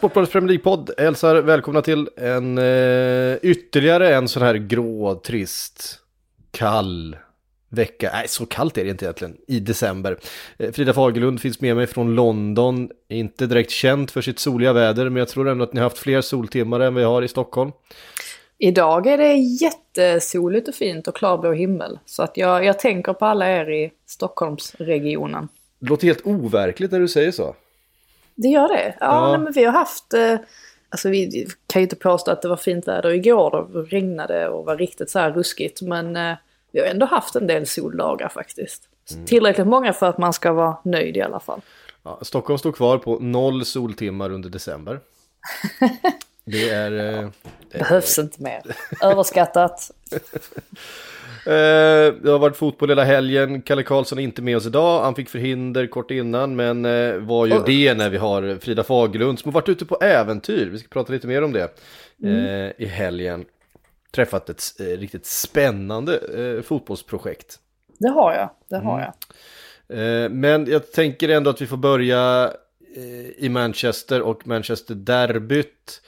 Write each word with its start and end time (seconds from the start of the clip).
Sportbladets 0.00 0.32
Premier 0.32 0.48
League-podd 0.48 0.90
hälsar 0.98 1.42
välkomna 1.42 1.82
till 1.82 2.08
en 2.16 2.58
eh, 2.58 3.36
ytterligare 3.42 4.14
en 4.14 4.28
sån 4.28 4.42
här 4.42 4.54
grå, 4.54 5.14
trist, 5.14 5.98
kall 6.50 7.16
vecka. 7.68 8.10
Nej, 8.12 8.28
så 8.28 8.46
kallt 8.46 8.78
är 8.78 8.84
det 8.84 8.90
inte 8.90 9.04
egentligen 9.04 9.36
i 9.46 9.60
december. 9.60 10.18
Eh, 10.58 10.72
Frida 10.72 10.92
Fagerlund 10.92 11.40
finns 11.40 11.60
med 11.60 11.76
mig 11.76 11.86
från 11.86 12.14
London. 12.14 12.90
Inte 13.08 13.46
direkt 13.46 13.70
känt 13.70 14.10
för 14.10 14.22
sitt 14.22 14.38
soliga 14.38 14.72
väder, 14.72 15.04
men 15.04 15.16
jag 15.16 15.28
tror 15.28 15.48
ändå 15.48 15.64
att 15.64 15.72
ni 15.72 15.80
har 15.80 15.84
haft 15.84 15.98
fler 15.98 16.20
soltimmar 16.20 16.80
än 16.80 16.94
vi 16.94 17.02
har 17.02 17.22
i 17.22 17.28
Stockholm. 17.28 17.72
Idag 18.58 19.06
är 19.06 19.18
det 19.18 19.34
jättesoligt 19.34 20.68
och 20.68 20.74
fint 20.74 21.08
och 21.08 21.16
klarblå 21.16 21.52
himmel. 21.52 21.98
Så 22.06 22.22
att 22.22 22.36
jag, 22.36 22.64
jag 22.64 22.78
tänker 22.78 23.12
på 23.12 23.26
alla 23.26 23.50
er 23.50 23.70
i 23.70 23.90
Stockholmsregionen. 24.06 25.48
Det 25.78 25.88
låter 25.88 26.06
helt 26.06 26.26
overkligt 26.26 26.92
när 26.92 27.00
du 27.00 27.08
säger 27.08 27.30
så. 27.30 27.54
Det 28.34 28.48
gör 28.48 28.68
det? 28.68 28.94
Ja, 29.00 29.06
Ja. 29.06 29.28
Nej, 29.30 29.38
men 29.38 29.52
vi 29.52 29.64
har 29.64 29.72
haft... 29.72 30.14
Eh, 30.14 30.36
alltså 30.88 31.08
vi 31.08 31.46
kan 31.66 31.80
ju 31.80 31.84
inte 31.84 31.96
påstå 31.96 32.30
att 32.30 32.42
det 32.42 32.48
var 32.48 32.56
fint 32.56 32.88
väder 32.88 33.10
igår. 33.10 33.68
Det 33.72 33.96
regnade 33.96 34.48
och 34.48 34.64
var 34.64 34.76
riktigt 34.76 35.10
så 35.10 35.18
här 35.18 35.30
ruskigt. 35.32 35.82
Men 35.82 36.16
eh, 36.16 36.34
vi 36.72 36.80
har 36.80 36.86
ändå 36.86 37.06
haft 37.06 37.34
en 37.36 37.46
del 37.46 37.66
soldagar 37.66 38.28
faktiskt. 38.28 38.82
Tillräckligt 39.26 39.66
många 39.66 39.92
för 39.92 40.06
att 40.06 40.18
man 40.18 40.32
ska 40.32 40.52
vara 40.52 40.76
nöjd 40.84 41.16
i 41.16 41.22
alla 41.22 41.40
fall. 41.40 41.60
Ja, 42.02 42.18
Stockholm 42.22 42.58
står 42.58 42.72
kvar 42.72 42.98
på 42.98 43.18
noll 43.18 43.64
soltimmar 43.64 44.30
under 44.32 44.48
december. 44.50 45.00
Det 46.44 46.70
är... 46.70 47.22
Eh, 47.22 47.28
Behövs 47.72 48.18
inte 48.18 48.42
mer. 48.42 48.62
Överskattat. 49.02 49.90
Eh, 51.46 52.14
det 52.22 52.30
har 52.30 52.38
varit 52.38 52.56
fotboll 52.56 52.88
hela 52.88 53.04
helgen. 53.04 53.62
Kalle 53.62 53.82
Karlsson 53.82 54.18
är 54.18 54.22
inte 54.22 54.42
med 54.42 54.56
oss 54.56 54.66
idag. 54.66 55.02
Han 55.02 55.14
fick 55.14 55.28
förhinder 55.28 55.86
kort 55.86 56.10
innan, 56.10 56.56
men 56.56 56.84
eh, 56.84 57.14
var 57.14 57.46
ju 57.46 57.62
det 57.66 57.94
när 57.94 58.10
vi 58.10 58.16
har 58.16 58.58
Frida 58.60 58.82
Fagerlund 58.82 59.38
som 59.38 59.48
har 59.48 59.60
varit 59.60 59.68
ute 59.68 59.84
på 59.84 59.96
äventyr. 60.00 60.66
Vi 60.66 60.78
ska 60.78 60.88
prata 60.88 61.12
lite 61.12 61.26
mer 61.26 61.42
om 61.42 61.52
det 61.52 61.62
eh, 62.24 62.84
i 62.84 62.86
helgen. 62.86 63.44
Träffat 64.10 64.48
ett 64.48 64.62
eh, 64.80 64.84
riktigt 64.84 65.26
spännande 65.26 66.16
eh, 66.16 66.62
fotbollsprojekt. 66.62 67.58
Det 67.98 68.08
har 68.08 68.32
jag. 68.34 68.50
Det 68.68 68.86
har 68.86 69.00
jag. 69.00 69.14
Eh, 69.98 70.28
men 70.30 70.66
jag 70.66 70.92
tänker 70.92 71.28
ändå 71.28 71.50
att 71.50 71.62
vi 71.62 71.66
får 71.66 71.76
börja 71.76 72.52
i 73.36 73.48
Manchester 73.48 74.22
och 74.22 74.46
Manchester 74.46 74.94
derbyt. 74.94 76.02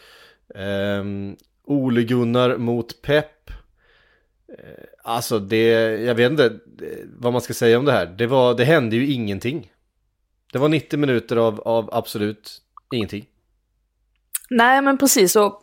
Eh, 0.54 1.04
Ole 1.64 2.02
Gunnar 2.02 2.56
mot 2.56 3.02
Pep. 3.02 3.41
Eh, 4.58 4.84
alltså 5.02 5.38
det, 5.38 5.66
jag 6.00 6.14
vet 6.14 6.30
inte 6.30 6.44
eh, 6.46 6.98
vad 7.18 7.32
man 7.32 7.42
ska 7.42 7.54
säga 7.54 7.78
om 7.78 7.84
det 7.84 7.92
här. 7.92 8.06
Det, 8.06 8.26
var, 8.26 8.54
det 8.54 8.64
hände 8.64 8.96
ju 8.96 9.12
ingenting. 9.12 9.72
Det 10.52 10.58
var 10.58 10.68
90 10.68 10.98
minuter 10.98 11.36
av, 11.36 11.60
av 11.60 11.90
absolut 11.92 12.62
ingenting. 12.94 13.26
Nej 14.50 14.82
men 14.82 14.98
precis 14.98 15.36
och 15.36 15.62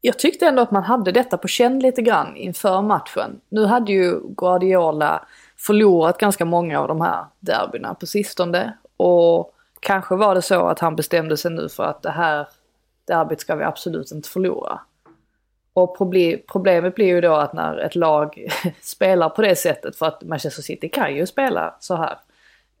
jag 0.00 0.18
tyckte 0.18 0.46
ändå 0.46 0.62
att 0.62 0.70
man 0.70 0.82
hade 0.82 1.12
detta 1.12 1.38
på 1.38 1.48
känn 1.48 1.78
lite 1.80 2.02
grann 2.02 2.36
inför 2.36 2.82
matchen. 2.82 3.40
Nu 3.48 3.64
hade 3.64 3.92
ju 3.92 4.20
Guardiola 4.36 5.26
förlorat 5.56 6.18
ganska 6.18 6.44
många 6.44 6.80
av 6.80 6.88
de 6.88 7.00
här 7.00 7.24
derbyna 7.40 7.94
på 7.94 8.06
sistone 8.06 8.76
och 8.96 9.54
kanske 9.80 10.16
var 10.16 10.34
det 10.34 10.42
så 10.42 10.66
att 10.66 10.78
han 10.78 10.96
bestämde 10.96 11.36
sig 11.36 11.50
nu 11.50 11.68
för 11.68 11.82
att 11.82 12.02
det 12.02 12.10
här 12.10 12.48
derbyt 13.04 13.40
ska 13.40 13.56
vi 13.56 13.64
absolut 13.64 14.12
inte 14.12 14.28
förlora. 14.28 14.80
Och 15.76 15.96
proble- 15.98 16.40
problemet 16.52 16.94
blir 16.94 17.06
ju 17.06 17.20
då 17.20 17.34
att 17.34 17.52
när 17.52 17.78
ett 17.78 17.94
lag 17.94 18.48
spelar 18.80 19.28
på 19.28 19.42
det 19.42 19.56
sättet, 19.56 19.96
för 19.96 20.06
att 20.06 20.22
Manchester 20.22 20.62
City 20.62 20.88
kan 20.88 21.14
ju 21.16 21.26
spela 21.26 21.74
så 21.80 21.94
här. 21.94 22.18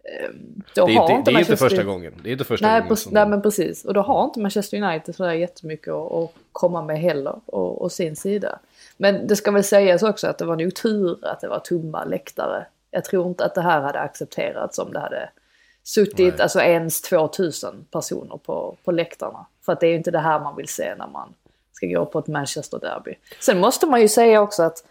eh, 0.04 0.30
Då 0.74 0.86
Det 0.86 0.92
är 0.92 0.98
har 0.98 1.10
inte, 1.18 1.30
det 1.30 1.36
är 1.36 1.40
inte 1.40 1.56
första 1.56 1.82
gången. 1.82 2.14
Det 2.22 2.28
är 2.28 2.32
inte 2.32 2.44
första 2.44 2.66
Nej, 2.66 2.80
gången. 2.80 2.96
som- 2.96 3.12
nej 3.12 3.26
men 3.28 3.42
precis. 3.42 3.84
Och 3.84 3.94
då 3.94 4.00
har 4.00 4.24
inte 4.24 4.40
Manchester 4.40 4.82
United 4.82 5.14
sådär 5.16 5.32
jättemycket 5.32 5.88
att, 5.94 6.12
att 6.12 6.30
komma 6.52 6.82
med 6.82 6.98
heller. 7.00 7.34
Och, 7.46 7.82
och 7.82 7.92
sin 7.92 8.16
sida. 8.16 8.58
Men 8.96 9.26
det 9.26 9.36
ska 9.36 9.50
väl 9.50 9.64
sägas 9.64 10.02
också 10.02 10.26
att 10.26 10.38
det 10.38 10.44
var 10.44 10.56
nog 10.56 10.74
tur 10.74 11.18
att 11.22 11.40
det 11.40 11.48
var 11.48 11.58
tomma 11.58 12.04
läktare. 12.04 12.66
Jag 12.90 13.04
tror 13.04 13.26
inte 13.28 13.44
att 13.44 13.54
det 13.54 13.62
här 13.62 13.80
hade 13.80 13.98
accepterats 14.00 14.78
om 14.78 14.92
det 14.92 15.00
hade 15.00 15.28
suttit 15.82 16.34
Nej. 16.34 16.42
alltså 16.42 16.60
ens 16.60 17.02
2000 17.02 17.86
personer 17.90 18.36
på, 18.46 18.76
på 18.84 18.92
läktarna. 18.92 19.46
För 19.62 19.72
att 19.72 19.80
det 19.80 19.86
är 19.86 19.90
ju 19.90 19.96
inte 19.96 20.10
det 20.10 20.18
här 20.18 20.40
man 20.40 20.56
vill 20.56 20.68
se 20.68 20.94
när 20.98 21.06
man 21.06 21.34
ska 21.76 21.86
gå 21.86 22.06
på 22.06 22.18
ett 22.18 22.26
Manchester 22.26 22.78
derby. 22.78 23.14
Sen 23.40 23.60
måste 23.60 23.86
man 23.86 24.00
ju 24.00 24.08
säga 24.08 24.42
också 24.42 24.62
att 24.62 24.84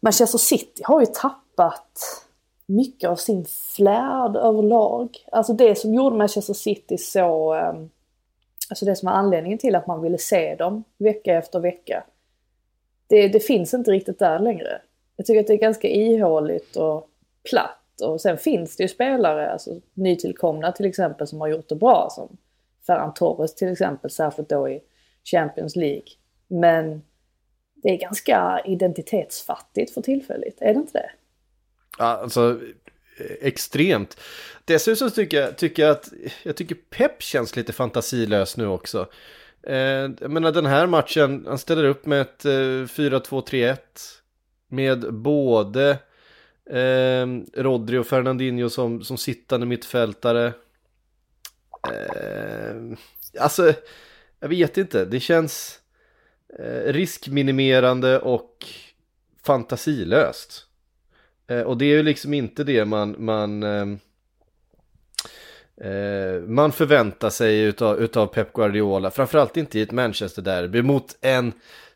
Manchester 0.00 0.38
City 0.38 0.82
har 0.84 1.00
ju 1.00 1.06
tappat 1.06 2.24
mycket 2.66 3.10
av 3.10 3.16
sin 3.16 3.44
flärd 3.76 4.36
överlag. 4.36 5.16
Alltså 5.32 5.52
det 5.52 5.78
som 5.78 5.94
gjorde 5.94 6.16
Manchester 6.16 6.54
City 6.54 6.98
så... 6.98 7.54
Ehm, 7.54 7.90
alltså 8.70 8.84
det 8.84 8.96
som 8.96 9.06
var 9.06 9.12
anledningen 9.12 9.58
till 9.58 9.74
att 9.76 9.86
man 9.86 10.02
ville 10.02 10.18
se 10.18 10.54
dem 10.54 10.84
vecka 10.98 11.34
efter 11.34 11.60
vecka. 11.60 12.04
Det, 13.06 13.28
det 13.28 13.40
finns 13.40 13.74
inte 13.74 13.90
riktigt 13.90 14.18
där 14.18 14.38
längre. 14.38 14.80
Jag 15.16 15.26
tycker 15.26 15.40
att 15.40 15.46
det 15.46 15.52
är 15.52 15.58
ganska 15.58 15.88
ihåligt 15.88 16.76
och 16.76 17.08
platt. 17.50 18.00
Och 18.04 18.20
sen 18.20 18.38
finns 18.38 18.76
det 18.76 18.82
ju 18.82 18.88
spelare, 18.88 19.52
alltså 19.52 19.70
nytillkomna 19.94 20.72
till 20.72 20.86
exempel, 20.86 21.26
som 21.26 21.40
har 21.40 21.48
gjort 21.48 21.68
det 21.68 21.74
bra. 21.74 22.08
Som 22.10 22.36
Ferran 22.86 23.14
Torres 23.14 23.54
till 23.54 23.72
exempel, 23.72 24.10
särskilt 24.10 24.48
då 24.48 24.68
i 24.68 24.80
Champions 25.24 25.76
League. 25.76 26.06
Men 26.48 27.02
det 27.74 27.88
är 27.88 27.96
ganska 27.96 28.60
identitetsfattigt 28.64 29.94
för 29.94 30.02
tillfället, 30.02 30.54
är 30.60 30.74
det 30.74 30.80
inte 30.80 30.98
det? 30.98 31.10
Ja, 31.98 32.04
alltså 32.04 32.60
extremt. 33.40 34.20
Dessutom 34.64 35.10
tycker 35.10 35.40
jag, 35.40 35.56
tycker 35.56 35.82
jag 35.82 35.90
att 35.90 36.08
jag 36.42 36.56
tycker 36.56 36.74
Pep 36.74 37.22
känns 37.22 37.56
lite 37.56 37.72
fantasilös 37.72 38.56
nu 38.56 38.66
också. 38.66 39.08
Eh, 39.62 39.76
jag 40.20 40.30
menar 40.30 40.52
den 40.52 40.66
här 40.66 40.86
matchen, 40.86 41.44
han 41.48 41.58
ställer 41.58 41.84
upp 41.84 42.06
med 42.06 42.20
ett 42.20 42.44
eh, 42.44 42.50
4-2-3-1 42.50 43.76
med 44.68 45.14
både 45.14 45.90
eh, 46.70 47.26
Rodri 47.62 47.98
och 47.98 48.06
Fernandinho 48.06 48.68
som, 48.68 49.04
som 49.04 49.18
sittande 49.18 49.66
mittfältare. 49.66 50.46
Eh, 51.92 52.98
alltså, 53.40 53.72
jag 54.40 54.48
vet 54.48 54.78
inte, 54.78 55.04
det 55.04 55.20
känns 55.20 55.78
eh, 56.58 56.92
riskminimerande 56.92 58.18
och 58.18 58.66
fantasilöst. 59.42 60.66
Eh, 61.48 61.60
och 61.60 61.78
det 61.78 61.84
är 61.84 61.96
ju 61.96 62.02
liksom 62.02 62.34
inte 62.34 62.64
det 62.64 62.84
man, 62.84 63.16
man, 63.18 63.62
eh, 63.62 63.86
eh 65.88 66.40
man 66.42 66.72
förväntar 66.72 67.30
sig 67.30 67.60
utav, 67.60 68.00
utav 68.00 68.26
Pep 68.26 68.52
Guardiola. 68.52 69.10
Framförallt 69.10 69.56
inte 69.56 69.78
i 69.78 69.82
ett 69.82 69.92
Manchester-derby 69.92 70.82
mot 70.82 71.16
en 71.20 71.52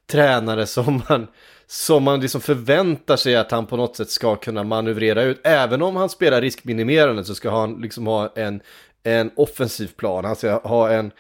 tränare 0.06 0.66
som 0.66 1.02
man, 1.08 1.26
som 1.66 2.02
man 2.02 2.20
liksom 2.20 2.40
förväntar 2.40 3.16
sig 3.16 3.36
att 3.36 3.50
han 3.50 3.66
på 3.66 3.76
något 3.76 3.96
sätt 3.96 4.10
ska 4.10 4.36
kunna 4.36 4.64
manövrera 4.64 5.22
ut. 5.22 5.40
Även 5.44 5.82
om 5.82 5.96
han 5.96 6.08
spelar 6.08 6.40
riskminimerande 6.40 7.24
så 7.24 7.34
ska 7.34 7.50
han 7.50 7.80
liksom 7.80 8.06
ha 8.06 8.32
en, 8.34 8.60
en 9.02 9.30
offensiv 9.36 9.86
plan. 9.96 10.24
Han 10.24 10.36
ska 10.36 10.58
ha 10.58 10.90
en, 10.90 11.12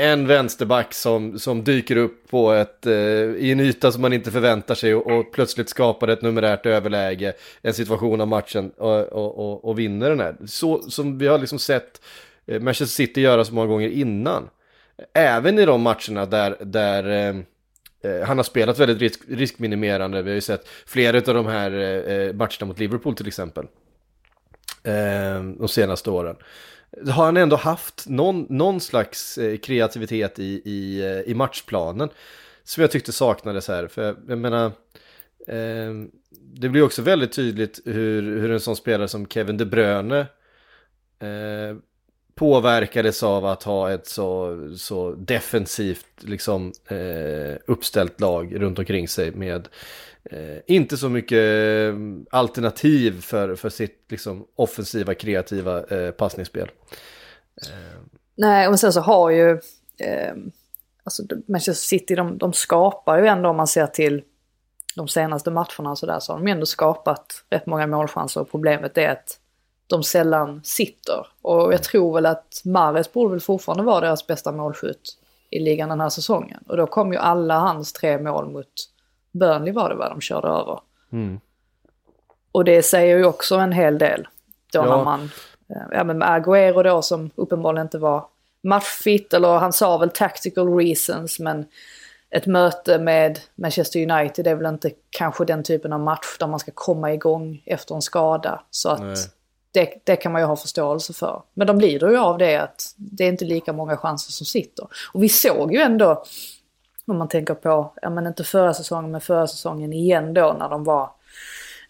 en 0.00 0.26
vänsterback 0.26 0.94
som, 0.94 1.38
som 1.38 1.64
dyker 1.64 1.96
upp 1.96 2.28
på 2.30 2.52
ett, 2.52 2.86
eh, 2.86 2.92
i 2.92 3.52
en 3.52 3.60
yta 3.60 3.92
som 3.92 4.02
man 4.02 4.12
inte 4.12 4.30
förväntar 4.30 4.74
sig 4.74 4.94
och, 4.94 5.18
och 5.18 5.32
plötsligt 5.32 5.68
skapar 5.68 6.08
ett 6.08 6.22
numerärt 6.22 6.66
överläge, 6.66 7.32
en 7.62 7.74
situation 7.74 8.20
av 8.20 8.28
matchen 8.28 8.70
och, 8.70 9.00
och, 9.00 9.38
och, 9.38 9.64
och 9.64 9.78
vinner 9.78 10.10
den 10.10 10.20
här. 10.20 10.36
Så 10.46 10.82
som 10.82 11.18
vi 11.18 11.26
har 11.26 11.38
liksom 11.38 11.58
sett 11.58 12.00
eh, 12.46 12.60
Manchester 12.60 12.94
City 12.94 13.20
göra 13.20 13.44
så 13.44 13.54
många 13.54 13.66
gånger 13.66 13.88
innan. 13.88 14.48
Även 15.14 15.58
i 15.58 15.64
de 15.64 15.82
matcherna 15.82 16.26
där, 16.26 16.56
där 16.60 17.04
eh, 17.08 17.36
eh 18.12 18.26
han 18.26 18.36
har 18.36 18.44
spelat 18.44 18.78
väldigt 18.78 19.00
risk, 19.00 19.20
riskminimerande. 19.28 20.22
Vi 20.22 20.30
har 20.30 20.34
ju 20.34 20.40
sett 20.40 20.68
flera 20.86 21.16
av 21.16 21.34
de 21.34 21.46
här 21.46 21.70
eh, 21.72 22.14
eh 22.14 22.34
matcherna 22.34 22.66
mot 22.66 22.78
Liverpool 22.78 23.14
till 23.14 23.28
exempel. 23.28 23.64
Eh, 24.82 25.42
de 25.58 25.68
senaste 25.68 26.10
åren 26.10 26.36
har 27.10 27.24
han 27.24 27.36
ändå 27.36 27.56
haft 27.56 28.08
någon, 28.08 28.46
någon 28.48 28.80
slags 28.80 29.38
eh, 29.38 29.56
kreativitet 29.56 30.38
i, 30.38 30.62
i, 30.64 31.00
eh, 31.00 31.30
i 31.30 31.34
matchplanen 31.34 32.08
som 32.64 32.80
jag 32.80 32.90
tyckte 32.90 33.12
saknades 33.12 33.68
här. 33.68 33.86
För 33.86 34.02
jag, 34.02 34.16
jag 34.28 34.38
menar, 34.38 34.66
eh, 35.46 35.92
det 36.30 36.68
blir 36.68 36.82
också 36.82 37.02
väldigt 37.02 37.32
tydligt 37.32 37.80
hur, 37.84 38.40
hur 38.40 38.50
en 38.50 38.60
sån 38.60 38.76
spelare 38.76 39.08
som 39.08 39.26
Kevin 39.26 39.56
De 39.56 39.64
Bruyne 39.64 40.20
eh, 41.18 41.76
påverkades 42.34 43.22
av 43.22 43.46
att 43.46 43.62
ha 43.62 43.90
ett 43.90 44.06
så, 44.06 44.56
så 44.76 45.14
defensivt 45.14 46.06
liksom, 46.18 46.72
eh, 46.86 47.56
uppställt 47.66 48.20
lag 48.20 48.62
runt 48.62 48.78
omkring 48.78 49.08
sig 49.08 49.30
med 49.30 49.68
eh, 50.30 50.58
inte 50.66 50.96
så 50.96 51.08
mycket 51.08 51.38
eh, 51.38 51.94
alternativ 52.30 53.20
för, 53.20 53.54
för 53.56 53.68
sitt 53.68 54.04
liksom, 54.08 54.46
offensiva, 54.56 55.14
kreativa 55.14 55.84
eh, 55.84 56.10
passningsspel. 56.10 56.70
Eh. 57.62 58.00
Nej, 58.34 58.68
och 58.68 58.80
sen 58.80 58.92
så 58.92 59.00
har 59.00 59.30
ju 59.30 59.50
eh, 59.98 60.34
alltså 61.04 61.22
Manchester 61.46 61.86
City, 61.86 62.14
de, 62.14 62.38
de 62.38 62.52
skapar 62.52 63.18
ju 63.18 63.26
ändå 63.26 63.48
om 63.48 63.56
man 63.56 63.66
ser 63.66 63.86
till 63.86 64.22
de 64.96 65.08
senaste 65.08 65.50
matcherna 65.50 65.66
så 65.68 65.96
sådär 65.96 66.20
så 66.20 66.32
har 66.32 66.38
de 66.38 66.50
ändå 66.50 66.66
skapat 66.66 67.44
rätt 67.50 67.66
många 67.66 67.86
målchanser 67.86 68.40
och 68.40 68.50
problemet 68.50 68.98
är 68.98 69.08
att 69.08 69.38
de 69.86 70.02
sällan 70.02 70.60
sitter. 70.64 71.26
Och 71.42 71.72
jag 71.72 71.82
tror 71.82 72.14
väl 72.14 72.26
att 72.26 72.62
Mares 72.64 73.12
borde 73.12 73.30
väl 73.30 73.40
fortfarande 73.40 73.84
vara 73.84 74.00
deras 74.00 74.26
bästa 74.26 74.52
målskytt 74.52 75.18
i 75.50 75.58
ligan 75.58 75.88
den 75.88 76.00
här 76.00 76.08
säsongen. 76.08 76.64
Och 76.66 76.76
då 76.76 76.86
kom 76.86 77.12
ju 77.12 77.18
alla 77.18 77.58
hans 77.58 77.92
tre 77.92 78.18
mål 78.18 78.50
mot 78.50 78.72
Burnley 79.32 79.72
var 79.72 79.88
det 79.88 79.94
va, 79.94 80.08
de 80.08 80.20
körde 80.20 80.48
över. 80.48 80.80
Mm. 81.12 81.40
Och 82.52 82.64
det 82.64 82.82
säger 82.82 83.16
ju 83.18 83.24
också 83.24 83.56
en 83.56 83.72
hel 83.72 83.98
del. 83.98 84.28
Då 84.72 84.78
Ja. 84.78 84.96
när 84.96 85.04
man, 85.04 85.30
eh, 85.70 85.82
ja 85.92 86.04
men 86.04 86.18
med 86.18 86.28
Agüero 86.28 86.82
då 86.82 87.02
som 87.02 87.30
uppenbarligen 87.34 87.86
inte 87.86 87.98
var 87.98 88.26
matchfit, 88.62 89.34
eller 89.34 89.58
han 89.58 89.72
sa 89.72 89.98
väl 89.98 90.10
tactical 90.10 90.76
reasons, 90.76 91.40
men 91.40 91.64
ett 92.30 92.46
möte 92.46 92.98
med 92.98 93.40
Manchester 93.54 94.10
United 94.10 94.46
är 94.46 94.54
väl 94.54 94.66
inte 94.74 94.90
kanske 95.10 95.44
den 95.44 95.62
typen 95.62 95.92
av 95.92 96.00
match 96.00 96.36
där 96.38 96.46
man 96.46 96.60
ska 96.60 96.70
komma 96.74 97.12
igång 97.12 97.62
efter 97.66 97.94
en 97.94 98.02
skada. 98.02 98.62
Så 98.70 98.88
att 98.88 99.00
Nej. 99.00 99.16
det, 99.72 99.92
det 100.04 100.16
kan 100.16 100.32
man 100.32 100.40
ju 100.40 100.46
ha 100.46 100.56
förståelse 100.56 101.12
för. 101.12 101.42
Men 101.54 101.66
de 101.66 101.80
lider 101.80 102.10
ju 102.10 102.16
av 102.18 102.38
det 102.38 102.56
att 102.56 102.94
det 102.96 103.24
är 103.24 103.28
inte 103.28 103.44
lika 103.44 103.72
många 103.72 103.96
chanser 103.96 104.32
som 104.32 104.46
sitter. 104.46 104.86
Och 105.12 105.22
vi 105.22 105.28
såg 105.28 105.72
ju 105.74 105.80
ändå, 105.80 106.24
om 107.08 107.18
man 107.18 107.28
tänker 107.28 107.54
på, 107.54 107.92
ja 108.02 108.10
men 108.10 108.26
inte 108.26 108.44
förra 108.44 108.74
säsongen 108.74 109.10
men 109.10 109.20
förra 109.20 109.46
säsongen 109.46 109.92
igen 109.92 110.34
då 110.34 110.56
när 110.58 110.68
de 110.68 110.84
var 110.84 111.10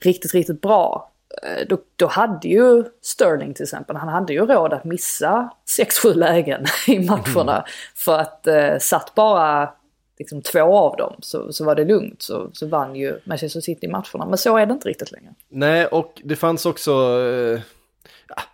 riktigt, 0.01 0.35
riktigt 0.35 0.61
bra. 0.61 1.11
Eh, 1.43 1.67
Då, 1.69 1.79
då 1.97 2.07
hade 2.07 2.49
ju 2.49 2.85
Sterling 3.03 3.55
till 3.55 3.63
exempel, 3.63 3.97
han 3.97 4.09
hade 4.09 4.33
ju 4.33 4.47
råd 4.47 4.73
att 4.73 4.85
missa 4.85 5.51
6-7 5.79 6.15
lägen 6.15 6.65
i 6.87 6.99
matcherna. 6.99 7.65
För 7.95 8.19
att 8.19 8.47
eh, 8.47 8.79
satt 8.81 9.15
bara 9.15 9.73
liksom, 10.19 10.43
två 10.43 10.77
av 10.77 10.97
dem 10.97 11.15
så, 11.21 11.53
så 11.53 11.65
var 11.65 11.75
det 11.75 11.85
lugnt. 11.85 12.23
Så, 12.23 12.51
så 12.53 12.67
vann 12.67 12.97
ju 12.97 13.19
Manchester 13.25 13.61
City 13.61 13.89
matcherna. 13.89 14.27
Men 14.27 14.39
så 14.39 14.57
är 14.57 14.67
det 14.67 14.73
inte 14.73 14.89
riktigt 14.89 15.13
längre. 15.13 15.35
Nej, 15.49 15.87
och 15.87 16.23
det 16.25 16.37
fanns 16.37 16.67
också... 16.67 16.91
Eh, 16.93 17.61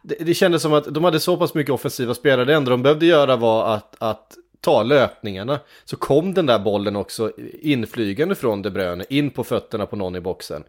det, 0.02 0.14
det 0.20 0.34
kändes 0.34 0.62
som 0.62 0.72
att 0.72 0.94
de 0.94 1.05
hade 1.05 1.20
så 1.20 1.37
pass 1.37 1.55
mycket 1.55 1.72
offensiva 1.75 2.14
spelare. 2.14 2.44
Det 2.44 2.55
enda 2.55 2.70
de 2.70 2.82
behövde 2.82 3.06
göra 3.06 3.37
var 3.37 3.75
att, 3.75 3.96
att 3.99 4.37
ta 4.64 4.82
löpningarna. 4.82 5.61
Så 5.84 5.96
kom 5.96 6.34
den 6.34 6.46
där 6.46 6.58
bollen 6.58 6.96
också 6.96 7.32
inflygande 7.61 8.34
från 8.34 8.62
De 8.62 8.70
Bruyne 8.70 9.05
in 9.08 9.31
på 9.31 9.44
fötterna 9.44 9.87
på 9.87 9.96
någon 9.96 10.16
i 10.16 10.20
boxen. 10.20 10.64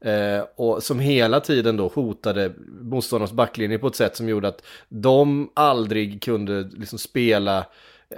Eh, 0.00 0.44
och 0.56 0.82
som 0.82 1.00
hela 1.00 1.40
tiden 1.40 1.76
då 1.76 1.88
hotade 1.88 2.52
motståndarnas 2.80 3.32
backlinje 3.32 3.78
på 3.78 3.86
ett 3.86 3.96
sätt 3.96 4.16
som 4.16 4.28
gjorde 4.28 4.48
att 4.48 4.62
de 4.88 5.50
aldrig 5.54 6.22
kunde 6.22 6.70
liksom 6.72 6.98
spela 6.98 7.66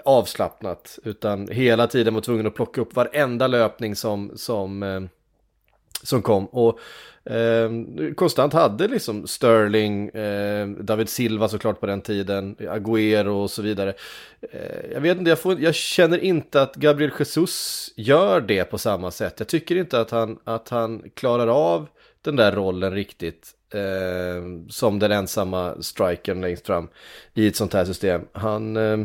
avslappnat. 0.04 0.98
Utan 1.04 1.48
hela 1.48 1.86
tiden 1.86 2.14
var 2.14 2.20
tvungen 2.20 2.46
att 2.46 2.54
plocka 2.54 2.81
upp 2.81 2.96
varenda 2.96 3.46
löpning 3.46 3.96
som, 3.96 4.32
som, 4.36 4.82
eh, 4.82 5.00
som 6.02 6.22
kom. 6.22 6.46
Och 6.46 6.78
eh, 7.30 7.70
konstant 8.14 8.52
hade 8.52 8.88
liksom 8.88 9.26
Sterling, 9.26 10.08
eh, 10.08 10.69
David 10.69 11.08
Silva 11.08 11.48
såklart 11.48 11.80
på 11.80 11.86
den 11.86 12.00
tiden, 12.00 12.56
Agüero 12.56 13.42
och 13.42 13.50
så 13.50 13.62
vidare. 13.62 13.94
Eh, 14.52 14.92
jag 14.92 15.00
vet 15.00 15.19
inte, 15.19 15.30
jag, 15.30 15.38
får, 15.38 15.60
jag 15.60 15.75
känner 15.75 16.19
inte 16.19 16.62
att 16.62 16.76
Gabriel 16.76 17.12
Jesus 17.19 17.90
gör 17.96 18.40
det 18.40 18.64
på 18.64 18.78
samma 18.78 19.10
sätt. 19.10 19.34
Jag 19.38 19.48
tycker 19.48 19.76
inte 19.76 20.00
att 20.00 20.10
han, 20.10 20.38
att 20.44 20.69
han 20.69 21.02
klarar 21.14 21.46
av 21.46 21.88
den 22.22 22.36
där 22.36 22.52
rollen 22.52 22.94
riktigt. 22.94 23.54
Eh, 23.74 24.69
som 24.69 24.98
den 24.98 25.12
ensamma 25.12 25.82
strikern 25.82 26.40
längst 26.40 26.66
fram 26.66 26.88
i 27.34 27.46
ett 27.46 27.56
sånt 27.56 27.72
här 27.72 27.84
system. 27.84 28.20
Han... 28.32 28.76
Eh, 28.76 28.98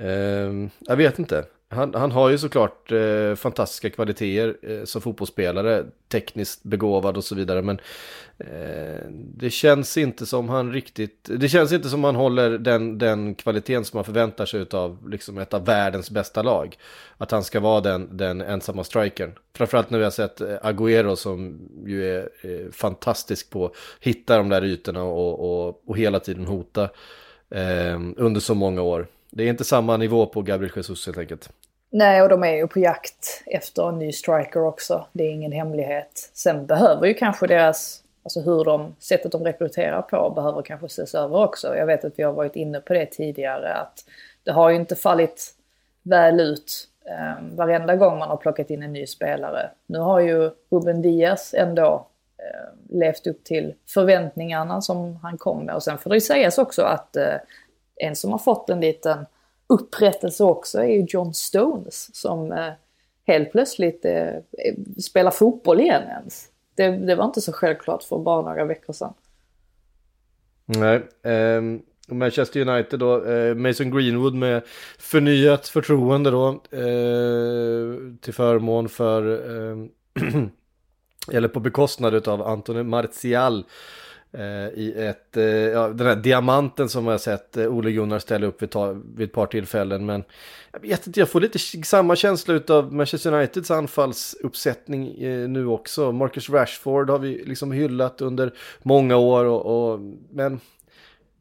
Eh, 0.00 0.68
jag 0.80 0.96
vet 0.96 1.18
inte. 1.18 1.44
Han, 1.72 1.94
han 1.94 2.12
har 2.12 2.30
ju 2.30 2.38
såklart 2.38 2.92
eh, 2.92 3.34
fantastiska 3.34 3.90
kvaliteter 3.90 4.56
eh, 4.62 4.84
som 4.84 5.02
fotbollsspelare, 5.02 5.84
tekniskt 6.08 6.62
begåvad 6.62 7.16
och 7.16 7.24
så 7.24 7.34
vidare, 7.34 7.62
men 7.62 7.78
eh, 8.38 9.06
det 9.10 9.50
känns 9.50 9.96
inte 9.96 10.26
som 10.26 10.48
han 10.48 10.72
riktigt, 10.72 11.30
det 11.36 11.48
känns 11.48 11.72
inte 11.72 11.88
som 11.88 12.04
han 12.04 12.16
håller 12.16 12.50
den, 12.50 12.98
den 12.98 13.34
kvaliteten 13.34 13.84
som 13.84 13.96
man 13.96 14.04
förväntar 14.04 14.46
sig 14.46 14.66
av 14.72 15.10
liksom 15.10 15.38
ett 15.38 15.54
av 15.54 15.64
världens 15.64 16.10
bästa 16.10 16.42
lag. 16.42 16.76
Att 17.18 17.30
han 17.30 17.44
ska 17.44 17.60
vara 17.60 17.80
den, 17.80 18.16
den 18.16 18.40
ensamma 18.40 18.84
strikern. 18.84 19.32
Framförallt 19.54 19.90
när 19.90 19.98
vi 19.98 20.04
har 20.04 20.10
sett 20.10 20.40
eh, 20.40 20.56
Agüero 20.62 21.14
som 21.14 21.68
ju 21.86 22.16
är 22.16 22.28
eh, 22.42 22.70
fantastisk 22.72 23.50
på 23.50 23.66
att 23.66 23.72
hitta 24.00 24.36
de 24.36 24.48
där 24.48 24.64
ytorna 24.64 25.02
och, 25.02 25.66
och, 25.66 25.82
och 25.86 25.96
hela 25.96 26.20
tiden 26.20 26.46
hota 26.46 26.82
eh, 27.50 28.00
under 28.16 28.40
så 28.40 28.54
många 28.54 28.82
år. 28.82 29.06
Det 29.30 29.44
är 29.44 29.48
inte 29.48 29.64
samma 29.64 29.96
nivå 29.96 30.26
på 30.26 30.42
Gabriel 30.42 30.72
Jesus 30.76 31.06
helt 31.06 31.18
enkelt. 31.18 31.50
Nej, 31.94 32.22
och 32.22 32.28
de 32.28 32.44
är 32.44 32.52
ju 32.52 32.66
på 32.66 32.78
jakt 32.78 33.42
efter 33.46 33.88
en 33.88 33.98
ny 33.98 34.12
striker 34.12 34.64
också. 34.64 35.06
Det 35.12 35.24
är 35.24 35.30
ingen 35.30 35.52
hemlighet. 35.52 36.30
Sen 36.34 36.66
behöver 36.66 37.06
ju 37.06 37.14
kanske 37.14 37.46
deras, 37.46 38.02
alltså 38.22 38.40
hur 38.40 38.64
de, 38.64 38.94
sättet 38.98 39.32
de 39.32 39.44
rekryterar 39.44 40.02
på 40.02 40.30
behöver 40.30 40.62
kanske 40.62 40.86
ses 40.86 41.14
över 41.14 41.44
också. 41.44 41.76
Jag 41.76 41.86
vet 41.86 42.04
att 42.04 42.18
vi 42.18 42.22
har 42.22 42.32
varit 42.32 42.56
inne 42.56 42.80
på 42.80 42.92
det 42.92 43.06
tidigare 43.06 43.74
att 43.74 44.04
det 44.44 44.52
har 44.52 44.70
ju 44.70 44.76
inte 44.76 44.96
fallit 44.96 45.54
väl 46.02 46.40
ut 46.40 46.88
eh, 47.04 47.56
varenda 47.56 47.96
gång 47.96 48.18
man 48.18 48.28
har 48.28 48.36
plockat 48.36 48.70
in 48.70 48.82
en 48.82 48.92
ny 48.92 49.06
spelare. 49.06 49.70
Nu 49.86 49.98
har 49.98 50.20
ju 50.20 50.50
Ruben 50.70 51.02
Diaz 51.02 51.54
ändå 51.58 52.06
eh, 52.38 52.96
levt 52.98 53.26
upp 53.26 53.44
till 53.44 53.74
förväntningarna 53.88 54.80
som 54.80 55.16
han 55.16 55.38
kom 55.38 55.64
med. 55.64 55.74
Och 55.74 55.82
sen 55.82 55.98
får 55.98 56.10
det 56.10 56.16
ju 56.16 56.20
sägas 56.20 56.58
också 56.58 56.82
att 56.82 57.16
eh, 57.16 57.34
en 57.96 58.16
som 58.16 58.32
har 58.32 58.38
fått 58.38 58.70
en 58.70 58.80
liten 58.80 59.26
upprättelse 59.72 60.44
också 60.44 60.78
är 60.78 60.86
ju 60.86 61.06
John 61.08 61.34
Stones 61.34 62.16
som 62.16 62.52
eh, 62.52 62.72
helt 63.26 63.52
plötsligt 63.52 64.04
eh, 64.04 64.34
spelar 65.02 65.30
fotboll 65.30 65.80
igen 65.80 66.02
ens. 66.02 66.48
Det, 66.74 66.88
det 66.88 67.14
var 67.14 67.24
inte 67.24 67.40
så 67.40 67.52
självklart 67.52 68.02
för 68.02 68.18
bara 68.18 68.42
några 68.42 68.64
veckor 68.64 68.92
sedan. 68.92 69.14
Nej, 70.64 71.02
eh, 71.22 71.62
Manchester 72.08 72.68
United 72.68 72.98
då, 72.98 73.24
eh, 73.24 73.54
Mason 73.54 73.90
Greenwood 73.90 74.34
med 74.34 74.62
förnyat 74.98 75.68
förtroende 75.68 76.30
då 76.30 76.48
eh, 76.70 78.16
till 78.20 78.34
förmån 78.34 78.88
för, 78.88 79.32
eh, 79.32 79.76
eller 81.32 81.48
på 81.48 81.60
bekostnad 81.60 82.28
av 82.28 82.42
Anthony 82.42 82.82
Martial 82.82 83.58
eh, 83.58 83.64
Eh, 84.34 84.68
i 84.78 84.94
ett, 84.96 85.36
eh, 85.36 85.44
ja, 85.44 85.88
den 85.88 86.06
här 86.06 86.16
diamanten 86.16 86.88
som 86.88 87.06
jag 87.06 87.20
sett 87.20 87.56
eh, 87.56 87.66
Ole 87.66 87.92
Gunnar 87.92 88.18
ställa 88.18 88.46
upp 88.46 88.62
vid, 88.62 88.70
ta, 88.70 88.92
vid 88.92 89.28
ett 89.28 89.32
par 89.32 89.46
tillfällen. 89.46 90.06
Men 90.06 90.24
jag 90.72 90.80
vet 90.80 91.06
inte, 91.06 91.20
jag 91.20 91.28
får 91.28 91.40
lite 91.40 91.58
samma 91.84 92.16
känsla 92.16 92.60
av 92.68 92.92
Manchester 92.92 93.32
Uniteds 93.32 93.70
anfallsuppsättning 93.70 95.22
eh, 95.22 95.48
nu 95.48 95.66
också. 95.66 96.12
Marcus 96.12 96.50
Rashford 96.50 97.10
har 97.10 97.18
vi 97.18 97.44
liksom 97.44 97.72
hyllat 97.72 98.20
under 98.20 98.52
många 98.82 99.16
år, 99.16 99.44
och, 99.44 99.92
och 99.92 100.00
men 100.30 100.60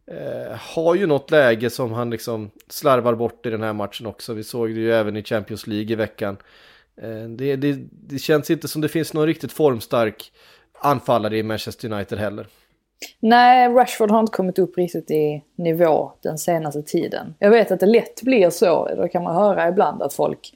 eh, 0.05 0.57
har 0.57 0.95
ju 0.95 1.07
något 1.07 1.31
läge 1.31 1.69
som 1.69 1.91
han 1.91 2.09
liksom 2.09 2.51
slarvar 2.67 3.15
bort 3.15 3.45
i 3.45 3.49
den 3.49 3.63
här 3.63 3.73
matchen 3.73 4.07
också. 4.07 4.33
Vi 4.33 4.43
såg 4.43 4.69
det 4.69 4.79
ju 4.79 4.93
även 4.93 5.17
i 5.17 5.23
Champions 5.23 5.67
League 5.67 5.91
i 5.91 5.95
veckan. 5.95 6.37
Eh, 7.01 7.29
det, 7.29 7.55
det, 7.55 7.79
det 7.91 8.19
känns 8.19 8.49
inte 8.51 8.67
som 8.67 8.81
det 8.81 8.89
finns 8.89 9.13
någon 9.13 9.27
riktigt 9.27 9.51
formstark 9.51 10.31
anfallare 10.79 11.37
i 11.37 11.43
Manchester 11.43 11.93
United 11.93 12.19
heller. 12.19 12.47
Nej, 13.19 13.69
Rashford 13.69 14.11
har 14.11 14.19
inte 14.19 14.31
kommit 14.31 14.59
upp 14.59 14.77
riktigt 14.77 15.11
i 15.11 15.43
nivå 15.55 16.11
den 16.21 16.37
senaste 16.37 16.81
tiden. 16.81 17.35
Jag 17.39 17.49
vet 17.49 17.71
att 17.71 17.79
det 17.79 17.85
lätt 17.85 18.21
blir 18.21 18.49
så, 18.49 18.85
det 18.85 19.09
kan 19.09 19.23
man 19.23 19.35
höra 19.35 19.67
ibland, 19.67 20.01
att 20.01 20.13
folk 20.13 20.53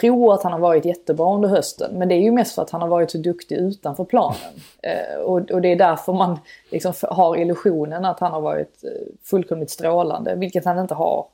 tror 0.00 0.34
att 0.34 0.42
han 0.42 0.52
har 0.52 0.58
varit 0.58 0.84
jättebra 0.84 1.34
under 1.34 1.48
hösten. 1.48 1.98
Men 1.98 2.08
det 2.08 2.14
är 2.14 2.20
ju 2.20 2.30
mest 2.30 2.54
för 2.54 2.62
att 2.62 2.70
han 2.70 2.80
har 2.80 2.88
varit 2.88 3.10
så 3.10 3.18
duktig 3.18 3.56
utanför 3.56 4.04
planen. 4.04 4.52
Eh, 4.82 5.20
och, 5.20 5.50
och 5.50 5.62
det 5.62 5.68
är 5.68 5.76
därför 5.76 6.12
man 6.12 6.38
liksom 6.70 6.92
har 7.02 7.36
illusionen 7.36 8.04
att 8.04 8.20
han 8.20 8.32
har 8.32 8.40
varit 8.40 8.84
eh, 8.84 9.12
fullkomligt 9.24 9.70
strålande, 9.70 10.34
vilket 10.34 10.64
han 10.64 10.78
inte 10.78 10.94
har 10.94 11.26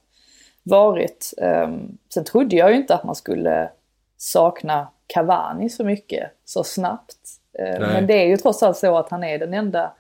varit. 0.63 1.35
Eh, 1.39 1.71
sen 2.15 2.25
trodde 2.25 2.57
jag 2.57 2.71
ju 2.71 2.77
inte 2.77 2.95
att 2.95 3.05
man 3.05 3.15
skulle 3.15 3.71
sakna 4.17 4.89
Cavani 5.07 5.69
så 5.69 5.85
mycket 5.85 6.31
så 6.45 6.65
snabbt. 6.65 7.19
Eh, 7.59 7.81
men 7.81 8.07
det 8.07 8.15
är 8.15 8.27
ju 8.27 8.37
trots 8.37 8.63
allt 8.63 8.77
så 8.77 8.97
att 8.97 9.11
han 9.11 9.25
är 9.25 9.39
den 9.39 9.55
enda 9.55 9.93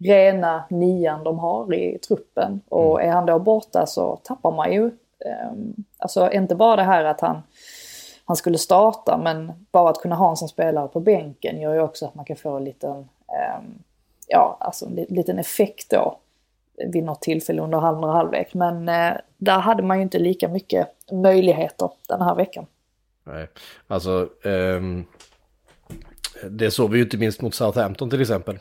rena 0.00 0.64
nian 0.70 1.24
de 1.24 1.38
har 1.38 1.74
i 1.74 1.98
truppen. 1.98 2.60
Och 2.68 3.02
är 3.02 3.10
han 3.10 3.26
då 3.26 3.38
borta 3.38 3.86
så 3.86 4.16
tappar 4.16 4.52
man 4.52 4.72
ju, 4.72 4.86
eh, 5.24 5.52
alltså 5.98 6.32
inte 6.32 6.54
bara 6.54 6.76
det 6.76 6.82
här 6.82 7.04
att 7.04 7.20
han, 7.20 7.42
han 8.24 8.36
skulle 8.36 8.58
starta 8.58 9.18
men 9.18 9.52
bara 9.72 9.90
att 9.90 9.98
kunna 9.98 10.14
ha 10.14 10.30
en 10.30 10.36
som 10.36 10.48
spelare 10.48 10.88
på 10.88 11.00
bänken 11.00 11.60
gör 11.60 11.74
ju 11.74 11.80
också 11.80 12.06
att 12.06 12.14
man 12.14 12.24
kan 12.24 12.36
få 12.36 12.56
en 12.56 12.64
liten, 12.64 12.98
eh, 13.28 13.62
ja 14.26 14.56
alltså 14.60 14.86
en 14.86 14.94
liten 14.94 15.38
effekt 15.38 15.90
då. 15.90 16.18
vid 16.92 17.04
något 17.04 17.22
tillfälle 17.22 17.62
under 17.62 17.78
andra 17.78 18.12
halvlek. 18.12 18.54
Men 18.54 18.88
eh, 18.88 19.12
där 19.36 19.58
hade 19.58 19.82
man 19.82 19.96
ju 19.96 20.02
inte 20.02 20.18
lika 20.18 20.48
mycket 20.48 20.88
möjligheter 21.12 21.90
den 22.08 22.22
här 22.22 22.34
veckan. 22.34 22.66
Nej, 23.24 23.48
alltså 23.86 24.28
ehm, 24.44 25.04
det 26.50 26.70
såg 26.70 26.90
vi 26.90 26.98
ju 26.98 27.04
inte 27.04 27.16
minst 27.16 27.42
mot 27.42 27.54
Southampton 27.54 28.10
till 28.10 28.20
exempel. 28.20 28.58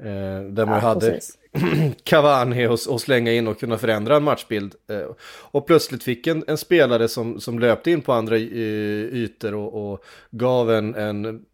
Eh, 0.00 0.42
där 0.42 0.66
man 0.66 0.74
Ja, 0.74 0.80
hade 0.80 1.10
precis. 1.10 1.38
Cavani 2.04 2.66
och, 2.66 2.78
och 2.88 3.00
slänga 3.00 3.32
in 3.32 3.48
och 3.48 3.60
kunna 3.60 3.78
förändra 3.78 4.16
en 4.16 4.22
matchbild. 4.22 4.74
Eh, 4.90 5.06
och 5.50 5.66
plötsligt 5.66 6.02
fick 6.02 6.26
en, 6.26 6.44
en 6.46 6.58
spelare 6.58 7.08
som, 7.08 7.40
som 7.40 7.58
löpte 7.58 7.90
in 7.90 8.00
på 8.00 8.12
andra 8.12 8.36
eh, 8.36 8.42
ytor 8.42 9.54
och, 9.54 9.92
och 9.92 10.04
gav 10.30 10.72
en, 10.72 10.94
en 10.94 11.44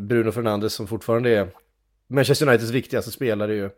Bruno 0.00 0.32
Fernandes 0.32 0.74
som 0.74 0.86
fortfarande 0.86 1.30
är 1.30 1.48
Manchester 2.08 2.48
Uniteds 2.48 2.70
viktigaste 2.70 3.10
spelare 3.10 3.54
ju. 3.54 3.70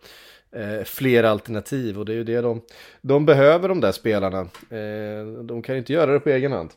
Eh, 0.57 0.85
fler 0.85 1.25
alternativ 1.25 1.99
och 1.99 2.05
det 2.05 2.13
är 2.13 2.17
ju 2.17 2.25
det 2.25 2.41
de, 2.41 2.63
de 3.01 3.27
behöver 3.27 3.69
de 3.69 3.81
där 3.81 3.93
spelarna. 3.93 4.41
Eh, 4.71 5.27
de 5.43 5.63
kan 5.63 5.75
ju 5.75 5.79
inte 5.79 5.93
göra 5.93 6.13
det 6.13 6.21
på 6.21 6.31
egen 6.31 6.53
hand. 6.53 6.71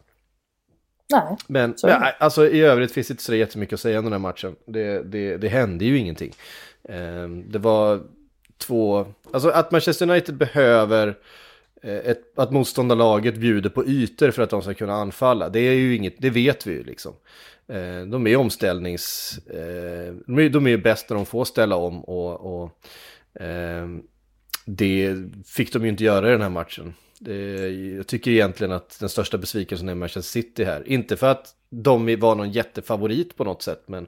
Nej, 1.12 1.38
Men 1.48 1.76
ja, 1.82 2.14
alltså, 2.20 2.48
i 2.48 2.62
övrigt 2.62 2.92
finns 2.92 3.08
det 3.08 3.12
inte 3.12 3.24
så 3.24 3.36
jättemycket 3.36 3.74
att 3.74 3.80
säga 3.80 4.00
om 4.00 4.06
den 4.06 4.14
här 4.14 4.20
matchen. 4.20 4.56
Det, 4.66 5.04
det, 5.04 5.38
det 5.38 5.48
hände 5.48 5.86
ju 5.86 5.98
ingenting. 5.98 6.34
Ehm, 6.84 7.52
det 7.52 7.60
var 7.60 8.02
två, 8.58 9.08
alltså 9.34 9.50
att 9.50 9.72
Manchester 9.72 10.10
United 10.10 10.36
behöver 10.36 11.08
eh, 11.82 11.98
ett, 11.98 12.40
att 12.40 12.52
motståndarlaget 12.52 13.36
bjuder 13.36 13.70
på 13.70 13.86
ytor 13.86 14.32
för 14.32 14.42
att 14.42 14.50
de 14.50 14.62
ska 14.62 14.74
kunna 14.74 14.94
anfalla. 14.94 15.50
Det 15.50 15.60
är 15.60 15.74
ju 15.74 15.96
inget, 15.96 16.16
det 16.18 16.30
vet 16.30 16.68
vi 16.68 16.72
ju 16.72 16.84
liksom. 16.84 17.14
Ehm, 17.68 18.10
de 18.10 18.28
är 18.28 18.36
omställnings, 18.36 19.38
eh, 19.48 20.14
de 20.50 20.66
är, 20.66 20.70
ju 20.70 20.78
bäst 20.78 21.10
när 21.10 21.16
de 21.16 21.26
får 21.26 21.46
ställa 21.46 21.76
om 21.76 22.04
och, 22.04 22.62
och 22.62 22.72
ehm, 23.40 24.02
det 24.66 25.16
fick 25.46 25.74
de 25.74 25.84
ju 25.84 25.90
inte 25.90 26.04
göra 26.04 26.28
i 26.28 26.32
den 26.32 26.42
här 26.42 26.50
matchen. 26.50 26.94
Det, 27.20 27.70
jag 27.70 28.08
tycker 28.08 28.32
egentligen 28.32 28.72
att 28.72 29.00
den 29.00 29.10
största 29.10 29.38
besvikelsen 29.38 29.90
är 29.90 29.96
Manchester 29.96 30.42
City 30.42 30.64
här. 30.64 30.88
Inte 30.88 31.18
för 31.18 31.28
att 31.28 31.56
de 31.70 32.20
var 32.20 32.36
någon 32.36 32.52
jättefavorit 32.52 33.38
på 33.38 33.44
något 33.44 33.62
sätt, 33.62 33.84
men 33.86 34.08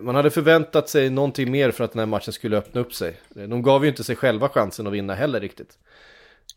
man 0.00 0.14
hade 0.14 0.30
förväntat 0.30 0.88
sig 0.88 1.10
någonting 1.10 1.50
mer 1.50 1.70
för 1.70 1.84
att 1.84 1.92
den 1.92 1.98
här 1.98 2.06
matchen 2.06 2.32
skulle 2.32 2.56
öppna 2.56 2.80
upp 2.80 2.94
sig. 2.94 3.16
De 3.28 3.62
gav 3.62 3.84
ju 3.84 3.90
inte 3.90 4.04
sig 4.04 4.16
själva 4.16 4.48
chansen 4.48 4.86
att 4.86 4.92
vinna 4.92 5.14
heller 5.14 5.40
riktigt. 5.40 5.78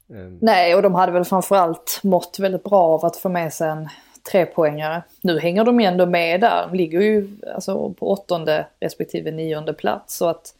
Eh, 0.09 0.31
Nej, 0.41 0.75
och 0.75 0.81
de 0.81 0.95
hade 0.95 1.11
väl 1.11 1.25
framförallt 1.25 1.99
mått 2.03 2.39
väldigt 2.39 2.63
bra 2.63 2.81
av 2.81 3.05
att 3.05 3.17
få 3.17 3.29
med 3.29 3.53
sig 3.53 3.69
en 3.69 3.89
trepoängare. 4.31 5.03
Nu 5.21 5.39
hänger 5.39 5.63
de 5.63 5.79
ju 5.79 5.85
ändå 5.85 6.05
med 6.05 6.41
där. 6.41 6.67
De 6.71 6.77
ligger 6.77 7.01
ju 7.01 7.29
alltså, 7.55 7.93
på 7.93 8.11
åttonde 8.11 8.67
respektive 8.79 9.31
nionde 9.31 9.73
plats. 9.73 10.17
Så 10.17 10.27
att, 10.27 10.55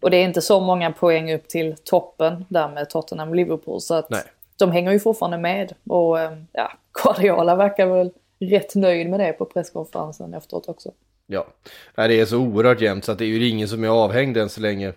och 0.00 0.10
det 0.10 0.16
är 0.16 0.24
inte 0.24 0.42
så 0.42 0.60
många 0.60 0.92
poäng 0.92 1.32
upp 1.32 1.48
till 1.48 1.76
toppen 1.84 2.44
där 2.48 2.68
med 2.68 2.90
Tottenham 2.90 3.28
och 3.28 3.36
Liverpool. 3.36 3.80
Så 3.80 3.94
att 3.94 4.10
Nej. 4.10 4.22
de 4.56 4.72
hänger 4.72 4.92
ju 4.92 5.00
fortfarande 5.00 5.38
med. 5.38 5.72
Och 5.88 6.20
eh, 6.20 6.32
ja, 6.52 6.72
Guardiola 7.02 7.56
verkar 7.56 7.86
väl 7.86 8.10
rätt 8.40 8.74
nöjd 8.74 9.10
med 9.10 9.20
det 9.20 9.32
på 9.32 9.44
presskonferensen 9.44 10.34
efteråt 10.34 10.68
också. 10.68 10.92
Ja, 11.26 11.46
Nej, 11.94 12.08
det 12.08 12.20
är 12.20 12.24
så 12.24 12.38
oerhört 12.38 12.80
jämnt 12.80 13.04
så 13.04 13.12
att 13.12 13.18
det 13.18 13.24
är 13.24 13.28
ju 13.28 13.48
ingen 13.48 13.68
som 13.68 13.84
är 13.84 13.88
avhängd 13.88 14.36
än 14.36 14.48
så 14.48 14.60
länge. 14.60 14.88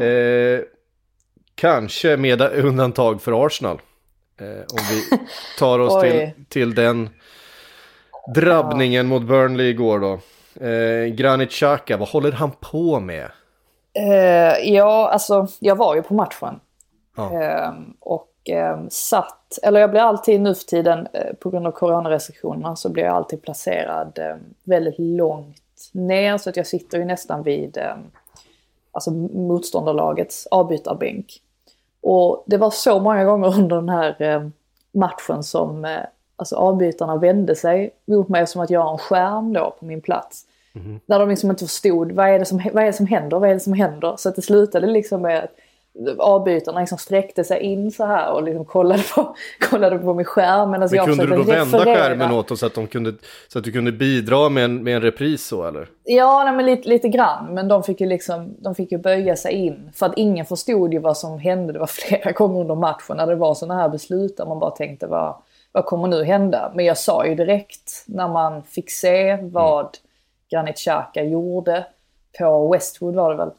Eh, 0.00 0.60
kanske 1.54 2.16
med 2.16 2.42
undantag 2.42 3.22
för 3.22 3.46
Arsenal. 3.46 3.80
Eh, 4.40 4.46
om 4.46 4.78
vi 4.90 5.18
tar 5.58 5.78
oss 5.78 6.02
till, 6.02 6.30
till 6.48 6.74
den 6.74 7.10
drabbningen 8.34 9.06
mot 9.06 9.22
Burnley 9.22 9.68
igår 9.68 10.00
då. 10.00 10.18
Eh, 10.66 11.06
Granit 11.06 11.50
Xhaka, 11.50 11.96
vad 11.96 12.08
håller 12.08 12.32
han 12.32 12.50
på 12.50 13.00
med? 13.00 13.30
Eh, 13.94 14.72
ja, 14.72 15.08
alltså 15.08 15.46
jag 15.60 15.76
var 15.76 15.94
ju 15.94 16.02
på 16.02 16.14
matchen. 16.14 16.60
Ja. 17.16 17.32
Ehm, 17.32 17.94
och 18.00 18.28
ehm, 18.44 18.90
satt, 18.90 19.58
eller 19.62 19.80
jag 19.80 19.90
blir 19.90 20.00
alltid 20.00 20.40
nu 20.40 20.54
för 20.54 20.64
tiden 20.64 21.08
eh, 21.12 21.34
på 21.40 21.50
grund 21.50 21.66
av 21.66 21.70
coronarestriktionerna 21.72 22.76
så 22.76 22.88
blir 22.88 23.04
jag 23.04 23.14
alltid 23.14 23.42
placerad 23.42 24.18
eh, 24.18 24.36
väldigt 24.64 24.98
långt 24.98 25.61
ner 25.92 26.38
så 26.38 26.50
att 26.50 26.56
jag 26.56 26.66
sitter 26.66 26.98
ju 26.98 27.04
nästan 27.04 27.42
vid 27.42 27.76
eh, 27.76 27.96
alltså 28.92 29.10
motståndarlagets 29.10 30.46
avbytarbänk. 30.50 31.40
Och 32.00 32.44
det 32.46 32.56
var 32.56 32.70
så 32.70 33.00
många 33.00 33.24
gånger 33.24 33.58
under 33.58 33.76
den 33.76 33.88
här 33.88 34.22
eh, 34.22 34.48
matchen 34.92 35.42
som 35.42 35.84
eh, 35.84 36.00
alltså 36.36 36.56
avbytarna 36.56 37.16
vände 37.16 37.56
sig 37.56 37.90
mot 38.04 38.28
mig 38.28 38.46
som 38.46 38.60
att 38.60 38.70
jag 38.70 38.80
har 38.80 38.92
en 38.92 38.98
skärm 38.98 39.52
då 39.52 39.76
på 39.78 39.84
min 39.84 40.00
plats. 40.00 40.46
När 41.06 41.18
de 41.18 41.28
liksom 41.28 41.50
inte 41.50 41.64
förstod 41.64 42.12
vad 42.12 42.28
är, 42.28 42.38
det 42.38 42.44
som, 42.44 42.62
vad 42.72 42.82
är 42.82 42.86
det 42.86 42.92
som 42.92 43.06
händer, 43.06 43.38
vad 43.38 43.50
är 43.50 43.54
det 43.54 43.60
som 43.60 43.72
händer. 43.72 44.14
Så 44.16 44.28
att 44.28 44.36
det 44.36 44.42
slutade 44.42 44.86
liksom 44.86 45.22
med 45.22 45.44
att 45.44 45.50
avbytarna 46.18 46.80
liksom 46.80 46.98
sträckte 46.98 47.44
sig 47.44 47.60
in 47.60 47.90
så 47.90 48.06
här 48.06 48.32
och 48.32 48.42
liksom 48.42 48.64
kollade 48.64 49.02
på, 49.14 49.36
kollade 49.70 49.98
på 49.98 50.14
min 50.14 50.24
skärm. 50.24 50.70
Men 50.70 50.88
jag 50.92 51.06
kunde 51.06 51.26
du 51.26 51.36
då 51.36 51.42
vända 51.42 51.78
referera. 51.78 51.96
skärmen 51.96 52.32
åt 52.32 52.48
dem 52.48 52.56
så 52.56 52.66
att, 52.66 52.74
de 52.74 52.86
kunde, 52.86 53.14
så 53.48 53.58
att 53.58 53.64
du 53.64 53.72
kunde 53.72 53.92
bidra 53.92 54.48
med 54.48 54.64
en, 54.64 54.84
med 54.84 54.96
en 54.96 55.02
repris 55.02 55.46
så 55.46 55.64
eller? 55.64 55.88
Ja, 56.04 56.44
nej, 56.44 56.52
men 56.54 56.66
lite, 56.66 56.88
lite 56.88 57.08
grann. 57.08 57.54
Men 57.54 57.68
de 57.68 57.82
fick, 57.82 58.00
ju 58.00 58.06
liksom, 58.06 58.54
de 58.58 58.74
fick 58.74 58.92
ju 58.92 58.98
böja 58.98 59.36
sig 59.36 59.52
in. 59.52 59.90
För 59.94 60.06
att 60.06 60.12
ingen 60.16 60.46
förstod 60.46 60.92
ju 60.92 60.98
vad 60.98 61.16
som 61.16 61.38
hände. 61.38 61.72
Det 61.72 61.78
var 61.78 61.86
flera 62.08 62.32
gånger 62.32 62.60
under 62.60 62.74
matchen 62.74 63.16
när 63.16 63.26
det 63.26 63.34
var 63.34 63.54
sådana 63.54 63.80
här 63.80 63.88
beslut 63.88 64.36
där 64.36 64.46
man 64.46 64.58
bara 64.58 64.70
tänkte 64.70 65.06
vad, 65.06 65.34
vad 65.72 65.84
kommer 65.84 66.08
nu 66.08 66.24
hända? 66.24 66.72
Men 66.74 66.84
jag 66.84 66.98
sa 66.98 67.26
ju 67.26 67.34
direkt 67.34 68.04
när 68.06 68.28
man 68.28 68.62
fick 68.62 68.90
se 68.90 69.36
vad 69.42 69.88
Granit 70.50 70.76
Xhaka 70.76 71.22
gjorde 71.22 71.86
på 72.38 72.72
Westwood 72.72 73.14
var 73.14 73.30
det 73.30 73.36
väl. 73.36 73.50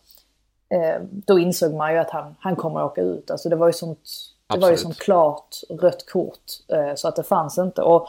Eh, 0.73 1.01
då 1.01 1.39
insåg 1.39 1.73
man 1.73 1.93
ju 1.93 1.99
att 1.99 2.09
han, 2.09 2.35
han 2.39 2.55
kommer 2.55 2.79
att 2.79 2.91
åka 2.91 3.01
ut. 3.01 3.31
Alltså 3.31 3.49
det 3.49 3.55
var 3.55 3.67
ju 3.67 3.73
sånt, 3.73 4.09
det 4.47 4.59
var 4.59 4.71
ju 4.71 4.77
sånt 4.77 4.99
klart 4.99 5.55
rött 5.69 6.05
kort. 6.09 6.43
Eh, 6.67 6.95
så 6.95 7.07
att 7.07 7.15
det 7.15 7.23
fanns 7.23 7.57
inte. 7.57 7.81
Och 7.81 8.07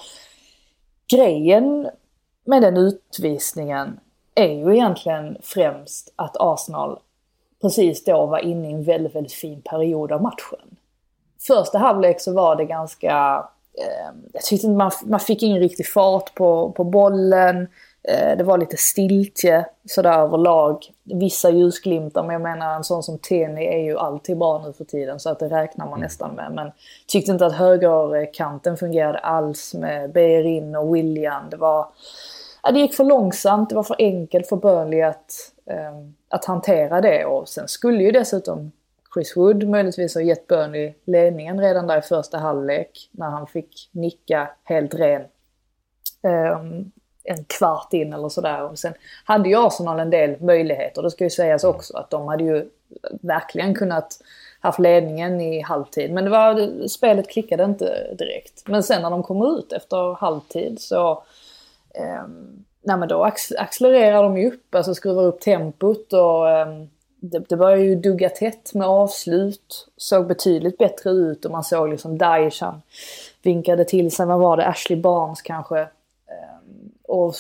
grejen 1.11 1.90
med 2.44 2.62
den 2.62 2.76
utvisningen 2.76 4.00
är 4.35 4.49
ju 4.49 4.75
egentligen 4.75 5.37
främst 5.42 6.12
att 6.16 6.37
Arsenal 6.40 6.99
precis 7.61 8.04
då 8.04 8.26
var 8.26 8.38
inne 8.38 8.71
i 8.71 8.73
en 8.73 8.85
väldigt, 8.85 9.14
väldigt 9.14 9.33
fin 9.33 9.62
period 9.62 10.12
av 10.12 10.23
matchen. 10.23 10.76
Första 11.47 11.78
halvlek 11.78 12.21
så 12.21 12.33
var 12.33 12.56
det 12.56 12.64
ganska... 12.64 13.44
Eh, 13.78 14.14
jag 14.33 14.42
tyckte 14.42 14.68
man, 14.68 14.90
man 15.04 15.21
fick 15.21 15.42
ingen 15.42 15.61
riktig 15.61 15.88
fart 15.88 16.35
på, 16.35 16.73
på 16.73 16.85
bollen. 16.85 17.68
Eh, 18.08 18.37
det 18.37 18.44
var 18.44 18.58
lite 18.58 18.76
stiltje 18.76 19.66
sådär 19.88 20.18
överlag. 20.18 20.87
Vissa 21.04 21.50
ljusglimtar, 21.50 22.23
men 22.23 22.32
jag 22.32 22.42
menar 22.42 22.76
en 22.76 22.84
sån 22.84 23.02
som 23.02 23.18
Teni 23.18 23.66
är 23.66 23.78
ju 23.78 23.99
alltid 23.99 24.38
bra 24.38 24.62
nu 24.66 24.73
för 24.73 24.84
tiden 24.84 25.20
så 25.20 25.30
att 25.30 25.38
det 25.38 25.49
räknar 25.49 25.90
man 25.90 26.00
nästan 26.00 26.34
med. 26.34 26.52
Men 26.52 26.73
tyckte 27.06 27.32
inte 27.32 27.46
att 27.46 27.54
högerkanten 27.54 28.76
fungerade 28.76 29.18
alls 29.18 29.75
med 29.75 30.12
Bejerin 30.12 30.76
och 30.76 30.96
William. 30.96 31.50
Det 31.50 31.56
var... 31.56 31.88
Ja, 32.62 32.70
det 32.70 32.80
gick 32.80 32.94
för 32.94 33.04
långsamt, 33.04 33.68
det 33.68 33.75
var 33.75 33.82
för 33.82 33.96
enkelt 33.99 34.49
för 34.49 34.56
Burnley 34.56 35.02
att, 35.02 35.32
eh, 35.66 35.92
att 36.28 36.44
hantera 36.44 37.00
det. 37.00 37.25
Och 37.25 37.49
sen 37.49 37.68
skulle 37.68 38.02
ju 38.02 38.11
dessutom 38.11 38.73
Chris 39.14 39.37
Wood 39.37 39.68
möjligtvis 39.68 40.14
ha 40.14 40.23
gett 40.23 40.46
Burnley 40.46 40.94
ledningen 41.04 41.61
redan 41.61 41.87
där 41.87 41.99
i 41.99 42.02
första 42.02 42.38
halvlek 42.38 43.08
när 43.11 43.30
han 43.30 43.46
fick 43.46 43.90
nicka 43.92 44.50
helt 44.64 44.94
ren. 44.94 45.23
eh, 46.23 46.61
en 47.25 47.45
kvart 47.45 47.93
in 47.93 48.12
eller 48.12 48.28
sådär. 48.28 48.62
Och 48.62 48.78
sen 48.78 48.95
hade 49.25 49.49
ju 49.49 49.66
Arsenal 49.66 50.00
en 50.00 50.11
del 50.11 50.43
möjligheter, 50.43 51.02
det 51.02 51.11
ska 51.11 51.25
ju 51.25 51.31
sägas 51.31 51.64
också, 51.64 51.97
att 51.97 52.11
de 52.11 52.28
hade 52.28 52.45
ju 52.45 52.69
verkligen 53.21 53.75
kunnat 53.75 54.19
haft 54.61 54.78
ledningen 54.78 55.40
i 55.40 55.61
halvtid. 55.61 56.12
Men 56.12 56.25
det 56.25 56.31
var, 56.31 56.87
spelet 56.88 57.28
klickade 57.28 57.64
inte 57.64 58.14
direkt. 58.19 58.69
Men 58.69 58.83
sen 58.83 59.02
när 59.02 59.11
de 59.11 59.23
kom 59.23 59.43
ut 59.43 59.73
efter 59.73 60.14
halvtid 60.14 60.81
så 60.81 61.23
Um, 61.99 62.64
nej 62.83 62.97
men 62.97 63.09
då 63.09 63.25
acc- 63.25 63.59
accelererar 63.59 64.23
de 64.23 64.38
ju 64.38 64.49
upp, 64.49 64.75
alltså 64.75 64.95
skruvar 64.95 65.23
upp 65.25 65.40
tempot 65.40 66.12
och 66.12 66.50
ehm, 66.50 66.88
det, 67.21 67.38
det 67.38 67.57
börjar 67.57 67.78
ju 67.78 67.97
dugga 67.97 68.28
tätt 68.28 68.75
med 68.75 68.87
avslut. 68.87 69.88
Såg 69.97 70.26
betydligt 70.26 70.78
bättre 70.78 71.11
ut 71.11 71.45
och 71.45 71.50
man 71.50 71.64
såg 71.64 71.88
liksom 71.88 72.19
Daesh 72.19 72.64
han 72.64 72.83
vinkade 73.43 73.85
till 73.85 74.11
sig, 74.11 74.26
vad 74.26 74.38
var 74.38 74.57
det, 74.57 74.66
Ashley 74.66 75.00
Barnes 75.00 75.43
kanske. 75.43 75.88
Och 77.08 77.34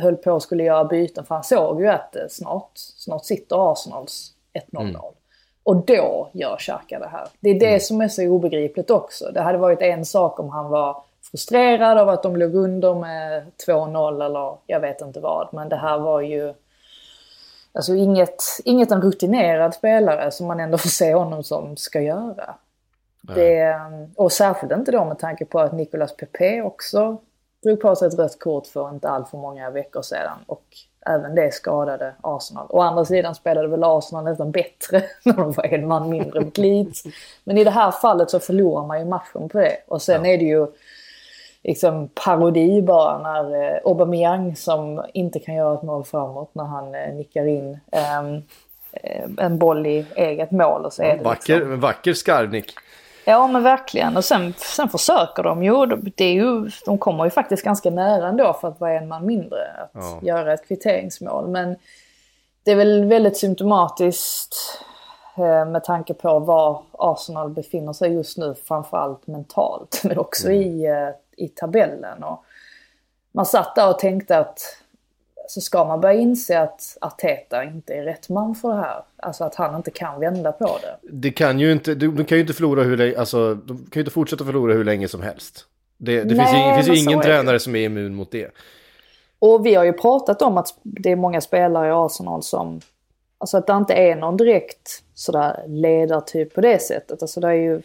höll 0.00 0.16
på 0.16 0.32
och 0.32 0.42
skulle 0.42 0.64
göra 0.64 0.84
byten 0.84 1.24
för 1.24 1.34
han 1.34 1.44
såg 1.44 1.80
ju 1.80 1.88
att 1.88 2.16
eh, 2.16 2.22
snart, 2.30 2.70
snart 2.74 3.24
sitter 3.24 3.72
Arsenals 3.72 4.32
1-0 4.72 4.92
Och 5.62 5.76
då 5.76 6.30
gör 6.32 6.56
Xhaka 6.56 6.98
det 6.98 7.08
här. 7.08 7.28
Det 7.40 7.50
är 7.50 7.60
det 7.60 7.80
som 7.80 8.00
är 8.00 8.08
så 8.08 8.28
obegripligt 8.28 8.90
också. 8.90 9.30
Det 9.34 9.40
hade 9.40 9.58
varit 9.58 9.82
en 9.82 10.04
sak 10.04 10.40
om 10.40 10.50
han 10.50 10.68
var 10.68 11.02
frustrerad 11.30 11.98
av 11.98 12.08
att 12.08 12.22
de 12.22 12.36
låg 12.36 12.54
under 12.54 12.94
med 12.94 13.52
2-0 13.66 14.24
eller 14.24 14.56
jag 14.66 14.80
vet 14.80 15.00
inte 15.00 15.20
vad. 15.20 15.48
Men 15.52 15.68
det 15.68 15.76
här 15.76 15.98
var 15.98 16.20
ju 16.20 16.54
alltså 17.72 17.94
inget, 17.94 18.42
inget 18.64 18.90
en 18.90 19.02
rutinerad 19.02 19.74
spelare 19.74 20.30
som 20.30 20.46
man 20.46 20.60
ändå 20.60 20.78
får 20.78 20.88
se 20.88 21.14
honom 21.14 21.42
som 21.42 21.76
ska 21.76 22.00
göra. 22.00 22.54
Det, 23.34 23.74
och 24.16 24.32
särskilt 24.32 24.72
inte 24.72 24.92
då 24.92 25.04
med 25.04 25.18
tanke 25.18 25.44
på 25.44 25.60
att 25.60 25.72
Nicolas 25.72 26.16
Pepe 26.16 26.62
också 26.62 27.18
drog 27.62 27.80
på 27.80 27.96
sig 27.96 28.08
ett 28.08 28.18
rött 28.18 28.38
kort 28.38 28.66
för 28.66 28.90
inte 28.90 29.08
allt 29.08 29.28
för 29.28 29.38
många 29.38 29.70
veckor 29.70 30.02
sedan. 30.02 30.38
Och 30.46 30.64
även 31.06 31.34
det 31.34 31.54
skadade 31.54 32.14
Arsenal. 32.20 32.66
Å 32.70 32.80
andra 32.80 33.04
sidan 33.04 33.34
spelade 33.34 33.68
väl 33.68 33.84
Arsenal 33.84 34.24
nästan 34.24 34.50
bättre 34.50 35.02
när 35.24 35.32
de 35.32 35.52
var 35.52 35.64
en 35.64 35.88
man 35.88 36.10
mindre 36.10 36.40
mot 36.40 36.58
Leeds. 36.58 37.02
Men 37.44 37.58
i 37.58 37.64
det 37.64 37.70
här 37.70 37.90
fallet 37.90 38.30
så 38.30 38.40
förlorar 38.40 38.86
man 38.86 38.98
ju 38.98 39.04
matchen 39.04 39.48
på 39.48 39.58
det. 39.58 39.76
Och 39.86 40.02
sen 40.02 40.24
ja. 40.24 40.30
är 40.30 40.38
det 40.38 40.44
ju 40.44 40.66
liksom 41.62 42.08
parodi 42.14 42.82
bara 42.82 43.18
när 43.18 43.64
eh, 43.64 43.80
Aubameyang 43.84 44.56
som 44.56 45.04
inte 45.14 45.38
kan 45.38 45.54
göra 45.54 45.74
ett 45.74 45.82
mål 45.82 46.04
framåt 46.04 46.50
när 46.52 46.64
han 46.64 46.94
eh, 46.94 47.14
nickar 47.14 47.46
in 47.46 47.78
eh, 47.92 48.22
en 49.38 49.58
boll 49.58 49.86
i 49.86 50.06
eget 50.16 50.50
mål. 50.50 50.84
Och 50.84 50.92
så 50.92 51.02
är 51.02 51.16
det 51.16 51.24
vacker, 51.24 51.54
liksom... 51.54 51.80
vacker 51.80 52.12
skarvnick. 52.12 52.72
Ja 53.28 53.46
men 53.46 53.62
verkligen. 53.62 54.16
Och 54.16 54.24
sen, 54.24 54.54
sen 54.56 54.88
försöker 54.88 55.42
de 55.42 55.62
ju, 55.62 55.86
det 55.86 56.24
är 56.24 56.32
ju. 56.32 56.70
De 56.84 56.98
kommer 56.98 57.24
ju 57.24 57.30
faktiskt 57.30 57.64
ganska 57.64 57.90
nära 57.90 58.28
ändå 58.28 58.52
för 58.60 58.68
att 58.68 58.80
vara 58.80 58.92
en 58.92 59.08
man 59.08 59.26
mindre. 59.26 59.70
Att 59.70 59.90
ja. 59.94 60.18
göra 60.22 60.52
ett 60.52 60.68
kvitteringsmål. 60.68 61.48
Men 61.48 61.76
det 62.62 62.70
är 62.70 62.76
väl 62.76 63.04
väldigt 63.04 63.36
symptomatiskt 63.36 64.56
eh, 65.36 65.64
med 65.66 65.84
tanke 65.84 66.14
på 66.14 66.38
var 66.38 66.82
Arsenal 66.92 67.50
befinner 67.50 67.92
sig 67.92 68.12
just 68.12 68.38
nu. 68.38 68.54
Framförallt 68.64 69.26
mentalt 69.26 70.00
men 70.04 70.18
också 70.18 70.48
mm. 70.48 70.62
i, 70.62 70.86
eh, 70.86 71.44
i 71.44 71.48
tabellen. 71.48 72.24
Och 72.24 72.44
man 73.32 73.46
satt 73.46 73.74
där 73.74 73.90
och 73.90 73.98
tänkte 73.98 74.38
att 74.38 74.60
så 75.50 75.60
ska 75.60 75.84
man 75.84 76.00
börja 76.00 76.20
inse 76.20 76.60
att 76.60 76.98
Arteta 77.00 77.64
inte 77.64 77.94
är 77.94 78.02
rätt 78.02 78.28
man 78.28 78.54
för 78.54 78.68
det 78.68 78.80
här. 78.80 79.02
Alltså 79.16 79.44
att 79.44 79.54
han 79.54 79.76
inte 79.76 79.90
kan 79.90 80.20
vända 80.20 80.52
på 80.52 80.78
det. 80.82 80.96
Det 81.02 81.30
kan 81.30 81.60
ju 81.60 81.72
inte, 81.72 81.94
de, 81.94 82.24
kan 82.24 82.38
ju 82.38 82.40
inte 82.40 82.52
förlora 82.52 82.82
hur 82.82 82.96
länge, 82.96 83.18
alltså 83.18 83.54
de 83.54 83.76
kan 83.76 83.90
ju 83.92 84.00
inte 84.00 84.10
fortsätta 84.10 84.44
förlora 84.44 84.74
hur 84.74 84.84
länge 84.84 85.08
som 85.08 85.22
helst. 85.22 85.64
Det, 85.96 86.24
det 86.24 86.34
Nej, 86.34 86.46
finns 86.46 86.88
ju, 86.88 86.92
finns 86.92 86.98
ju 86.98 87.02
ingen 87.02 87.22
tränare 87.22 87.60
som 87.60 87.76
är 87.76 87.84
immun 87.84 88.14
mot 88.14 88.30
det. 88.30 88.50
Och 89.38 89.66
vi 89.66 89.74
har 89.74 89.84
ju 89.84 89.92
pratat 89.92 90.42
om 90.42 90.58
att 90.58 90.68
det 90.82 91.12
är 91.12 91.16
många 91.16 91.40
spelare 91.40 91.88
i 91.88 91.92
Arsenal 91.92 92.42
som, 92.42 92.80
alltså 93.38 93.56
att 93.56 93.66
det 93.66 93.72
inte 93.72 93.94
är 93.94 94.16
någon 94.16 94.36
direkt 94.36 95.02
sådär 95.14 95.64
ledartyp 95.66 96.54
på 96.54 96.60
det 96.60 96.82
sättet. 96.82 97.22
Alltså 97.22 97.40
det 97.40 97.48
är 97.48 97.52
ju, 97.52 97.82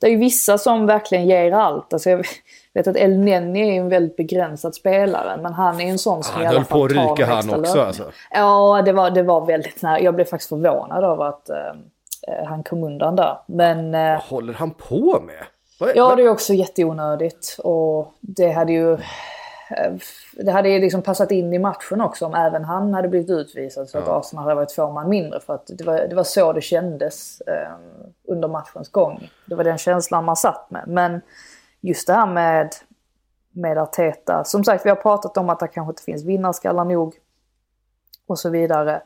det 0.00 0.06
är 0.06 0.10
ju 0.10 0.16
vissa 0.16 0.58
som 0.58 0.86
verkligen 0.86 1.26
ger 1.26 1.52
allt. 1.52 1.92
Alltså 1.92 2.10
jag, 2.10 2.26
vet 2.74 2.86
att 2.86 2.96
El 2.96 3.18
Neni 3.18 3.76
är 3.76 3.80
en 3.80 3.88
väldigt 3.88 4.16
begränsad 4.16 4.74
spelare 4.74 5.38
men 5.42 5.52
han 5.52 5.80
är 5.80 5.84
en 5.84 5.98
sån 5.98 6.22
som 6.22 6.34
han 6.34 6.44
i 6.44 6.46
alla 6.46 6.64
fall 6.64 6.88
tar 6.88 6.96
Han 6.96 7.06
höll 7.06 7.16
på 7.16 7.20
att 7.20 7.20
ryka 7.20 7.34
han 7.34 7.60
också 7.60 7.80
alltså. 7.80 8.12
Ja, 8.30 8.82
det 8.84 8.92
var, 8.92 9.10
det 9.10 9.22
var 9.22 9.46
väldigt 9.46 9.82
nära. 9.82 10.00
Jag 10.00 10.14
blev 10.14 10.24
faktiskt 10.24 10.48
förvånad 10.48 11.04
över 11.04 11.24
att 11.24 11.50
uh, 11.50 12.46
han 12.46 12.62
kom 12.62 12.84
undan 12.84 13.16
där. 13.16 13.38
Men... 13.46 13.94
Uh, 13.94 14.12
Vad 14.12 14.22
håller 14.22 14.54
han 14.54 14.70
på 14.70 15.20
med? 15.26 15.44
Vad, 15.80 15.90
ja, 15.94 16.16
det 16.16 16.22
är 16.22 16.28
också 16.28 16.52
jätteonödigt 16.52 17.56
och 17.58 18.12
det 18.20 18.50
hade 18.50 18.72
ju... 18.72 18.98
Det 20.32 20.52
hade 20.52 20.68
ju 20.68 20.78
liksom 20.78 21.02
passat 21.02 21.30
in 21.30 21.52
i 21.52 21.58
matchen 21.58 22.00
också 22.00 22.26
om 22.26 22.34
även 22.34 22.64
han 22.64 22.94
hade 22.94 23.08
blivit 23.08 23.30
utvisad 23.30 23.88
så 23.88 23.98
att 23.98 24.06
ja. 24.06 24.20
Arsenal 24.20 24.44
hade 24.44 24.54
varit 24.54 24.74
två 24.74 24.90
man 24.90 25.08
mindre. 25.08 25.40
För 25.40 25.54
att 25.54 25.66
det 25.66 25.84
var, 25.84 26.06
det 26.08 26.14
var 26.14 26.24
så 26.24 26.52
det 26.52 26.60
kändes 26.60 27.42
um, 27.46 28.12
under 28.28 28.48
matchens 28.48 28.88
gång. 28.88 29.30
Det 29.46 29.54
var 29.54 29.64
den 29.64 29.78
känslan 29.78 30.24
man 30.24 30.36
satt 30.36 30.70
med. 30.70 30.84
Men 30.86 31.20
just 31.82 32.06
det 32.06 32.12
här 32.12 32.26
med, 32.26 32.74
med 33.50 33.78
Arteta. 33.78 34.44
Som 34.44 34.64
sagt, 34.64 34.86
vi 34.86 34.90
har 34.90 34.96
pratat 34.96 35.36
om 35.36 35.50
att 35.50 35.60
det 35.60 35.68
kanske 35.68 35.90
inte 35.90 36.02
finns 36.02 36.24
vinnarskallar 36.24 36.84
nog. 36.84 37.14
Och 38.26 38.38
så 38.38 38.50
vidare. 38.50 39.02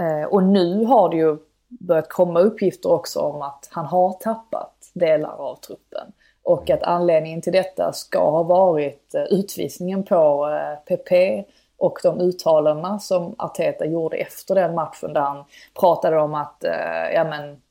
Eh, 0.00 0.24
och 0.24 0.42
nu 0.42 0.84
har 0.84 1.08
det 1.08 1.16
ju 1.16 1.36
börjat 1.68 2.08
komma 2.08 2.40
uppgifter 2.40 2.92
också 2.92 3.20
om 3.20 3.42
att 3.42 3.68
han 3.70 3.86
har 3.86 4.12
tappat 4.12 4.90
delar 4.92 5.36
av 5.40 5.56
truppen. 5.56 6.12
Och 6.42 6.70
att 6.70 6.82
anledningen 6.82 7.42
till 7.42 7.52
detta 7.52 7.92
ska 7.92 8.30
ha 8.30 8.42
varit 8.42 9.14
eh, 9.14 9.22
utvisningen 9.22 10.04
på 10.04 10.48
eh, 10.48 10.96
PP 10.96 11.44
och 11.78 11.98
de 12.02 12.20
uttalandena 12.20 12.98
som 12.98 13.34
Arteta 13.38 13.86
gjorde 13.86 14.16
efter 14.16 14.54
den 14.54 14.74
matchen 14.74 15.12
där 15.12 15.20
han 15.20 15.44
pratade 15.80 16.20
om 16.20 16.34
att 16.34 16.64
eh, 16.64 17.12
ja, 17.14 17.24
men, 17.24 17.62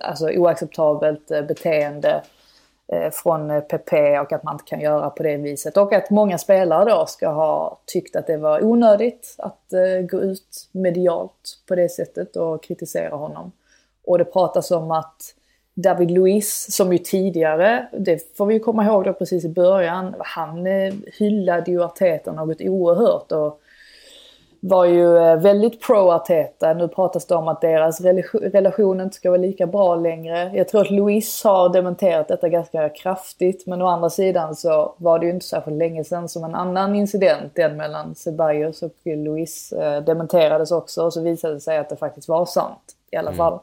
alltså, 0.00 0.30
oacceptabelt 0.30 1.30
eh, 1.30 1.42
beteende 1.42 2.10
Eh, 2.10 2.35
Eh, 2.92 3.10
från 3.10 3.62
PP 3.68 4.20
och 4.20 4.32
att 4.32 4.42
man 4.42 4.54
inte 4.54 4.64
kan 4.64 4.80
göra 4.80 5.10
på 5.10 5.22
det 5.22 5.36
viset. 5.36 5.76
Och 5.76 5.92
att 5.92 6.10
många 6.10 6.38
spelare 6.38 6.90
då 6.90 7.06
ska 7.06 7.28
ha 7.28 7.80
tyckt 7.86 8.16
att 8.16 8.26
det 8.26 8.36
var 8.36 8.64
onödigt 8.64 9.34
att 9.38 9.72
eh, 9.72 10.06
gå 10.10 10.20
ut 10.20 10.68
medialt 10.72 11.58
på 11.68 11.74
det 11.74 11.88
sättet 11.88 12.36
och 12.36 12.62
kritisera 12.62 13.16
honom. 13.16 13.52
Och 14.04 14.18
det 14.18 14.24
pratas 14.24 14.70
om 14.70 14.90
att 14.90 15.34
David 15.74 16.10
Luiz, 16.10 16.76
som 16.76 16.92
ju 16.92 16.98
tidigare, 16.98 17.88
det 17.98 18.36
får 18.36 18.46
vi 18.46 18.54
ju 18.54 18.60
komma 18.60 18.84
ihåg 18.84 19.04
då 19.04 19.12
precis 19.12 19.44
i 19.44 19.48
början, 19.48 20.14
han 20.18 20.66
eh, 20.66 20.94
hyllade 21.18 21.70
ju 21.70 21.82
Arteta 21.82 22.32
något 22.32 22.60
oerhört 22.60 23.32
och 23.32 23.60
var 24.60 24.84
ju 24.84 25.16
eh, 25.16 25.36
väldigt 25.36 25.86
pro-Arteta. 25.86 26.74
Nu 26.74 26.88
pratas 26.88 27.26
det 27.26 27.34
om 27.34 27.48
att 27.48 27.60
deras 27.60 28.00
relation 28.30 29.00
inte 29.00 29.16
ska 29.16 29.30
vara 29.30 29.40
lika 29.40 29.66
bra 29.66 29.94
längre. 29.94 30.50
Jag 30.54 30.68
tror 30.68 30.80
att 30.80 30.90
Luis 30.90 31.44
har 31.44 31.68
dementerat 31.68 32.28
detta 32.28 32.48
ganska 32.48 32.88
kraftigt. 32.88 33.66
Men 33.66 33.82
å 33.82 33.86
andra 33.86 34.10
sidan 34.10 34.56
så 34.56 34.94
var 34.98 35.18
det 35.18 35.26
ju 35.26 35.32
inte 35.32 35.46
särskilt 35.46 35.76
länge 35.76 36.04
sedan 36.04 36.28
som 36.28 36.44
en 36.44 36.54
annan 36.54 36.94
incident, 36.94 37.54
den 37.54 37.76
mellan 37.76 38.14
Ceballos 38.14 38.82
och 38.82 38.96
Luis, 39.04 39.72
eh, 39.72 40.02
dementerades 40.02 40.72
också. 40.72 41.04
Och 41.04 41.12
så 41.12 41.20
visade 41.20 41.54
det 41.54 41.60
sig 41.60 41.78
att 41.78 41.88
det 41.88 41.96
faktiskt 41.96 42.28
var 42.28 42.46
sant 42.46 42.96
i 43.10 43.16
alla 43.16 43.30
mm. 43.30 43.36
fall. 43.36 43.58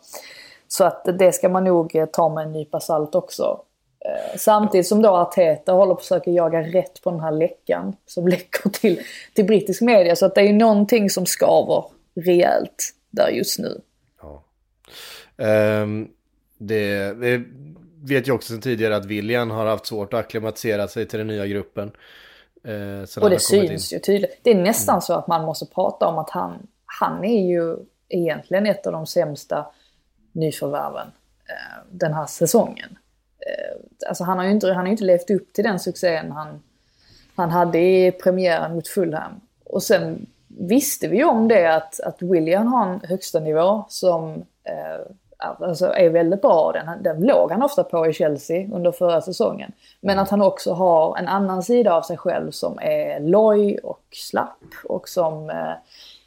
Så 0.68 0.84
att 0.84 1.08
det 1.20 1.32
ska 1.32 1.50
man 1.50 1.64
nog 1.64 1.96
eh, 1.96 2.06
ta 2.06 2.30
med 2.30 2.44
en 2.44 2.52
nypa 2.52 2.80
salt 2.80 3.16
också. 3.16 3.60
Eh, 4.06 4.38
samtidigt 4.38 4.88
som 4.88 5.02
då 5.02 5.10
Arteta 5.10 5.72
håller 5.72 5.94
på 5.94 5.98
att 5.98 6.04
försöka 6.06 6.32
jaga 6.32 6.62
rätt 6.62 7.02
på 7.04 7.12
den 7.12 7.20
här 7.20 7.32
läckan 7.32 7.96
som 8.06 8.28
läcker 8.28 8.70
till, 8.70 9.02
till 9.34 9.46
brittisk 9.46 9.82
media. 9.82 10.16
Så 10.16 10.26
att 10.26 10.36
det 10.36 10.42
är 10.42 10.46
ju 10.46 10.54
någonting 10.54 11.10
som 11.10 11.26
skaver 11.26 11.86
rejält 12.16 12.94
där 13.10 13.30
just 13.30 13.60
nu. 13.60 13.82
Ja. 14.22 14.44
Um, 15.82 16.10
det, 16.58 17.14
det 17.14 17.44
vet 18.04 18.28
ju 18.28 18.32
också 18.32 18.54
sedan 18.54 18.62
tidigare 18.62 18.96
att 18.96 19.06
William 19.06 19.52
har 19.52 19.66
haft 19.66 19.86
svårt 19.86 20.14
att 20.14 20.20
acklimatisera 20.20 20.88
sig 20.88 21.08
till 21.08 21.20
den 21.20 21.28
nya 21.28 21.48
gruppen. 21.48 21.92
Eh, 22.64 23.24
och 23.24 23.30
det 23.30 23.40
syns 23.40 23.92
in. 23.92 23.96
ju 23.98 24.00
tydligt. 24.00 24.40
Det 24.44 24.52
är 24.52 24.56
nästan 24.56 24.94
mm. 24.94 25.02
så 25.02 25.14
att 25.14 25.28
man 25.28 25.46
måste 25.46 25.66
prata 25.66 26.08
om 26.08 26.18
att 26.18 26.30
han, 26.30 26.68
han 26.86 27.24
är 27.24 27.48
ju 27.48 27.78
egentligen 28.10 28.66
ett 28.66 28.88
av 28.88 28.94
de 28.94 29.08
sämsta 29.08 29.66
nyförvärven 30.32 31.08
eh, 31.50 31.84
den 31.92 32.14
här 32.14 32.26
säsongen. 32.26 32.98
Eh, 33.46 34.08
alltså 34.08 34.24
han 34.24 34.38
har 34.38 34.46
ju 34.46 34.52
inte, 34.52 34.68
han 34.68 34.86
har 34.86 34.92
inte 34.92 35.04
levt 35.04 35.30
upp 35.30 35.54
till 35.54 35.64
den 35.64 35.80
succén 35.80 36.32
han, 36.32 36.64
han 37.36 37.52
hade 37.52 37.80
i 37.80 38.12
premiären 38.12 38.76
mot 38.76 38.88
Fulham. 38.88 39.42
Och 39.66 39.84
sen 39.84 40.26
visste 40.48 41.08
vi 41.08 41.18
ju 41.18 41.24
om 41.24 41.48
det 41.48 41.76
att, 41.76 42.00
att 42.00 42.22
William 42.22 42.68
har 42.68 42.88
en 42.88 43.02
högsta 43.04 43.40
nivå 43.40 43.86
som 43.90 44.34
eh, 44.64 45.06
alltså 45.60 45.86
är 45.86 46.10
väldigt 46.10 46.42
bra. 46.42 46.72
Den, 46.72 47.04
den 47.04 47.22
låg 47.22 47.52
han 47.52 47.64
ofta 47.64 47.84
på 47.84 48.08
i 48.08 48.14
Chelsea 48.14 48.70
under 48.74 48.92
förra 48.92 49.22
säsongen. 49.22 49.72
Men 50.02 50.20
att 50.20 50.30
han 50.30 50.42
också 50.42 50.74
har 50.74 51.18
en 51.18 51.28
annan 51.28 51.64
sida 51.64 51.94
av 51.94 52.02
sig 52.02 52.18
själv 52.18 52.52
som 52.52 52.80
är 52.82 53.20
loj 53.20 53.78
och 53.78 54.04
slapp 54.12 54.64
och 54.86 55.10
som 55.10 55.50
eh, 55.50 55.74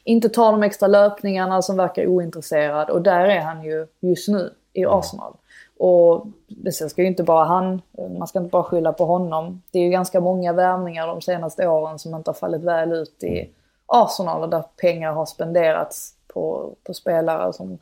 inte 0.03 0.29
tar 0.29 0.51
de 0.51 0.63
extra 0.63 0.87
löpningarna, 0.87 1.61
som 1.61 1.77
verkar 1.77 2.07
ointresserad. 2.07 2.89
Och 2.89 3.01
där 3.01 3.25
är 3.25 3.41
han 3.41 3.63
ju 3.63 3.87
just 3.99 4.27
nu 4.27 4.53
i 4.73 4.85
Arsenal. 4.85 5.33
Och 5.79 6.25
sen 6.73 6.89
ska 6.89 7.01
ju 7.01 7.07
inte 7.07 7.23
bara 7.23 7.45
han, 7.45 7.81
man 8.17 8.27
ska 8.27 8.39
inte 8.39 8.51
bara 8.51 8.63
skylla 8.63 8.93
på 8.93 9.05
honom. 9.05 9.61
Det 9.71 9.79
är 9.79 9.83
ju 9.83 9.89
ganska 9.89 10.19
många 10.19 10.53
värvningar 10.53 11.07
de 11.07 11.21
senaste 11.21 11.67
åren 11.67 11.99
som 11.99 12.15
inte 12.15 12.29
har 12.29 12.35
fallit 12.35 12.61
väl 12.61 12.91
ut 12.91 13.23
i 13.23 13.49
Arsenal 13.85 14.41
och 14.41 14.49
där 14.49 14.63
pengar 14.81 15.11
har 15.11 15.25
spenderats 15.25 16.13
på, 16.27 16.73
på 16.83 16.93
spelare 16.93 17.53
som 17.53 17.77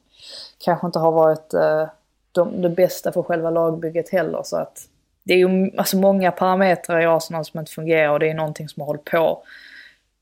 kanske 0.66 0.88
inte 0.88 1.00
har 1.00 1.12
varit 1.12 1.54
eh, 1.54 1.88
de, 2.32 2.62
det 2.62 2.70
bästa 2.70 3.12
för 3.12 3.24
själva 3.24 3.50
lagbygget 3.50 4.10
heller. 4.10 4.42
Så 4.44 4.58
att 4.58 4.88
det 5.24 5.34
är 5.34 5.38
ju 5.38 5.72
alltså 5.78 5.98
många 5.98 6.32
parametrar 6.32 7.02
i 7.02 7.06
Arsenal 7.06 7.46
som 7.46 7.60
inte 7.60 7.72
fungerar 7.72 8.10
och 8.10 8.20
det 8.20 8.30
är 8.30 8.34
någonting 8.34 8.70
som 8.70 8.82
har 8.82 8.88
hållit 8.88 9.06
på 9.06 9.44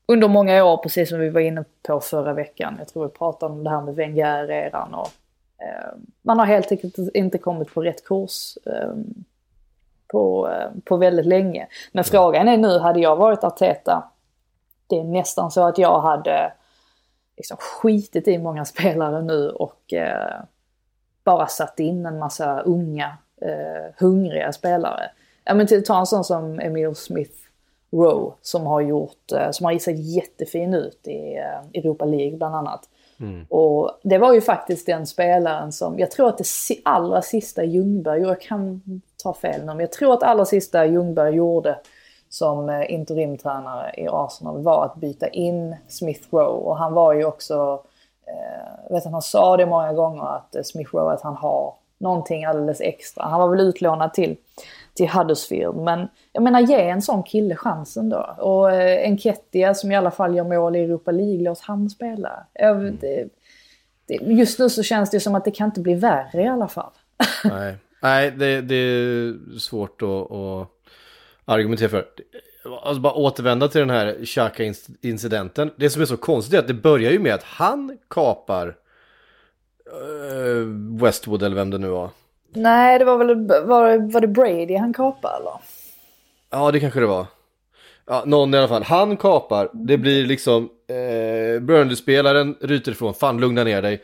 under 0.06 0.28
många 0.28 0.64
år, 0.64 0.76
precis 0.76 1.08
som 1.08 1.18
vi 1.18 1.28
var 1.28 1.40
inne 1.40 1.64
på 1.82 2.00
förra 2.00 2.32
veckan. 2.32 2.74
Jag 2.78 2.88
tror 2.88 3.06
vi 3.06 3.12
pratade 3.12 3.52
om 3.52 3.64
det 3.64 3.70
här 3.70 3.80
med 3.80 3.94
Wenger-eran 3.94 4.94
och 4.94 5.08
Ehm, 5.58 6.06
man 6.22 6.38
har 6.38 6.46
helt 6.46 6.72
enkelt 6.72 6.98
inte 7.14 7.38
kommit 7.38 7.74
på 7.74 7.82
rätt 7.82 8.04
kurs 8.04 8.58
ehm, 8.66 9.24
på, 10.06 10.48
ehm, 10.48 10.80
på 10.80 10.96
väldigt 10.96 11.26
länge. 11.26 11.66
Men 11.92 12.04
frågan 12.04 12.48
är 12.48 12.56
nu, 12.56 12.78
hade 12.78 13.00
jag 13.00 13.16
varit 13.16 13.44
Arteta, 13.44 14.04
det 14.86 14.98
är 14.98 15.04
nästan 15.04 15.50
så 15.50 15.62
att 15.62 15.78
jag 15.78 16.00
hade 16.00 16.52
liksom 17.36 17.56
skitit 17.56 18.28
i 18.28 18.38
många 18.38 18.64
spelare 18.64 19.22
nu 19.22 19.50
och 19.50 19.92
eh, 19.92 20.40
bara 21.24 21.46
satt 21.46 21.80
in 21.80 22.06
en 22.06 22.18
massa 22.18 22.60
unga, 22.60 23.16
eh, 23.40 23.94
hungriga 23.98 24.52
spelare. 24.52 25.10
Ja 25.44 25.54
men 25.54 25.66
ta 25.84 25.98
en 25.98 26.06
sån 26.06 26.24
som 26.24 26.60
Emil 26.60 26.94
Smith 26.94 27.44
Rowe 27.92 28.32
som 28.42 28.66
har 28.66 28.80
gjort, 28.80 29.32
eh, 29.32 29.50
som 29.50 29.66
har 29.66 29.78
sett 29.78 29.98
jättefin 29.98 30.74
ut 30.74 31.08
i 31.08 31.36
eh, 31.36 31.80
Europa 31.80 32.04
League 32.04 32.36
bland 32.36 32.54
annat. 32.54 32.88
Mm. 33.20 33.46
Och 33.50 33.90
det 34.02 34.18
var 34.18 34.32
ju 34.32 34.40
faktiskt 34.40 34.86
den 34.86 35.06
spelaren 35.06 35.72
som, 35.72 35.98
jag 35.98 36.10
tror 36.10 36.28
att 36.28 36.38
det 36.38 36.44
allra 36.84 37.22
sista 37.22 37.64
Ljungberg, 37.64 38.20
jag 38.20 38.40
kan 38.40 38.82
ta 39.22 39.34
fel 39.34 39.60
nu, 39.60 39.66
men 39.66 39.80
jag 39.80 39.92
tror 39.92 40.12
att 40.12 40.22
allra 40.22 40.44
sista 40.44 40.86
Ljungberg 40.86 41.34
gjorde 41.34 41.78
som 42.34 42.68
eh, 42.68 42.92
interimtränare 42.92 43.94
i 43.96 44.08
Arsenal 44.10 44.62
var 44.62 44.84
att 44.84 44.96
byta 44.96 45.28
in 45.28 45.76
Smith 45.88 46.22
Rowe. 46.30 46.44
Och 46.44 46.76
han 46.76 46.94
var 46.94 47.12
ju 47.12 47.24
också, 47.24 47.82
eh, 48.26 48.92
vet 48.94 49.04
han, 49.04 49.12
han 49.12 49.22
sa 49.22 49.56
det 49.56 49.66
många 49.66 49.92
gånger 49.92 50.36
att 50.36 50.56
eh, 50.56 50.62
Smith 50.62 50.94
Rowe 50.94 51.12
att 51.12 51.22
han 51.22 51.36
har 51.36 51.74
någonting 51.98 52.44
alldeles 52.44 52.80
extra. 52.80 53.24
Han 53.24 53.40
var 53.40 53.48
väl 53.48 53.60
utlånad 53.60 54.14
till, 54.14 54.36
till 54.94 55.08
Huddersfield. 55.08 55.76
Men 55.76 56.08
jag 56.32 56.42
menar 56.42 56.60
ge 56.60 56.88
en 56.88 57.02
sån 57.02 57.22
kille 57.22 57.56
chansen 57.56 58.08
då. 58.08 58.36
Och 58.38 58.72
eh, 58.72 59.08
Enketia 59.08 59.74
som 59.74 59.92
i 59.92 59.96
alla 59.96 60.10
fall 60.10 60.36
gör 60.36 60.44
mål 60.44 60.76
i 60.76 60.80
Europa 60.80 61.10
League, 61.10 61.42
låt 61.42 61.60
han 61.60 61.90
spela. 61.90 62.46
Jag, 62.52 62.92
det, 62.92 63.28
det, 64.06 64.14
just 64.14 64.58
nu 64.58 64.70
så 64.70 64.82
känns 64.82 65.10
det 65.10 65.20
som 65.20 65.34
att 65.34 65.44
det 65.44 65.50
kan 65.50 65.66
inte 65.66 65.80
bli 65.80 65.94
värre 65.94 66.42
i 66.42 66.46
alla 66.46 66.68
fall. 66.68 66.92
Nej, 67.44 67.76
Nej 68.02 68.30
det, 68.30 68.60
det 68.60 68.74
är 68.74 69.58
svårt 69.58 70.02
att, 70.02 70.32
att 70.32 70.68
argumentera 71.44 71.88
för. 71.88 72.06
Alltså 72.82 73.00
bara 73.00 73.12
återvända 73.12 73.68
till 73.68 73.80
den 73.80 73.90
här 73.90 74.24
Xhaka-incidenten. 74.24 75.70
Det 75.76 75.90
som 75.90 76.02
är 76.02 76.06
så 76.06 76.16
konstigt 76.16 76.54
är 76.54 76.58
att 76.58 76.68
det 76.68 76.74
börjar 76.74 77.12
ju 77.12 77.18
med 77.18 77.34
att 77.34 77.42
han 77.42 77.98
kapar 78.10 78.76
eh, 79.86 80.66
Westwood 81.02 81.42
eller 81.42 81.56
vem 81.56 81.70
det 81.70 81.78
nu 81.78 81.88
var. 81.88 82.10
Nej, 82.54 82.98
det 82.98 83.04
var 83.04 83.18
väl 83.18 83.46
var, 83.46 84.12
var 84.12 84.20
det 84.20 84.28
Brady 84.28 84.76
han 84.76 84.92
kapade 84.92 85.36
eller? 85.36 85.52
Ja, 86.50 86.70
det 86.70 86.80
kanske 86.80 87.00
det 87.00 87.06
var. 87.06 87.26
Ja, 88.06 88.22
någon 88.26 88.54
i 88.54 88.58
alla 88.58 88.68
fall. 88.68 88.82
Han 88.82 89.16
kapar, 89.16 89.70
det 89.72 89.98
blir 89.98 90.26
liksom 90.26 90.68
eh, 90.88 91.60
Burnley-spelaren 91.60 92.56
ryter 92.60 92.92
ifrån, 92.92 93.14
fan 93.14 93.40
lugna 93.40 93.64
ner 93.64 93.82
dig. 93.82 94.02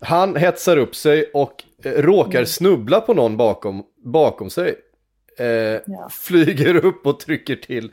Han 0.00 0.36
hetsar 0.36 0.76
upp 0.76 0.94
sig 0.94 1.30
och 1.34 1.64
eh, 1.84 1.92
råkar 1.92 2.38
mm. 2.38 2.46
snubbla 2.46 3.00
på 3.00 3.14
någon 3.14 3.36
bakom, 3.36 3.82
bakom 4.04 4.50
sig. 4.50 4.74
Eh, 5.38 5.46
ja. 5.46 6.08
Flyger 6.10 6.84
upp 6.84 7.06
och 7.06 7.20
trycker 7.20 7.56
till. 7.56 7.90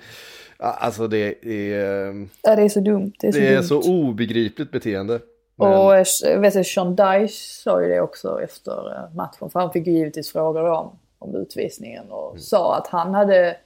Alltså 0.58 1.08
det 1.08 1.45
är... 1.45 2.27
Ja, 2.41 2.56
det 2.56 2.62
är 2.62 2.69
så 2.69 2.80
dumt. 2.80 3.13
Det 3.19 3.27
är 3.27 3.32
så, 3.32 3.39
det 3.39 3.47
är 3.47 3.62
så 3.62 3.82
obegripligt 3.82 4.71
beteende. 4.71 5.19
Men... 5.62 5.74
Och 5.74 5.95
eh, 5.95 6.39
vet 6.39 6.54
du, 6.54 6.63
Sean 6.63 6.95
Dyche 6.95 7.34
sa 7.63 7.82
ju 7.82 7.89
det 7.89 8.02
också 8.02 8.41
efter 8.41 8.95
eh, 8.95 9.15
matchen. 9.15 9.50
För 9.50 9.60
han 9.60 9.71
fick 9.71 9.88
ju 9.88 9.93
givetvis 9.93 10.32
frågor 10.32 10.69
om, 10.69 11.00
om 11.19 11.36
utvisningen 11.36 12.12
och 12.12 12.30
mm. 12.30 12.39
sa 12.39 12.76
att 12.76 12.88
han 12.88 13.13
hade... 13.13 13.58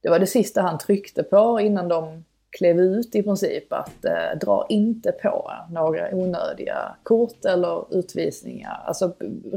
Det 0.00 0.08
var 0.10 0.18
det 0.18 0.26
sista 0.26 0.62
han 0.62 0.78
tryckte 0.78 1.22
på 1.22 1.60
innan 1.60 1.88
de 1.88 2.24
klev 2.58 2.80
ut 2.80 3.14
i 3.14 3.22
princip. 3.22 3.72
Att 3.72 4.04
eh, 4.04 4.38
dra 4.40 4.66
inte 4.68 5.12
på 5.12 5.52
några 5.70 6.14
onödiga 6.14 6.96
kort 7.02 7.44
eller 7.44 7.98
utvisningar. 7.98 8.82
Alltså 8.86 9.12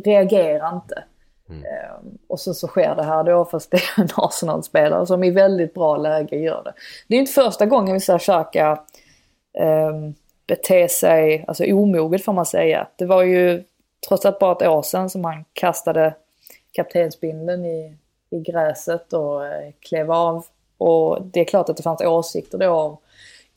reagera 0.06 0.70
inte. 0.70 1.04
Mm. 1.50 1.64
Um, 1.64 2.18
och 2.28 2.40
så, 2.40 2.54
så 2.54 2.68
sker 2.68 2.96
det 2.96 3.04
här 3.04 3.24
då 3.24 3.46
fast 3.46 3.72
det 3.72 3.78
är 3.78 4.02
en 4.02 4.08
Arsenal-spelare 4.16 5.06
som 5.06 5.24
i 5.24 5.32
väldigt 5.32 5.74
bra 5.74 5.98
läge 5.98 6.36
gör 6.36 6.64
det. 6.64 6.74
Det 7.08 7.16
är 7.16 7.20
inte 7.20 7.32
första 7.32 7.66
gången 7.66 7.94
vi 7.94 8.00
ser 8.00 8.20
Xhaka 8.20 8.80
um, 9.90 10.16
bete 10.48 10.88
sig, 10.88 11.46
alltså 11.48 11.64
omoget 11.64 12.24
får 12.24 12.34
man 12.34 12.46
säga. 12.46 12.88
Det 12.96 13.06
var 13.06 13.24
ju 13.24 13.64
trots 14.08 14.26
allt 14.26 14.40
bara 14.40 14.52
ett 14.52 14.68
år 14.68 14.82
sedan 14.82 15.10
som 15.10 15.26
han 15.26 15.46
kastade 15.54 16.16
kaptensbindeln 16.72 17.66
i, 17.66 17.98
i 18.30 18.40
gräset 18.40 19.14
och 19.14 19.46
eh, 19.46 19.72
klev 19.80 20.12
av. 20.12 20.46
Och 20.78 21.22
det 21.22 21.40
är 21.40 21.46
klart 21.46 21.70
att 21.70 21.78
det 21.78 21.84
fanns 21.84 22.02
åsikter 22.02 22.58
då 22.58 23.00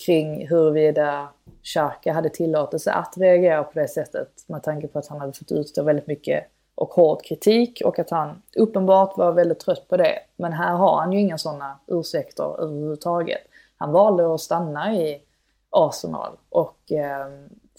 kring 0.07 0.48
huruvida 0.48 1.29
Xhaka 1.62 2.12
hade 2.12 2.29
tillåtelse 2.29 2.92
att 2.92 3.14
reagera 3.16 3.64
på 3.64 3.79
det 3.79 3.88
sättet 3.88 4.29
med 4.46 4.62
tanke 4.62 4.88
på 4.88 4.98
att 4.98 5.07
han 5.07 5.20
hade 5.20 5.33
fått 5.33 5.53
utstå 5.53 5.83
väldigt 5.83 6.07
mycket 6.07 6.44
och 6.74 6.88
hård 6.88 7.24
kritik 7.24 7.83
och 7.85 7.98
att 7.98 8.11
han 8.11 8.42
uppenbart 8.57 9.16
var 9.16 9.33
väldigt 9.33 9.61
trött 9.61 9.88
på 9.88 9.96
det. 9.96 10.18
Men 10.37 10.53
här 10.53 10.72
har 10.72 11.00
han 11.00 11.12
ju 11.12 11.20
inga 11.20 11.38
sådana 11.38 11.79
ursäkter 11.87 12.62
överhuvudtaget. 12.62 13.40
Han 13.76 13.92
valde 13.92 14.35
att 14.35 14.40
stanna 14.40 14.94
i 14.94 15.22
Arsenal 15.70 16.33
och 16.48 16.92
eh, 16.92 17.26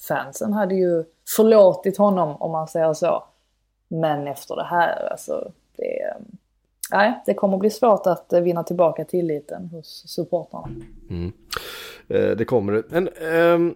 fansen 0.07 0.53
hade 0.53 0.75
ju 0.75 1.03
förlåtit 1.35 1.97
honom 1.97 2.35
om 2.35 2.51
man 2.51 2.67
säger 2.67 2.93
så. 2.93 3.23
Men 3.87 4.27
efter 4.27 4.55
det 4.55 4.63
här, 4.63 5.11
alltså, 5.11 5.51
det, 5.77 6.13
nej, 6.91 7.21
det 7.25 7.33
kommer 7.33 7.57
bli 7.57 7.69
svårt 7.69 8.07
att 8.07 8.33
vinna 8.33 8.63
tillbaka 8.63 9.05
tilliten 9.05 9.67
hos 9.67 10.03
supportrarna. 10.07 10.67
Mm. 11.09 11.31
Eh, 12.07 12.37
det 12.37 12.45
kommer. 12.45 12.83
Men, 12.89 13.07
eh, 13.07 13.75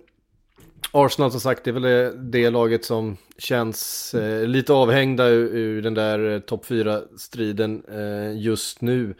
Arsenal 0.91 1.31
som 1.31 1.39
sagt, 1.39 1.63
det 1.63 1.69
är 1.69 1.73
väl 1.73 1.81
det, 1.81 2.11
det 2.17 2.49
laget 2.49 2.85
som 2.85 3.17
känns 3.37 4.13
eh, 4.13 4.47
lite 4.47 4.73
avhängda 4.73 5.27
ur, 5.27 5.55
ur 5.55 5.81
den 5.81 5.93
där 5.93 6.33
eh, 6.33 6.39
topp 6.39 6.65
4-striden 6.65 7.83
eh, 7.91 8.41
just 8.41 8.81
nu. 8.81 9.15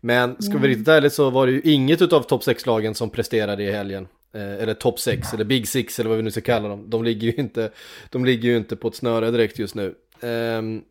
Men 0.00 0.42
ska 0.42 0.50
mm. 0.50 0.62
vi 0.62 0.68
vara 0.68 0.70
riktigt 0.70 0.88
ärligt 0.88 1.12
så 1.12 1.30
var 1.30 1.46
det 1.46 1.52
ju 1.52 1.60
inget 1.64 2.12
av 2.12 2.20
topp 2.20 2.42
6-lagen 2.42 2.94
som 2.94 3.10
presterade 3.10 3.62
i 3.62 3.72
helgen. 3.72 4.08
Eh, 4.32 4.62
eller 4.62 4.74
topp 4.74 5.00
6 5.00 5.34
eller 5.34 5.44
Big 5.44 5.68
Six 5.68 6.00
eller 6.00 6.08
vad 6.08 6.16
vi 6.16 6.22
nu 6.22 6.30
ska 6.30 6.40
kalla 6.40 6.68
dem. 6.68 6.90
De 6.90 7.04
ligger 7.04 7.28
ju 7.28 7.34
inte, 7.34 7.70
de 8.10 8.24
ligger 8.24 8.48
ju 8.48 8.56
inte 8.56 8.76
på 8.76 8.88
ett 8.88 8.94
snöre 8.94 9.30
direkt 9.30 9.58
just 9.58 9.74
nu. 9.74 9.94
Um, 10.20 10.84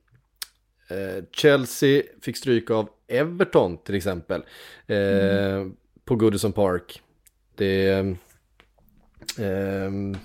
uh, 0.92 1.24
Chelsea 1.32 2.04
fick 2.22 2.38
stryk 2.38 2.72
av 2.72 2.90
Everton 3.08 3.78
till 3.78 3.96
exempel. 3.96 4.42
Uh, 4.90 4.98
mm. 4.98 5.76
På 6.06 6.16
Goodison 6.16 6.54
Park. 6.54 7.02
Det... 7.56 8.16
Um, 9.40 10.18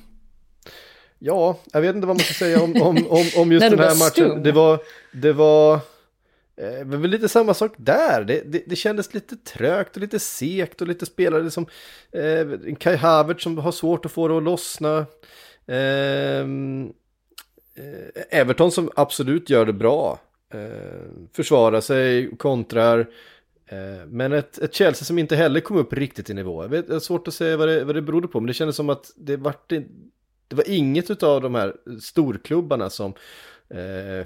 ja, 1.18 1.58
jag 1.72 1.80
vet 1.80 1.94
inte 1.94 2.06
vad 2.06 2.16
man 2.16 2.24
ska 2.24 2.34
säga 2.34 2.62
om, 2.62 2.82
om, 2.82 3.06
om, 3.08 3.26
om 3.36 3.52
just 3.52 3.70
den 3.70 3.78
här 3.78 3.98
matchen. 3.98 4.42
Det 4.42 4.52
var, 4.52 4.80
det 5.12 5.32
var 5.32 5.80
Eh, 6.56 6.86
men 6.86 7.02
väl 7.02 7.10
lite 7.10 7.28
samma 7.28 7.54
sak 7.54 7.72
där. 7.76 8.24
Det, 8.24 8.42
det, 8.52 8.62
det 8.66 8.76
kändes 8.76 9.14
lite 9.14 9.36
trögt 9.36 9.96
och 9.96 10.02
lite 10.02 10.18
sekt 10.18 10.80
och 10.80 10.88
lite 10.88 11.06
spelare 11.06 11.50
som 11.50 11.66
eh, 12.12 12.74
Kai 12.78 12.96
Havertz 12.96 13.42
som 13.42 13.58
har 13.58 13.72
svårt 13.72 14.06
att 14.06 14.12
få 14.12 14.28
det 14.28 14.36
att 14.36 14.42
lossna. 14.42 15.06
Ehm, 15.66 16.92
eh, 17.74 18.40
Everton 18.40 18.72
som 18.72 18.90
absolut 18.96 19.50
gör 19.50 19.66
det 19.66 19.72
bra. 19.72 20.20
Eh, 20.54 21.28
försvarar 21.32 21.80
sig, 21.80 22.36
kontrar. 22.36 23.00
Eh, 23.66 24.06
men 24.06 24.32
ett, 24.32 24.58
ett 24.58 24.74
Chelsea 24.74 25.04
som 25.04 25.18
inte 25.18 25.36
heller 25.36 25.60
kom 25.60 25.76
upp 25.76 25.92
riktigt 25.92 26.30
i 26.30 26.34
nivå. 26.34 26.62
Jag 26.64 26.68
vet, 26.68 26.88
det 26.88 26.94
är 26.94 26.98
svårt 26.98 27.28
att 27.28 27.34
säga 27.34 27.56
vad 27.56 27.68
det, 27.68 27.84
vad 27.84 27.94
det 27.94 28.02
berodde 28.02 28.28
på, 28.28 28.40
men 28.40 28.46
det 28.46 28.54
kändes 28.54 28.76
som 28.76 28.90
att 28.90 29.12
det, 29.16 29.36
var, 29.36 29.54
det, 29.66 29.84
det 30.48 30.56
var 30.56 30.70
inget 30.70 31.22
av 31.22 31.40
de 31.40 31.54
här 31.54 31.76
storklubbarna 32.00 32.90
som 32.90 33.14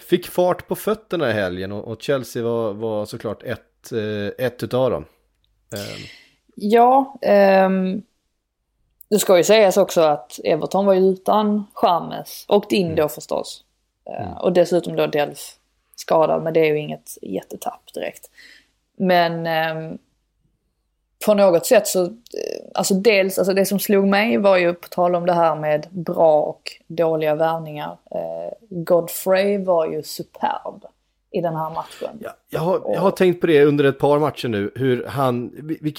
fick 0.00 0.26
fart 0.26 0.68
på 0.68 0.74
fötterna 0.74 1.30
i 1.30 1.32
helgen 1.32 1.72
och, 1.72 2.02
Chelsea 2.02 2.42
var, 2.42 2.72
var 2.72 3.06
såklart 3.06 3.42
ett, 3.42 3.92
eh, 3.92 4.46
ett 4.46 4.62
utav 4.62 4.90
dem. 4.90 5.04
Eh. 5.72 6.06
Ja, 6.54 7.18
ehm, 7.22 8.02
det 9.08 9.18
ska 9.18 9.36
ju 9.36 9.44
sägas 9.44 9.76
också 9.76 10.00
att 10.00 10.40
Everton 10.44 10.86
var 10.86 10.94
ju 10.94 11.00
utan 11.00 11.64
Chamez 11.74 12.44
och 12.48 12.72
in 12.72 12.88
då 12.88 13.02
mm. 13.02 13.08
förstås. 13.08 13.64
Eh, 14.10 14.26
mm. 14.26 14.38
Och 14.38 14.52
dessutom 14.52 14.96
då 14.96 15.06
Delf 15.06 15.56
skadad, 15.94 16.42
men 16.42 16.52
det 16.52 16.60
är 16.60 16.66
ju 16.66 16.78
inget 16.78 17.18
jättetapp 17.22 17.94
direkt. 17.94 18.30
Men 18.96 19.46
ehm, 19.46 19.98
på 21.24 21.34
något 21.34 21.66
sätt 21.66 21.86
så, 21.86 22.04
eh, 22.04 22.10
alltså 22.74 22.94
dels, 22.94 23.38
alltså 23.38 23.54
det 23.54 23.66
som 23.66 23.78
slog 23.78 24.06
mig 24.06 24.38
var 24.38 24.56
ju 24.56 24.74
på 24.74 24.88
tal 24.88 25.14
om 25.14 25.26
det 25.26 25.32
här 25.32 25.56
med 25.56 25.86
bra 25.90 26.42
och 26.42 26.72
dåliga 26.86 27.34
värvningar. 27.34 27.98
Eh, 28.10 28.52
Godfrey 28.70 29.64
var 29.64 29.86
ju 29.86 30.02
superb 30.02 30.84
i 31.30 31.40
den 31.40 31.56
här 31.56 31.70
matchen. 31.70 32.18
Ja, 32.20 32.30
jag, 32.50 32.60
har, 32.60 32.82
jag 32.94 33.00
har 33.00 33.10
tänkt 33.10 33.40
på 33.40 33.46
det 33.46 33.64
under 33.64 33.84
ett 33.84 33.98
par 33.98 34.18
matcher 34.18 34.48
nu, 34.48 34.70
hur 34.74 35.04
han, 35.04 35.52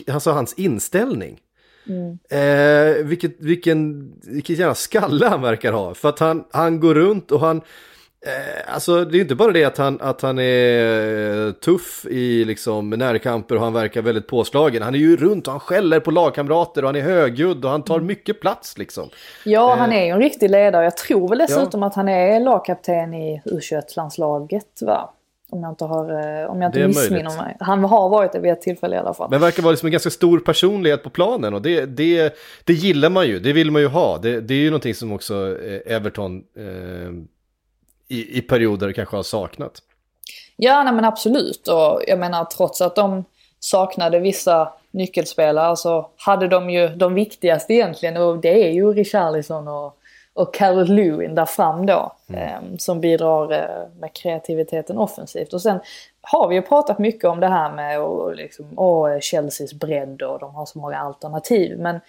alltså 0.08 0.32
hans 0.32 0.54
inställning. 0.54 1.40
Mm. 1.88 2.20
Eh, 2.30 3.06
vilket, 3.06 3.36
vilken, 3.40 4.12
vilket 4.24 4.58
jävla 4.58 4.76
skalle 4.76 5.28
han 5.28 5.42
verkar 5.42 5.74
ha. 5.74 5.94
För 5.94 6.10
att 6.10 6.20
han, 6.20 6.44
han 6.52 6.80
går 6.80 6.96
runt 6.96 7.32
och 7.32 7.40
han, 7.40 7.62
alltså 8.66 9.06
det 9.06 9.18
är 9.18 9.22
inte 9.22 9.36
bara 9.36 9.52
det 9.52 9.66
att 9.66 9.78
han, 9.78 10.02
att 10.02 10.22
han 10.22 10.40
är 10.40 11.52
tuff 11.52 12.06
i 12.10 12.46
liksom 12.46 12.90
närkamper 12.90 13.56
och 13.56 13.62
han 13.62 13.74
verkar 13.74 14.02
väldigt 14.02 14.28
påslagen. 14.28 14.82
Han 14.82 14.96
är 14.96 15.00
ju 15.00 15.18
runt 15.18 15.48
och 15.48 15.54
han 15.54 15.60
skäller 15.60 16.00
på 16.00 16.12
lagkamrater 16.12 16.82
och 16.82 16.88
han 16.88 16.96
är 16.96 17.02
högljudd 17.02 17.66
och 17.66 17.72
han 17.72 17.84
tar 17.84 17.96
mm. 17.96 18.08
mycket 18.08 18.42
plats 18.42 18.78
liksom. 18.78 19.10
Ja, 19.46 19.76
han 19.76 19.94
är 19.94 20.06
ju 20.06 20.12
en 20.12 20.20
riktig 20.20 20.50
ledare. 20.50 20.84
Jag 20.84 20.98
tror 20.98 21.30
väl 21.30 21.38
dessutom 21.38 21.82
ja. 21.82 21.88
att 21.88 21.96
han 21.96 22.10
är 22.10 22.40
lagkapten 22.40 23.14
i 23.14 23.42
U21-landslaget 23.46 24.82
va? 24.82 25.14
Om 25.50 25.64
jag 25.64 25.72
inte, 25.72 25.86
har, 25.86 26.04
eh, 26.04 26.50
om 26.52 26.62
jag 26.62 26.70
inte 26.70 26.88
missminner 26.88 27.44
mig. 27.44 27.58
Han 27.60 27.84
har 27.84 28.10
varit 28.10 28.32
det 28.32 28.40
vid 28.40 28.52
ett 28.52 28.62
tillfälle 28.62 28.96
i 28.96 29.00
alla 29.00 29.14
fall. 29.14 29.30
Men 29.30 29.42
verkar 29.42 29.64
vara 29.64 29.72
liksom 29.72 29.86
en 29.86 29.92
ganska 29.92 30.10
stor 30.10 30.40
personlighet 30.40 31.04
på 31.04 31.10
planen 31.10 31.54
och 31.54 31.62
det, 31.62 31.86
det, 31.86 32.36
det 32.64 32.74
gillar 32.74 33.10
man 33.10 33.28
ju. 33.28 33.40
Det 33.40 33.54
vill 33.54 33.72
man 33.72 33.82
ju 33.82 33.88
ha. 33.88 34.18
Det, 34.18 34.42
det 34.42 34.54
är 34.54 34.58
ju 34.58 34.70
någonting 34.70 34.96
som 34.96 35.12
också 35.12 35.58
eh, 35.66 35.96
Everton 35.96 36.44
eh, 36.58 36.64
i, 38.08 38.38
i 38.38 38.42
perioder 38.42 38.92
kanske 38.92 39.16
har 39.16 39.24
saknat. 39.24 39.82
Ja, 40.56 40.84
nej, 40.84 40.94
men 40.94 41.06
absolut. 41.06 41.68
Och 41.68 42.02
jag 42.08 42.20
menar 42.20 42.46
trots 42.46 42.82
att 42.82 42.96
de 42.96 43.26
saknade 43.60 44.20
vissa 44.20 44.74
nyckelspelare 44.92 45.78
så 45.78 46.10
hade 46.18 46.48
de 46.48 46.70
ju 46.70 46.88
de 46.88 47.14
viktigaste 47.14 47.74
egentligen 47.74 48.18
och 48.18 48.38
det 48.38 48.68
är 48.68 48.72
ju 48.72 48.94
Richarlison 48.94 49.68
och, 49.68 49.98
och 50.34 50.54
Carol 50.54 50.88
Lewin 50.88 51.36
där 51.36 51.46
fram 51.46 51.86
då. 51.86 52.16
Eh, 52.34 52.60
som 52.78 53.02
bidrar 53.02 53.52
eh, 53.52 54.00
med 54.00 54.14
kreativiteten 54.14 54.98
offensivt. 54.98 55.54
Och 55.54 55.62
sen 55.62 55.80
har 56.22 56.48
vi 56.48 56.56
ju 56.56 56.62
pratat 56.62 57.00
mycket 57.00 57.26
om 57.26 57.40
det 57.40 57.48
här 57.48 57.72
med 57.72 58.02
och, 58.02 58.36
liksom, 58.36 58.66
åh, 58.76 59.20
Chelseas 59.20 59.74
bredd 59.74 60.22
och 60.22 60.40
de 60.40 60.56
har 60.56 60.66
så 60.66 60.80
många 60.80 60.98
alternativ. 60.98 61.80
Men 61.80 62.00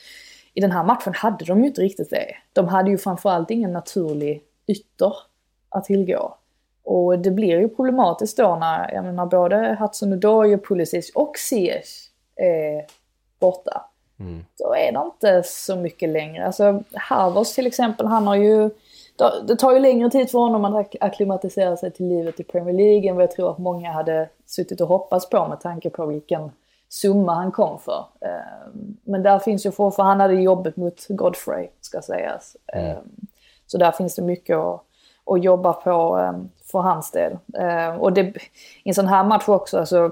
i 0.55 0.61
den 0.61 0.73
här 0.73 0.85
matchen 0.85 1.15
hade 1.15 1.45
de 1.45 1.61
ju 1.61 1.67
inte 1.67 1.81
riktigt 1.81 2.11
det. 2.11 2.35
De 2.53 2.69
hade 2.69 2.91
ju 2.91 2.99
framförallt 2.99 3.51
ingen 3.51 3.73
naturlig 3.73 4.43
ytter 4.67 5.13
att 5.69 5.85
tillgå. 5.85 6.35
Och 6.85 7.19
det 7.19 7.31
blir 7.31 7.61
ju 7.61 7.69
problematiskt 7.69 8.37
då 8.37 8.57
när, 8.57 8.95
jag 8.95 9.05
menar, 9.05 9.27
både 9.27 9.77
Hudson 9.81 10.13
Odoi, 10.13 10.59
Pulisic 10.59 11.13
och 11.15 11.37
Ziyech 11.37 12.11
är 12.37 12.87
borta. 13.39 13.85
Mm. 14.21 14.45
Då 14.59 14.75
är 14.75 14.93
det 14.93 15.03
inte 15.05 15.43
så 15.49 15.77
mycket 15.77 16.09
längre. 16.09 16.47
Alltså 16.47 16.83
Harvers 16.95 17.55
till 17.55 17.67
exempel, 17.67 18.07
han 18.07 18.27
har 18.27 18.37
ju... 18.37 18.71
Det 19.47 19.57
tar 19.57 19.73
ju 19.73 19.79
längre 19.79 20.11
tid 20.11 20.31
för 20.31 20.39
honom 20.39 20.65
att 20.65 20.95
akklimatisera 21.01 21.77
sig 21.77 21.91
till 21.91 22.09
livet 22.09 22.41
i 22.41 22.45
Premier 22.45 22.75
League 22.75 23.11
än 23.11 23.17
vad 23.17 23.23
jag 23.23 23.31
tror 23.31 23.51
att 23.51 23.59
många 23.59 23.93
hade 23.93 24.29
suttit 24.47 24.81
och 24.81 24.89
hoppats 24.89 25.31
på 25.31 25.49
med 25.49 25.61
tanke 25.61 25.91
på 25.91 26.07
vilken 26.07 26.51
summa 26.89 27.35
han 27.35 27.53
kom 27.53 27.79
för. 27.79 28.05
Ehm, 28.21 28.97
Men 29.05 29.23
där 29.23 29.39
finns 29.39 29.67
ju 29.67 29.71
fortfarande, 29.71 30.13
han 30.25 30.31
hade 30.31 30.43
jobbet 30.43 30.77
mot 30.77 31.07
Godfrey 31.09 31.69
ska 31.81 32.03
sägas. 32.03 32.57
Ehm, 32.73 32.97
Så 33.67 33.79
där 33.79 33.93
finns 33.93 34.15
det 34.15 34.23
mycket 34.23 34.57
att, 34.57 34.83
och 35.29 35.39
jobba 35.39 35.73
på 35.73 36.19
eh, 36.19 36.33
för 36.71 36.79
hans 36.79 37.11
del. 37.11 37.39
Eh, 37.59 37.97
och 37.97 38.13
det, 38.13 38.21
i 38.85 38.89
en 38.89 38.95
sån 38.95 39.07
här 39.07 39.25
match 39.25 39.49
också, 39.49 39.79
alltså, 39.79 40.11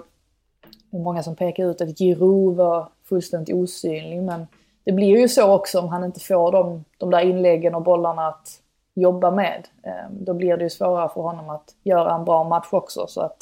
det 0.90 0.96
är 0.96 1.02
många 1.02 1.22
som 1.22 1.37
pekar 1.37 1.70
ut 1.70 1.81
att 1.81 1.98
Giroud 1.98 2.57
var 2.57 2.88
fullständigt 3.05 3.55
osynlig. 3.55 4.22
Men 4.22 4.46
det 4.85 4.92
blir 4.92 5.18
ju 5.18 5.29
så 5.29 5.52
också 5.52 5.81
om 5.81 5.88
han 5.88 6.05
inte 6.05 6.20
får 6.20 6.52
de, 6.52 6.85
de 6.98 7.11
där 7.11 7.20
inläggen 7.20 7.74
och 7.74 7.83
bollarna 7.83 8.29
att 8.29 8.48
jobba 8.94 9.31
med. 9.31 9.68
Eh, 9.83 10.11
då 10.11 10.35
blir 10.35 10.57
det 10.57 10.64
ju 10.64 10.70
svårare 10.70 11.09
för 11.09 11.20
honom 11.20 11.50
att 11.50 11.74
göra 11.83 12.14
en 12.14 12.24
bra 12.24 12.44
match 12.44 12.68
också. 12.70 13.07
Så 13.07 13.20
att 13.20 13.37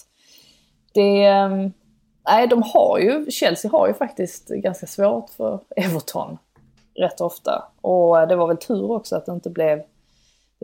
det... 0.92 1.32
Nej, 2.28 2.46
de 2.46 2.62
har 2.62 2.98
ju, 2.98 3.30
Chelsea 3.30 3.70
har 3.70 3.88
ju 3.88 3.94
faktiskt 3.94 4.48
ganska 4.48 4.86
svårt 4.86 5.30
för 5.30 5.60
Everton 5.76 6.38
rätt 6.94 7.20
ofta. 7.20 7.64
Och 7.80 8.28
det 8.28 8.36
var 8.36 8.46
väl 8.46 8.56
tur 8.56 8.90
också 8.90 9.16
att 9.16 9.26
det 9.26 9.32
inte 9.32 9.50
blev... 9.50 9.82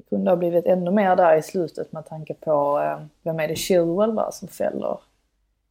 Det 0.01 0.17
kunde 0.17 0.31
ha 0.31 0.37
blivit 0.37 0.67
ännu 0.67 0.91
mer 0.91 1.17
där 1.17 1.37
i 1.37 1.43
slutet 1.43 1.93
med 1.93 2.07
tanke 2.07 2.35
på, 2.35 2.81
eh, 2.81 3.07
vem 3.23 3.41
är 3.41 3.49
det, 3.49 3.57
Chilwell 3.57 4.13
va, 4.13 4.33
som 4.33 4.49
fäller 4.49 4.99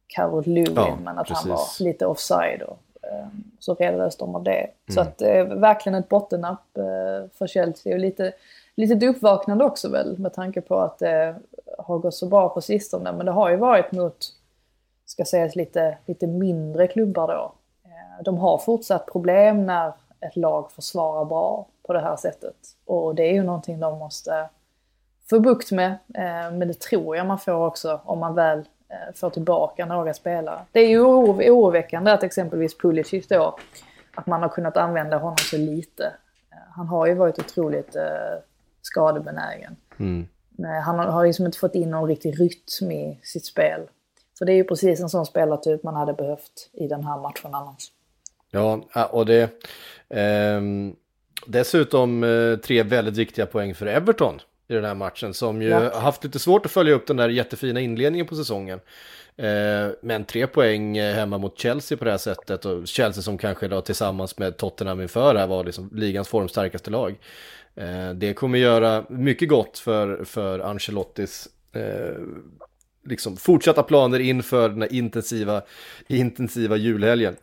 Carol 0.06 0.44
Lewin, 0.46 0.74
Ja, 0.76 0.98
men 1.04 1.18
att 1.18 1.26
precis. 1.26 1.46
han 1.46 1.56
var 1.56 1.84
lite 1.84 2.06
offside. 2.06 2.62
Och, 2.62 2.78
eh, 3.02 3.26
så 3.58 3.74
redades 3.74 4.16
de 4.16 4.34
av 4.34 4.42
det. 4.42 4.66
Så 4.94 5.00
att 5.00 5.22
eh, 5.22 5.44
verkligen 5.44 5.98
ett 5.98 6.08
bottennapp 6.08 6.78
eh, 6.78 7.30
för 7.34 7.46
Chelsea. 7.46 7.94
Och 7.94 8.00
lite, 8.00 8.32
lite 8.74 9.06
uppvaknande 9.06 9.64
också 9.64 9.88
väl 9.88 10.18
med 10.18 10.34
tanke 10.34 10.60
på 10.60 10.78
att 10.78 10.98
det 10.98 11.34
har 11.78 11.98
gått 11.98 12.14
så 12.14 12.26
bra 12.26 12.48
på 12.48 12.60
sistone. 12.60 13.12
Men 13.12 13.26
det 13.26 13.32
har 13.32 13.50
ju 13.50 13.56
varit 13.56 13.92
mot, 13.92 14.26
ska 15.06 15.24
sägas 15.24 15.56
lite, 15.56 15.98
lite 16.06 16.26
mindre 16.26 16.86
klubbar 16.86 17.28
då. 17.28 17.52
De 18.24 18.38
har 18.38 18.58
fortsatt 18.58 19.06
problem 19.06 19.66
när 19.66 19.92
ett 20.20 20.36
lag 20.36 20.70
försvarar 20.72 21.24
bra 21.24 21.66
på 21.90 21.94
det 21.94 22.00
här 22.00 22.16
sättet. 22.16 22.56
Och 22.84 23.14
det 23.14 23.22
är 23.22 23.32
ju 23.32 23.42
någonting 23.42 23.80
de 23.80 23.98
måste 23.98 24.48
få 25.30 25.40
bukt 25.40 25.72
med. 25.72 25.90
Eh, 26.14 26.52
men 26.52 26.68
det 26.68 26.80
tror 26.80 27.16
jag 27.16 27.26
man 27.26 27.38
får 27.38 27.66
också 27.66 28.00
om 28.04 28.18
man 28.18 28.34
väl 28.34 28.58
eh, 28.58 29.14
får 29.14 29.30
tillbaka 29.30 29.86
några 29.86 30.14
spelare. 30.14 30.60
Det 30.72 30.80
är 30.80 30.88
ju 30.88 31.00
oro- 31.00 31.50
oroväckande 31.50 32.10
att 32.10 32.22
exempelvis 32.22 32.78
Pulisic 32.78 33.28
då, 33.28 33.58
att 34.14 34.26
man 34.26 34.42
har 34.42 34.48
kunnat 34.48 34.76
använda 34.76 35.18
honom 35.18 35.36
så 35.36 35.56
lite. 35.56 36.04
Eh, 36.50 36.58
han 36.76 36.88
har 36.88 37.06
ju 37.06 37.14
varit 37.14 37.38
otroligt 37.38 37.96
skadebenägen. 38.82 39.76
Mm. 39.98 40.26
Han 40.84 40.98
har, 40.98 41.26
liksom 41.26 41.46
inte 41.46 41.58
fått 41.58 41.74
in 41.74 41.90
någon 41.90 42.08
riktig 42.08 42.40
rytm 42.40 42.90
i 42.90 43.20
sitt 43.22 43.46
spel. 43.46 43.80
Så 44.34 44.44
det 44.44 44.52
är 44.52 44.56
ju 44.56 44.64
precis 44.64 45.00
en 45.00 45.08
sån 45.08 45.26
spelartyp 45.26 45.82
man 45.82 45.94
hade 45.94 46.12
behövt 46.12 46.70
i 46.72 46.88
den 46.88 47.04
här 47.04 47.20
matchen 47.20 47.54
annars. 47.54 47.92
Ja, 48.50 48.80
och 49.12 49.26
det... 49.26 49.50
ehm, 50.08 50.96
dessutom 51.46 52.24
eh, 52.24 52.56
tre 52.56 52.82
väldigt 52.82 53.16
viktiga 53.16 53.46
poäng 53.46 53.74
för 53.74 53.86
Everton 53.86 54.40
i 54.68 54.74
den 54.74 54.84
här 54.84 54.94
matchen 54.94 55.34
som 55.34 55.62
ju 55.62 55.68
Ja. 55.68 55.78
har 55.80 56.00
haft 56.00 56.24
lite 56.24 56.38
svårt 56.38 56.66
att 56.66 56.72
följa 56.72 56.94
upp 56.94 57.06
den 57.06 57.16
där 57.16 57.28
jättefina 57.28 57.80
inledningen 57.80 58.26
på 58.26 58.36
säsongen. 58.36 58.80
Eh, 59.36 59.88
men 60.02 60.24
tre 60.24 60.46
poäng 60.46 60.96
eh, 60.96 61.14
hemma 61.14 61.38
mot 61.38 61.58
Chelsea 61.58 61.98
på 61.98 62.04
det 62.04 62.10
här 62.10 62.18
sättet 62.18 62.64
och 62.64 62.88
Chelsea 62.88 63.22
som 63.22 63.38
kanske 63.38 63.68
då 63.68 63.80
tillsammans 63.80 64.38
med 64.38 64.56
Tottenham 64.56 65.00
inför 65.00 65.34
här 65.34 65.46
var 65.46 65.64
liksom 65.64 65.90
ligans 65.94 66.28
formstarkaste 66.28 66.90
lag. 66.90 67.18
Det 68.14 68.34
kommer 68.34 68.58
göra 68.58 69.04
mycket 69.08 69.48
gott 69.48 69.78
för, 69.78 70.24
för 70.24 70.58
Ancelottis 70.58 71.48
liksom 73.04 73.36
fortsatta 73.36 73.82
planer 73.82 74.18
inför 74.18 74.68
den 74.68 74.82
här 74.82 74.92
intensiva, 74.92 75.62
intensiva 76.08 76.76
julhelgen. 76.76 77.36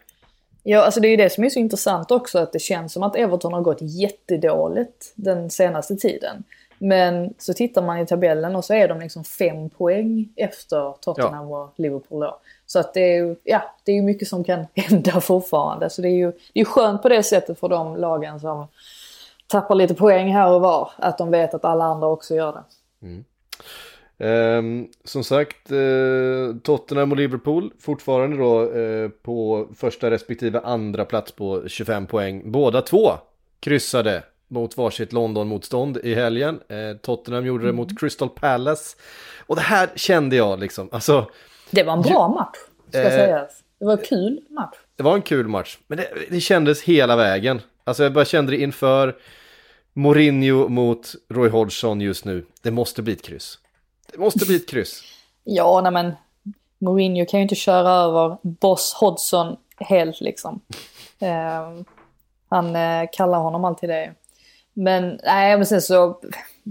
Ja, 0.70 0.82
alltså 0.82 1.00
det 1.00 1.08
är 1.08 1.10
ju 1.10 1.18
det 1.18 1.30
som 1.30 1.44
är 1.44 1.50
så 1.50 1.60
intressant 1.60 2.12
också, 2.12 2.40
att 2.40 2.54
det 2.54 2.60
känns 2.60 2.94
som 2.94 3.04
att 3.04 3.16
Everton 3.16 3.54
har 3.54 3.62
gått 3.62 3.82
jättedåligt 3.82 5.14
den 5.16 5.50
senaste 5.50 5.96
tiden. 5.96 6.44
Men 6.78 7.34
så 7.38 7.54
tittar 7.54 7.82
man 7.82 8.00
i 8.00 8.06
tabellen 8.06 8.56
och 8.56 8.66
så 8.66 8.74
är 8.74 8.88
de 8.88 9.00
liksom 9.00 9.24
fem 9.24 9.70
poäng 9.70 10.30
efter 10.36 10.94
Tottenham 11.02 11.52
och 11.52 11.74
Liverpool 11.76 12.22
då. 12.22 12.40
Så 12.66 12.80
att 12.80 12.94
det 12.94 13.00
är 13.00 13.16
ju, 13.16 13.36
ja, 13.44 13.76
det 13.84 13.92
är 13.92 14.02
mycket 14.02 14.28
som 14.28 14.44
kan 14.44 14.68
hända 14.76 15.22
fortfarande. 15.22 15.90
Så 15.90 16.02
det 16.02 16.08
är 16.08 16.18
ju 16.18 16.32
det 16.54 16.62
är 16.62 16.66
skönt 16.66 17.02
på 17.02 17.10
det 17.10 17.24
sättet 17.24 17.60
för 17.60 17.70
de 17.70 17.96
lagen 17.96 18.40
som 18.40 18.68
tappar 19.48 19.76
lite 19.76 19.94
poäng 19.94 20.34
här 20.34 20.52
och 20.52 20.62
var. 20.62 20.92
Att 20.98 21.18
de 21.18 21.32
vet 21.32 21.54
att 21.54 21.66
alla 21.66 21.86
andra 21.86 22.08
också 22.08 22.36
gör 22.36 22.54
det. 22.54 22.64
Ehm, 24.20 24.88
som 25.04 25.24
sagt, 25.24 25.72
eh, 25.72 26.56
Tottenham 26.64 27.12
och 27.12 27.18
Liverpool 27.18 27.72
fortfarande 27.80 28.38
då 28.38 28.72
eh, 28.74 29.10
på 29.10 29.68
första 29.76 30.12
respektive 30.12 30.60
andra 30.60 31.06
plats 31.06 31.32
på 31.32 31.64
25 31.68 32.08
poäng. 32.08 32.52
Båda 32.52 32.82
två 32.82 33.12
kryssade 33.60 34.24
mot 34.48 34.78
varsitt 34.78 35.14
London-motstånd 35.14 35.98
i 36.04 36.14
helgen. 36.16 36.60
Eh, 36.70 36.98
Tottenham 37.02 37.46
gjorde 37.46 37.66
det 37.66 37.74
mot 37.74 38.00
Crystal 38.00 38.30
Palace. 38.30 38.98
Och 39.48 39.56
det 39.56 39.62
här 39.62 39.90
kände 39.96 40.36
jag 40.36 40.60
liksom, 40.60 40.90
alltså 40.92 41.30
Det 41.72 41.84
var 41.84 41.94
en 41.94 42.02
bra 42.02 42.28
match, 42.28 42.58
ska 42.90 43.02
Eh, 43.02 43.10
sägas. 43.10 43.64
Det 43.80 43.86
var 43.86 43.92
en 43.98 44.04
kul 44.06 44.40
match. 44.50 44.76
det 44.96 45.04
var 45.04 45.16
en 45.16 45.22
kul 45.22 45.48
match. 45.48 45.78
Men 45.88 45.98
det, 45.98 46.08
det 46.30 46.40
kändes 46.40 46.82
hela 46.84 47.16
vägen. 47.16 47.62
Alltså 47.84 48.04
jag 48.04 48.14
bara 48.14 48.26
kände 48.26 48.52
det 48.52 48.58
inför 48.58 49.16
Mourinho 49.94 50.68
mot 50.70 51.16
Roy 51.30 51.50
Hodgson 51.50 52.02
just 52.02 52.26
nu. 52.26 52.46
Det 52.62 52.72
måste 52.72 53.02
bli 53.02 53.14
ett 53.14 53.22
kryss. 53.26 53.60
Det 54.12 54.18
måste 54.18 54.46
bli 54.46 54.56
ett 54.56 54.70
kryss. 54.70 55.02
Ja, 55.50 55.82
nej 55.82 55.92
men 55.92 56.12
Mourinho 56.80 57.26
kan 57.26 57.40
ju 57.40 57.42
inte 57.42 57.56
köra 57.56 57.90
över 57.92 58.38
Boss 58.42 58.94
Hodgson 58.94 59.56
helt 59.78 60.22
liksom. 60.22 60.62
Eh, 61.20 61.72
han 62.50 62.76
eh, 62.76 63.10
kallar 63.12 63.40
honom 63.40 63.66
alltid 63.66 63.90
det. 63.90 64.12
Men 64.74 65.20
nej, 65.24 65.58
men 65.58 65.66
sen 65.66 65.82
så, 65.82 66.20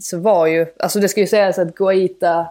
så 0.02 0.18
var 0.18 0.46
ju, 0.46 0.66
alltså 0.78 1.00
det 1.00 1.08
ska 1.08 1.20
ju 1.20 1.26
sägas 1.26 1.58
att 1.58 1.74
Guaita 1.74 2.46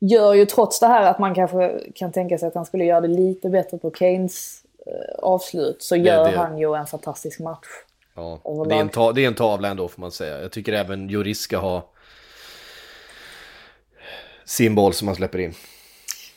gör 0.00 0.34
ju 0.34 0.46
trots 0.46 0.80
det 0.80 0.86
här 0.86 1.06
att 1.10 1.18
man 1.18 1.34
kanske 1.34 1.80
kan 1.94 2.12
tänka 2.12 2.38
sig 2.38 2.48
att 2.48 2.54
han 2.54 2.64
skulle 2.64 2.84
göra 2.84 3.00
det 3.00 3.08
lite 3.08 3.48
bättre 3.48 3.78
på 3.78 3.90
Keynes 3.90 4.62
eh, 4.86 5.18
avslut, 5.22 5.82
så 5.82 5.96
gör 5.96 6.30
det- 6.30 6.36
han 6.36 6.58
ju 6.58 6.74
en 6.74 6.86
fantastisk 6.86 7.40
match. 7.40 7.66
Ja, 8.14 8.38
det 8.68 8.74
är, 8.74 8.80
en 8.80 8.88
ta, 8.88 9.12
det 9.12 9.24
är 9.24 9.26
en 9.26 9.34
tavla 9.34 9.68
ändå 9.68 9.88
får 9.88 10.00
man 10.00 10.10
säga. 10.12 10.40
Jag 10.42 10.52
tycker 10.52 10.72
även 10.72 11.08
Juris 11.08 11.38
ska 11.40 11.58
ha 11.58 11.82
sin 14.52 14.74
boll 14.74 14.92
som 14.92 15.08
han 15.08 15.14
släpper 15.16 15.38
in. 15.38 15.54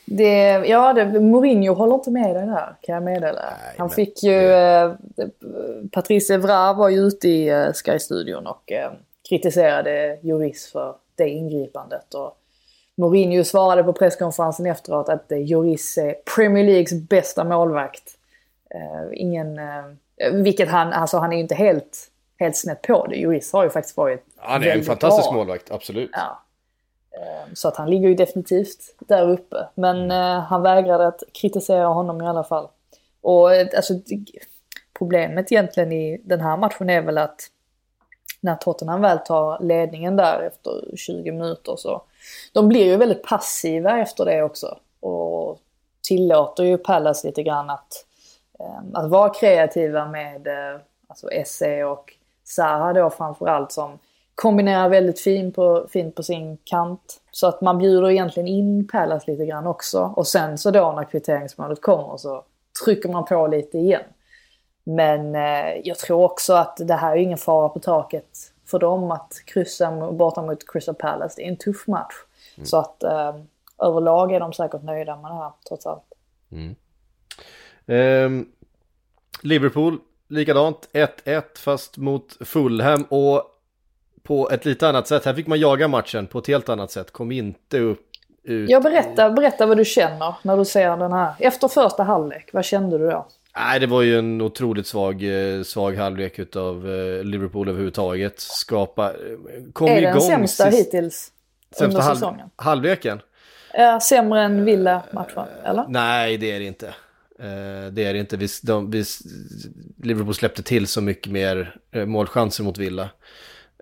Det, 0.04 0.62
ja, 0.66 0.92
det, 0.92 1.20
Mourinho 1.20 1.74
håller 1.74 1.94
inte 1.94 2.10
med 2.10 2.36
dig 2.36 2.46
där 2.46 2.76
kan 2.82 2.94
jag 2.94 3.02
meddela. 3.02 3.40
Han 3.76 3.86
men 3.86 3.90
fick 3.90 4.22
ju... 4.22 4.52
Eh, 4.52 4.92
Patrice 5.92 6.30
Evra 6.30 6.72
var 6.72 6.88
ju 6.88 6.98
ute 6.98 7.28
i 7.28 7.48
eh, 7.48 7.72
Sky-studion 7.72 8.46
och 8.46 8.72
eh, 8.72 8.92
kritiserade 9.28 10.18
Juris 10.22 10.72
för 10.72 10.94
det 11.14 11.28
ingripandet. 11.28 12.14
Och 12.14 12.38
Mourinho 12.94 13.44
svarade 13.44 13.84
på 13.84 13.92
presskonferensen 13.92 14.66
efteråt 14.66 15.08
att 15.08 15.32
eh, 15.32 15.42
Juris 15.42 15.98
är 15.98 16.14
Premier 16.36 16.64
Leagues 16.64 16.92
bästa 16.92 17.44
målvakt. 17.44 18.16
Eh, 18.74 19.08
ingen... 19.12 19.58
Eh, 19.58 20.32
vilket 20.32 20.68
han, 20.68 20.92
alltså 20.92 21.18
han 21.18 21.32
är 21.32 21.36
ju 21.36 21.42
inte 21.42 21.54
helt, 21.54 21.98
helt 22.38 22.56
snett 22.56 22.82
på 22.82 23.06
det. 23.06 23.16
Juris 23.16 23.52
har 23.52 23.64
ju 23.64 23.70
faktiskt 23.70 23.96
varit 23.96 24.24
Han 24.36 24.62
är 24.62 24.66
en 24.66 24.82
fantastisk 24.82 25.28
bra. 25.28 25.36
målvakt, 25.36 25.70
absolut. 25.70 26.10
Ja. 26.12 26.42
Eh, 27.16 27.52
Så 27.54 27.68
att 27.68 27.76
han 27.76 27.90
ligger 27.90 28.08
ju 28.08 28.14
definitivt 28.14 28.94
där 28.98 29.30
uppe. 29.30 29.68
Men 29.74 30.10
eh, 30.10 30.40
han 30.40 30.62
vägrade 30.62 31.06
att 31.06 31.22
kritisera 31.32 31.86
honom 31.86 32.22
i 32.22 32.26
alla 32.26 32.44
fall. 32.44 32.68
Och 33.20 33.54
eh, 33.54 33.68
alltså, 33.76 33.94
problemet 34.98 35.52
egentligen 35.52 35.92
i 35.92 36.20
den 36.24 36.40
här 36.40 36.56
matchen 36.56 36.90
är 36.90 37.02
väl 37.02 37.18
att 37.18 37.40
när 38.40 38.56
Tottenham 38.56 39.00
väl 39.00 39.18
tar 39.18 39.58
ledningen 39.60 40.16
där 40.16 40.40
efter 40.40 40.96
20 40.96 41.32
minuter 41.32 41.76
så 41.76 42.02
de 42.52 42.68
blir 42.68 42.84
ju 42.84 42.96
väldigt 42.96 43.22
passiva 43.22 43.98
efter 43.98 44.24
det 44.24 44.42
också. 44.42 44.78
Och 45.00 45.58
tillåter 46.08 46.64
ju 46.64 46.78
Palace 46.78 47.26
lite 47.26 47.42
grann 47.42 47.70
att, 47.70 48.04
eh, 48.58 49.00
att 49.00 49.10
vara 49.10 49.34
kreativa 49.34 50.06
med 50.06 50.46
eh, 50.46 50.80
alltså 51.08 51.28
SE 51.46 51.84
och 51.84 52.12
Zaha 52.44 52.92
då 52.92 53.10
framförallt 53.10 53.72
som 53.72 53.98
kombinerar 54.36 54.88
väldigt 54.88 55.20
fin 55.20 55.52
på, 55.52 55.86
fint 55.90 56.14
på 56.14 56.22
sin 56.22 56.58
kant. 56.64 57.20
Så 57.30 57.46
att 57.46 57.60
man 57.60 57.78
bjuder 57.78 58.10
egentligen 58.10 58.48
in 58.48 58.88
Palace 58.88 59.30
lite 59.30 59.46
grann 59.46 59.66
också. 59.66 60.12
Och 60.16 60.26
sen 60.26 60.58
så 60.58 60.70
då 60.70 60.92
när 60.92 61.04
kvitteringsmålet 61.04 61.80
kommer 61.80 62.16
så 62.16 62.44
trycker 62.84 63.08
man 63.08 63.24
på 63.24 63.46
lite 63.46 63.78
igen. 63.78 64.02
Men 64.84 65.34
eh, 65.34 65.80
jag 65.84 65.98
tror 65.98 66.24
också 66.24 66.54
att 66.54 66.76
det 66.76 66.94
här 66.94 67.12
är 67.12 67.16
ingen 67.16 67.38
fara 67.38 67.68
på 67.68 67.78
taket 67.78 68.52
för 68.66 68.78
dem 68.78 69.10
att 69.10 69.32
kryssa 69.46 70.12
borta 70.12 70.42
mot 70.42 70.72
Crystal 70.72 70.94
Palace. 70.94 71.34
Det 71.36 71.42
är 71.46 71.48
en 71.48 71.56
tuff 71.56 71.86
match. 71.86 72.14
Mm. 72.56 72.66
Så 72.66 72.76
att 72.76 73.02
eh, 73.02 73.34
överlag 73.82 74.32
är 74.32 74.40
de 74.40 74.52
säkert 74.52 74.82
nöjda 74.82 75.16
med 75.16 75.30
det 75.30 75.34
här 75.34 75.52
trots 75.68 75.86
allt. 75.86 76.12
Mm. 76.52 76.76
Um, 77.86 78.48
Liverpool, 79.42 79.98
likadant. 80.28 80.88
1-1 80.92 81.42
fast 81.58 81.96
mot 81.96 82.36
Fulham 82.40 83.02
och 83.02 83.55
på 84.26 84.50
ett 84.50 84.64
lite 84.64 84.88
annat 84.88 85.08
sätt. 85.08 85.24
Här 85.24 85.34
fick 85.34 85.46
man 85.46 85.60
jaga 85.60 85.88
matchen 85.88 86.26
på 86.26 86.38
ett 86.38 86.46
helt 86.46 86.68
annat 86.68 86.90
sätt. 86.90 87.10
Kom 87.10 87.32
inte 87.32 87.78
upp 87.78 88.00
ut. 88.46 88.70
Jag 88.70 88.82
berätta, 88.82 89.30
berätta 89.30 89.66
vad 89.66 89.76
du 89.76 89.84
känner 89.84 90.34
när 90.42 90.56
du 90.56 90.64
ser 90.64 90.96
den 90.96 91.12
här. 91.12 91.34
Efter 91.38 91.68
första 91.68 92.02
halvlek, 92.02 92.50
vad 92.52 92.64
kände 92.64 92.98
du 92.98 93.10
då? 93.10 93.26
Nej, 93.56 93.80
det 93.80 93.86
var 93.86 94.02
ju 94.02 94.18
en 94.18 94.40
otroligt 94.40 94.86
svag, 94.86 95.22
eh, 95.22 95.62
svag 95.62 95.96
halvlek 95.96 96.38
utav 96.38 96.90
eh, 96.90 97.24
Liverpool 97.24 97.68
överhuvudtaget. 97.68 98.40
Skapa, 98.40 99.10
eh, 99.10 99.16
kom 99.72 99.88
Är 99.88 99.98
igång 99.98 100.12
den 100.12 100.20
sämsta 100.20 100.70
sist... 100.70 100.86
hittills 100.86 101.32
sämsta 101.70 101.84
under 101.84 102.00
halv... 102.00 102.14
säsongen? 102.14 102.50
Halvleken? 102.56 103.20
Ja, 103.74 104.00
sämre 104.00 104.42
än 104.42 104.64
Villa-matchen, 104.64 105.44
eller? 105.64 105.84
Nej, 105.88 106.36
det 106.36 106.52
är 106.52 106.58
det 106.58 106.64
inte. 106.64 106.94
Det 107.92 108.04
är 108.04 108.12
det 108.12 108.18
inte. 108.18 108.36
Vi, 108.36 108.48
de, 108.62 108.90
vi, 108.90 109.04
Liverpool 110.02 110.34
släppte 110.34 110.62
till 110.62 110.86
så 110.86 111.00
mycket 111.00 111.32
mer 111.32 111.76
målchanser 112.06 112.64
mot 112.64 112.78
Villa. 112.78 113.08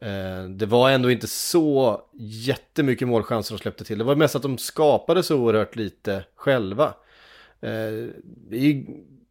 Eh, 0.03 0.45
det 0.49 0.67
var 0.67 0.91
ändå 0.91 1.11
inte 1.11 1.27
så 1.27 2.03
jättemycket 2.21 3.09
målchanser 3.09 3.55
de 3.55 3.59
släppte 3.59 3.85
till. 3.85 3.99
Det 3.99 4.05
var 4.05 4.15
mest 4.15 4.37
att 4.37 4.43
de 4.43 4.59
skapade 4.59 5.23
så 5.23 5.37
oerhört 5.37 5.77
lite 5.77 6.25
själva. 6.37 6.95
Eh, 7.61 8.11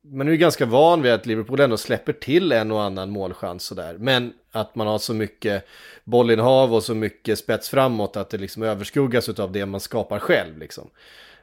man 0.06 0.28
är 0.28 0.32
ju 0.32 0.38
ganska 0.38 0.66
van 0.66 1.02
vid 1.02 1.12
att 1.12 1.26
Liverpool 1.26 1.60
ändå 1.60 1.78
släpper 1.78 2.14
till 2.14 2.52
en 2.52 2.72
och 2.72 2.84
annan 2.84 3.10
målchans 3.10 3.64
sådär. 3.64 3.96
Men 4.00 4.34
att 4.52 4.76
man 4.76 4.88
har 4.88 4.98
så 4.98 5.14
mycket 5.14 5.66
bollinnehav 6.04 6.74
och 6.74 6.84
så 6.84 6.96
mycket 6.96 7.40
spets 7.40 7.70
framåt 7.70 8.18
att 8.18 8.30
det 8.30 8.38
liksom 8.38 8.64
överskuggas 8.64 9.30
av 9.30 9.52
det 9.52 9.66
man 9.66 9.80
skapar 9.80 10.20
själv 10.20 10.58
liksom. 10.58 10.90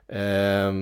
Eh, 0.08 0.72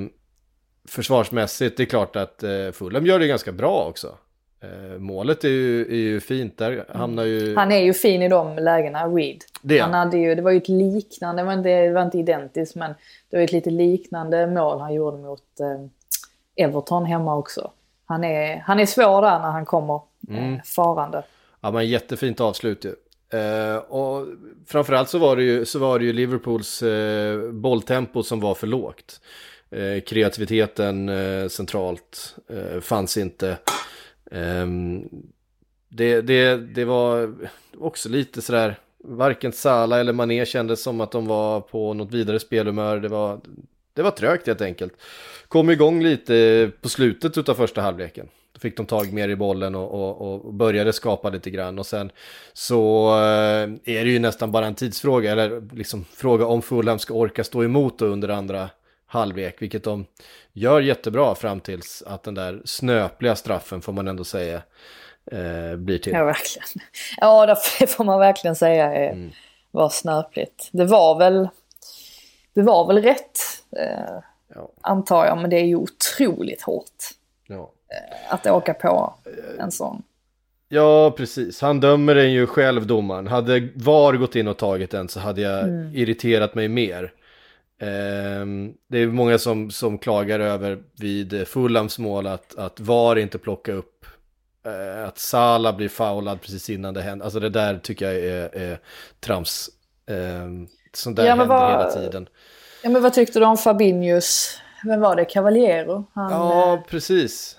försvarsmässigt, 0.88 1.76
det 1.76 1.82
är 1.82 1.86
klart 1.86 2.16
att 2.16 2.44
Fulham 2.72 3.06
gör 3.06 3.18
det 3.18 3.26
ganska 3.26 3.52
bra 3.52 3.86
också. 3.88 4.18
Eh, 4.60 4.98
målet 4.98 5.44
är 5.44 5.48
ju, 5.48 5.80
är 5.82 5.96
ju 5.96 6.20
fint, 6.20 6.58
där 6.58 6.84
hamnar 6.88 7.24
ju... 7.24 7.56
Han 7.56 7.72
är 7.72 7.78
ju 7.78 7.94
fin 7.94 8.22
i 8.22 8.28
de 8.28 8.56
lägena, 8.56 9.06
Reed. 9.06 9.44
Det, 9.62 9.78
han 9.78 9.94
hade 9.94 10.18
ju, 10.18 10.34
det 10.34 10.42
var 10.42 10.50
ju 10.50 10.56
ett 10.56 10.68
liknande, 10.68 11.42
det 11.42 11.46
var 11.46 11.52
inte, 11.52 11.68
det 11.68 11.92
var 11.92 12.02
inte 12.02 12.18
identiskt 12.18 12.76
men 12.76 12.94
det 13.30 13.36
var 13.36 13.44
ett 13.44 13.52
lite 13.52 13.70
liknande 13.70 14.46
mål 14.46 14.80
han 14.80 14.94
gjorde 14.94 15.16
mot 15.16 15.60
eh, 15.60 16.64
Everton 16.66 17.04
hemma 17.04 17.36
också. 17.36 17.70
Han 18.06 18.24
är, 18.24 18.56
han 18.56 18.80
är 18.80 18.86
svår 18.86 19.22
där 19.22 19.38
när 19.38 19.50
han 19.50 19.64
kommer 19.64 20.00
mm. 20.28 20.54
eh, 20.54 20.62
farande. 20.62 21.22
Ja 21.60 21.70
men 21.70 21.88
jättefint 21.88 22.40
avslut 22.40 22.84
ju. 22.84 22.94
Eh, 23.38 23.76
och 23.76 24.26
framförallt 24.66 25.08
så 25.08 25.18
var 25.18 25.36
det 25.36 25.42
ju, 25.42 25.64
så 25.64 25.78
var 25.78 25.98
det 25.98 26.04
ju 26.04 26.12
Liverpools 26.12 26.82
eh, 26.82 27.50
bolltempo 27.50 28.22
som 28.22 28.40
var 28.40 28.54
för 28.54 28.66
lågt. 28.66 29.20
Eh, 29.70 30.00
kreativiteten 30.00 31.08
eh, 31.08 31.48
centralt 31.48 32.36
fanns 32.80 33.16
inte. 33.16 33.58
Ehm, 34.30 35.08
det, 35.88 36.20
det, 36.20 36.56
det 36.56 36.84
var 36.84 37.34
också 37.78 38.08
lite 38.08 38.42
sådär, 38.42 38.78
varken 39.04 39.52
Sala 39.52 40.00
eller 40.00 40.12
Mané 40.12 40.46
kändes 40.46 40.82
som 40.82 41.00
att 41.00 41.12
de 41.12 41.26
var 41.26 41.60
på 41.60 41.94
något 41.94 42.14
vidare 42.14 42.40
spelhumör. 42.40 43.00
Det 43.00 43.08
var, 43.08 43.40
det 43.94 44.02
var 44.02 44.10
trögt 44.10 44.46
helt 44.46 44.60
enkelt. 44.60 44.92
Kom 45.48 45.70
igång 45.70 46.02
lite 46.02 46.70
på 46.80 46.88
slutet 46.88 47.48
av 47.48 47.54
första 47.54 47.80
halvleken. 47.80 48.28
Då 48.52 48.60
fick 48.60 48.76
de 48.76 48.86
tag 48.86 49.12
mer 49.12 49.28
i 49.28 49.36
bollen 49.36 49.74
och, 49.74 49.90
och, 49.94 50.46
och 50.46 50.54
började 50.54 50.92
skapa 50.92 51.30
lite 51.30 51.50
grann. 51.50 51.78
Och 51.78 51.86
sen 51.86 52.10
så 52.52 53.08
eh, 53.08 53.94
är 53.94 54.04
det 54.04 54.10
ju 54.10 54.18
nästan 54.18 54.52
bara 54.52 54.66
en 54.66 54.74
tidsfråga, 54.74 55.32
eller 55.32 55.76
liksom 55.76 56.04
fråga 56.04 56.46
om 56.46 56.62
Fulham 56.62 56.98
ska 56.98 57.14
orka 57.14 57.44
stå 57.44 57.64
emot 57.64 58.02
under 58.02 58.28
andra 58.28 58.70
halvlek, 59.08 59.62
vilket 59.62 59.84
de 59.84 60.06
gör 60.52 60.80
jättebra 60.80 61.34
fram 61.34 61.60
tills 61.60 62.02
att 62.06 62.22
den 62.22 62.34
där 62.34 62.62
snöpliga 62.64 63.36
straffen 63.36 63.82
får 63.82 63.92
man 63.92 64.08
ändå 64.08 64.24
säga 64.24 64.62
eh, 65.32 65.76
blir 65.76 65.98
till. 65.98 66.12
Ja, 66.12 66.24
verkligen. 66.24 66.68
Ja, 67.16 67.46
det 67.46 67.86
får 67.86 68.04
man 68.04 68.18
verkligen 68.18 68.56
säga 68.56 68.94
är, 68.94 69.10
mm. 69.10 69.30
var 69.70 69.88
snöpligt. 69.88 70.68
Det 70.72 70.84
var 70.84 71.18
väl, 71.18 71.48
det 72.54 72.62
var 72.62 72.86
väl 72.86 73.02
rätt. 73.02 73.38
Eh, 73.76 74.20
Ja. 74.54 74.70
Antar 74.80 75.26
jag, 75.26 75.38
men 75.38 75.50
det 75.50 75.56
är 75.56 75.64
ju 75.64 75.76
otroligt 75.76 76.62
hårt. 76.62 77.04
Ja. 77.46 77.72
Eh, 77.88 78.34
att 78.34 78.46
åka 78.46 78.74
på 78.74 79.14
en 79.58 79.70
sån. 79.70 80.02
Ja, 80.68 81.10
precis. 81.16 81.60
Han 81.60 81.80
dömer 81.80 82.14
den 82.14 82.32
ju 82.32 82.46
själv, 82.46 82.86
domaren. 82.86 83.26
Hade 83.26 83.68
VAR 83.74 84.12
gått 84.12 84.36
in 84.36 84.48
och 84.48 84.56
tagit 84.56 84.90
den 84.90 85.08
så 85.08 85.20
hade 85.20 85.40
jag 85.40 85.64
mm. 85.64 85.96
irriterat 85.96 86.54
mig 86.54 86.68
mer. 86.68 87.12
Um, 87.80 88.74
det 88.88 88.98
är 88.98 89.06
många 89.06 89.38
som, 89.38 89.70
som 89.70 89.98
klagar 89.98 90.40
över 90.40 90.78
vid 91.00 91.48
Fulhams 91.48 91.98
mål 91.98 92.26
att, 92.26 92.58
att 92.58 92.80
VAR 92.80 93.18
inte 93.18 93.38
plockar 93.38 93.72
upp 93.72 94.06
uh, 94.66 95.08
att 95.08 95.18
Sala 95.18 95.72
blir 95.72 95.88
foulad 95.88 96.40
precis 96.40 96.70
innan 96.70 96.94
det 96.94 97.02
händer. 97.02 97.24
Alltså 97.24 97.40
det 97.40 97.48
där 97.48 97.78
tycker 97.78 98.04
jag 98.04 98.14
är, 98.14 98.56
är 98.56 98.78
trams. 99.20 99.70
Um, 100.06 100.68
sånt 100.92 101.16
där 101.16 101.24
ja, 101.24 101.30
händer 101.30 101.46
var... 101.46 101.70
hela 101.70 101.90
tiden. 101.90 102.28
Ja, 102.82 102.90
men 102.90 103.02
vad 103.02 103.12
tyckte 103.12 103.38
du 103.38 103.46
om 103.46 103.56
Fabinhos, 103.56 104.60
vem 104.84 105.00
var 105.00 105.16
det, 105.16 105.24
Cavaliero? 105.24 106.04
Han, 106.14 106.32
ja, 106.32 106.74
eh... 106.74 106.80
precis. 106.80 107.56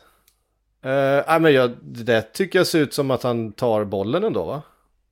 Uh, 0.86 1.40
men 1.40 1.54
jag, 1.54 1.72
det 1.82 2.22
tycker 2.22 2.60
jag 2.60 2.68
ser 2.68 2.80
ut 2.80 2.94
som 2.94 3.12
att 3.12 3.24
han 3.24 3.52
tar 3.52 3.86
bollen 3.86 4.24
ändå 4.24 4.44
va? 4.44 4.62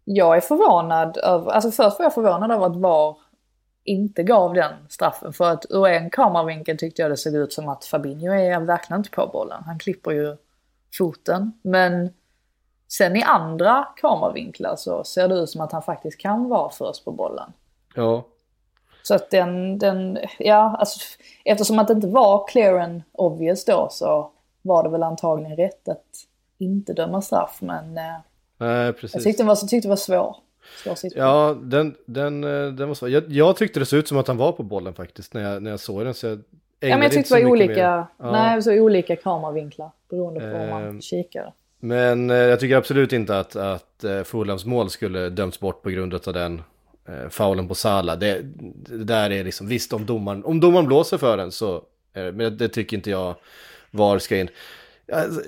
Jag 0.04 0.38
är 0.38 0.42
förvånad 0.42 1.18
över, 1.18 1.52
alltså 1.52 1.72
först 1.72 2.00
var 2.00 2.06
jag 2.06 2.14
förvånad 2.14 2.52
över 2.52 2.66
att 2.66 2.76
VAR 2.76 3.16
inte 3.88 4.24
gav 4.24 4.54
den 4.54 4.74
straffen. 4.90 5.34
För 5.34 5.52
att 5.52 5.66
ur 5.70 5.88
en 5.88 6.10
kameravinkel 6.10 6.78
tyckte 6.78 7.02
jag 7.02 7.12
det 7.12 7.18
såg 7.18 7.36
ut 7.36 7.54
som 7.54 7.70
att 7.70 7.86
Fabinho 7.86 8.34
är 8.34 8.60
verkligen 8.60 9.00
inte 9.00 9.10
på 9.10 9.28
bollen. 9.28 9.64
Han 9.66 9.80
klipper 9.80 10.12
ju 10.12 10.38
foten. 10.98 11.54
Men 11.62 12.10
sen 12.88 13.16
i 13.16 13.24
andra 13.24 13.88
kameravinklar 13.96 14.76
så 14.76 15.04
ser 15.04 15.28
det 15.28 15.36
ut 15.36 15.50
som 15.50 15.62
att 15.62 15.72
han 15.72 15.82
faktiskt 15.82 16.20
kan 16.20 16.50
vara 16.50 16.70
först 16.70 17.06
på 17.06 17.12
bollen. 17.12 17.54
Ja. 17.96 18.26
Så 19.04 19.16
att 19.16 19.30
den, 19.30 19.80
den, 19.80 20.18
ja 20.40 20.76
alltså 20.80 21.00
eftersom 21.46 21.80
att 21.80 21.88
det 21.88 21.94
inte 21.94 22.08
var 22.08 22.48
clear 22.48 22.80
and 22.80 23.02
obvious 23.12 23.66
då 23.66 23.88
så 23.92 24.32
var 24.62 24.84
det 24.84 24.90
väl 24.90 25.04
antagligen 25.04 25.58
rätt 25.58 25.90
att 25.90 26.06
inte 26.58 26.94
döma 26.94 27.22
straff 27.22 27.58
men 27.62 27.98
eh, 27.98 28.16
Nej, 28.58 28.94
precis. 28.94 29.16
jag 29.16 29.24
tyckte 29.24 29.44
den 29.44 29.48
var, 29.48 29.56
tyckte 29.56 29.88
det 29.88 29.90
var 29.90 29.96
svår. 29.96 30.38
Ja, 31.16 31.58
den, 31.62 31.96
den, 32.06 32.44
eh, 32.44 32.68
den 32.74 32.88
var 32.88 32.96
svår. 32.96 33.10
Jag, 33.10 33.24
jag, 33.28 33.58
tyckte 33.58 33.80
det 33.80 33.86
såg 33.86 34.00
ut 34.00 34.08
som 34.08 34.18
att 34.18 34.28
han 34.28 34.38
var 34.38 34.52
på 34.52 34.64
bollen 34.64 34.94
faktiskt 34.94 35.34
när 35.34 35.52
jag, 35.52 35.64
när 35.64 35.72
jag 35.72 35.80
såg 35.80 36.06
den. 36.06 36.14
Så 36.14 36.28
jag 36.28 36.40
ja, 36.80 36.90
men 36.90 37.02
jag 37.02 37.12
tyckte 37.12 37.36
det 37.36 37.44
var 37.44 37.52
olika, 37.52 38.08
ja. 38.18 38.32
nej, 38.32 38.64
så 38.64 38.74
olika 38.74 39.16
kameravinklar 39.16 39.92
beroende 40.10 40.40
på 40.40 40.46
hur 40.46 40.70
man 40.70 40.96
eh, 40.96 41.00
kikar. 41.00 41.54
Men 41.80 42.30
eh, 42.30 42.38
jag 42.38 42.60
tycker 42.60 42.76
absolut 42.76 43.14
inte 43.14 43.40
att, 43.40 43.56
att 43.56 44.04
eh, 44.04 44.24
Fulhams 44.24 44.66
mål 44.66 44.90
skulle 44.90 45.30
dömts 45.30 45.60
bort 45.60 45.82
på 45.82 45.90
grund 45.90 46.14
av 46.14 46.34
den 46.34 46.62
eh, 47.08 47.30
faulen 47.30 47.68
på 47.68 47.76
Sala. 47.76 48.16
Det, 48.16 48.42
det, 48.44 49.04
där 49.04 49.30
är 49.30 49.44
liksom, 49.44 49.68
visst 49.68 49.94
om 49.94 50.06
domaren, 50.06 50.46
om 50.46 50.60
domaren 50.60 50.86
blåser 50.86 51.18
för 51.18 51.38
den 51.38 51.52
så, 51.52 51.76
eh, 52.14 52.32
men 52.32 52.58
det 52.58 52.68
tycker 52.68 52.98
inte 52.98 53.10
jag 53.10 53.36
VAR 53.92 54.20
ska 54.20 54.38
in. 54.38 54.50
Alltså, 55.14 55.42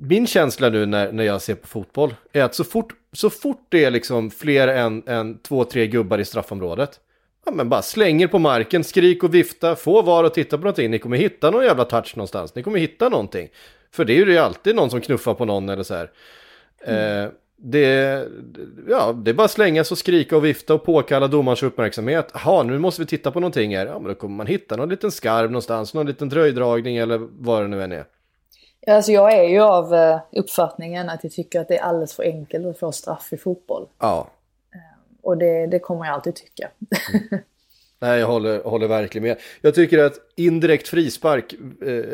min 0.00 0.26
känsla 0.26 0.68
nu 0.68 0.86
när, 0.86 1.12
när 1.12 1.24
jag 1.24 1.42
ser 1.42 1.54
på 1.54 1.66
fotboll 1.66 2.14
är 2.32 2.42
att 2.42 2.54
så 2.54 2.64
fort, 2.64 2.92
så 3.12 3.30
fort 3.30 3.66
det 3.68 3.84
är 3.84 3.90
liksom 3.90 4.30
fler 4.30 4.68
än, 4.68 5.02
än 5.06 5.38
två, 5.38 5.64
tre 5.64 5.86
gubbar 5.86 6.18
i 6.18 6.24
straffområdet, 6.24 7.00
ja, 7.46 7.52
men 7.52 7.68
bara 7.68 7.82
slänger 7.82 8.26
på 8.26 8.38
marken, 8.38 8.84
skrik 8.84 9.24
och 9.24 9.34
vifta, 9.34 9.76
få 9.76 10.02
VAR 10.02 10.24
och 10.24 10.34
titta 10.34 10.56
på 10.56 10.62
någonting. 10.62 10.90
Ni 10.90 10.98
kommer 10.98 11.16
hitta 11.16 11.50
någon 11.50 11.64
jävla 11.64 11.84
touch 11.84 12.16
någonstans, 12.16 12.54
ni 12.54 12.62
kommer 12.62 12.78
hitta 12.78 13.08
någonting. 13.08 13.48
För 13.92 14.04
det 14.04 14.12
är 14.12 14.26
ju 14.26 14.38
alltid 14.38 14.76
någon 14.76 14.90
som 14.90 15.00
knuffar 15.00 15.34
på 15.34 15.44
någon 15.44 15.68
eller 15.68 15.82
så 15.82 15.94
här. 15.94 16.10
Mm. 16.84 17.24
Eh, 17.24 17.30
det, 17.62 18.26
ja, 18.88 19.12
det 19.12 19.30
är 19.30 19.34
bara 19.34 19.48
slängas 19.48 19.92
och 19.92 19.98
skrika 19.98 20.36
och 20.36 20.44
vifta 20.44 20.74
och 20.74 20.84
påkalla 20.84 21.28
domarens 21.28 21.62
uppmärksamhet. 21.62 22.30
Jaha, 22.34 22.62
nu 22.62 22.78
måste 22.78 23.02
vi 23.02 23.06
titta 23.06 23.30
på 23.30 23.40
någonting 23.40 23.76
här. 23.76 23.86
Ja, 23.86 23.98
men 23.98 24.08
då 24.08 24.14
kommer 24.14 24.36
man 24.36 24.46
hitta 24.46 24.76
någon 24.76 24.88
liten 24.88 25.10
skarv 25.10 25.50
någonstans, 25.50 25.94
någon 25.94 26.06
liten 26.06 26.28
dröjdragning 26.28 26.96
eller 26.96 27.28
vad 27.38 27.62
det 27.62 27.68
nu 27.68 27.82
än 27.82 27.92
är. 27.92 28.04
Alltså 28.86 29.12
jag 29.12 29.32
är 29.32 29.48
ju 29.48 29.60
av 29.60 29.94
eh, 29.94 30.20
uppfattningen 30.32 31.08
att 31.08 31.24
jag 31.24 31.32
tycker 31.32 31.60
att 31.60 31.68
det 31.68 31.78
är 31.78 31.82
alldeles 31.82 32.14
för 32.14 32.22
enkelt 32.22 32.66
att 32.66 32.78
få 32.78 32.92
straff 32.92 33.32
i 33.32 33.36
fotboll. 33.36 33.86
Ja. 33.98 34.28
Eh, 34.74 34.78
och 35.22 35.38
det, 35.38 35.66
det 35.66 35.78
kommer 35.78 36.04
jag 36.06 36.14
alltid 36.14 36.34
tycka. 36.34 36.70
Mm. 37.12 37.44
Nej, 37.98 38.20
jag 38.20 38.26
håller, 38.26 38.62
håller 38.62 38.88
verkligen 38.88 39.28
med. 39.28 39.38
Jag 39.60 39.74
tycker 39.74 39.98
att 39.98 40.14
indirekt 40.36 40.88
frispark 40.88 41.52
eh, 41.52 42.04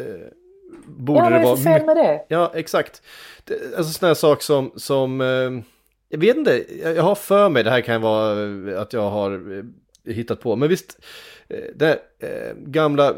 borde 0.87 1.21
ja, 1.21 1.31
det 1.31 1.31
vara... 1.31 1.43
Ja, 1.43 1.49
vad 1.49 1.53
är 1.53 1.57
det 1.57 1.63
fel 1.63 1.87
med 1.87 1.97
det? 1.97 2.25
Ja, 2.29 2.53
exakt. 2.55 3.03
Alltså 3.77 3.93
sådana 3.93 4.11
här 4.11 4.15
saker 4.15 4.43
som, 4.43 4.73
som 4.77 5.21
eh, 5.21 5.65
jag 6.09 6.19
vet 6.19 6.37
inte, 6.37 6.65
jag 6.83 7.03
har 7.03 7.15
för 7.15 7.49
mig, 7.49 7.65
det 7.65 7.71
här 7.71 7.81
kan 7.81 8.03
vara 8.03 8.43
eh, 8.73 8.81
att 8.81 8.93
jag 8.93 9.11
har 9.11 9.63
hittat 10.05 10.41
på, 10.41 10.57
men 10.57 10.69
visst, 10.69 10.99
det 11.75 11.99
eh, 12.19 12.55
gamla 12.57 13.15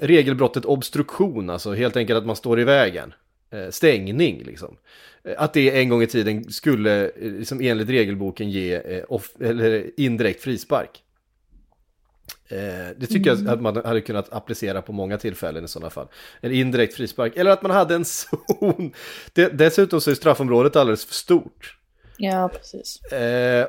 regelbrottet 0.00 0.64
obstruktion, 0.64 1.50
alltså 1.50 1.72
helt 1.72 1.96
enkelt 1.96 2.18
att 2.18 2.26
man 2.26 2.36
står 2.36 2.60
i 2.60 2.64
vägen, 2.64 3.14
eh, 3.50 3.70
stängning 3.70 4.42
liksom. 4.46 4.76
Eh, 5.24 5.34
Att 5.38 5.52
det 5.52 5.80
en 5.80 5.88
gång 5.88 6.02
i 6.02 6.06
tiden 6.06 6.52
skulle, 6.52 7.04
eh, 7.04 7.12
liksom 7.16 7.60
enligt 7.60 7.88
regelboken, 7.88 8.50
ge 8.50 9.02
off, 9.08 9.30
eller 9.40 9.90
indirekt 10.00 10.42
frispark. 10.42 11.02
Det 12.96 13.06
tycker 13.06 13.30
jag 13.30 13.48
att 13.48 13.60
man 13.60 13.76
hade 13.76 14.00
kunnat 14.00 14.32
applicera 14.32 14.82
på 14.82 14.92
många 14.92 15.18
tillfällen 15.18 15.64
i 15.64 15.68
sådana 15.68 15.90
fall. 15.90 16.06
En 16.40 16.52
indirekt 16.52 16.94
frispark, 16.94 17.36
eller 17.36 17.50
att 17.50 17.62
man 17.62 17.70
hade 17.70 17.94
en 17.94 18.04
zon. 18.04 18.92
Dessutom 19.52 20.00
så 20.00 20.10
är 20.10 20.14
straffområdet 20.14 20.76
alldeles 20.76 21.04
för 21.04 21.14
stort. 21.14 21.76
Ja, 22.18 22.48
precis. 22.48 23.00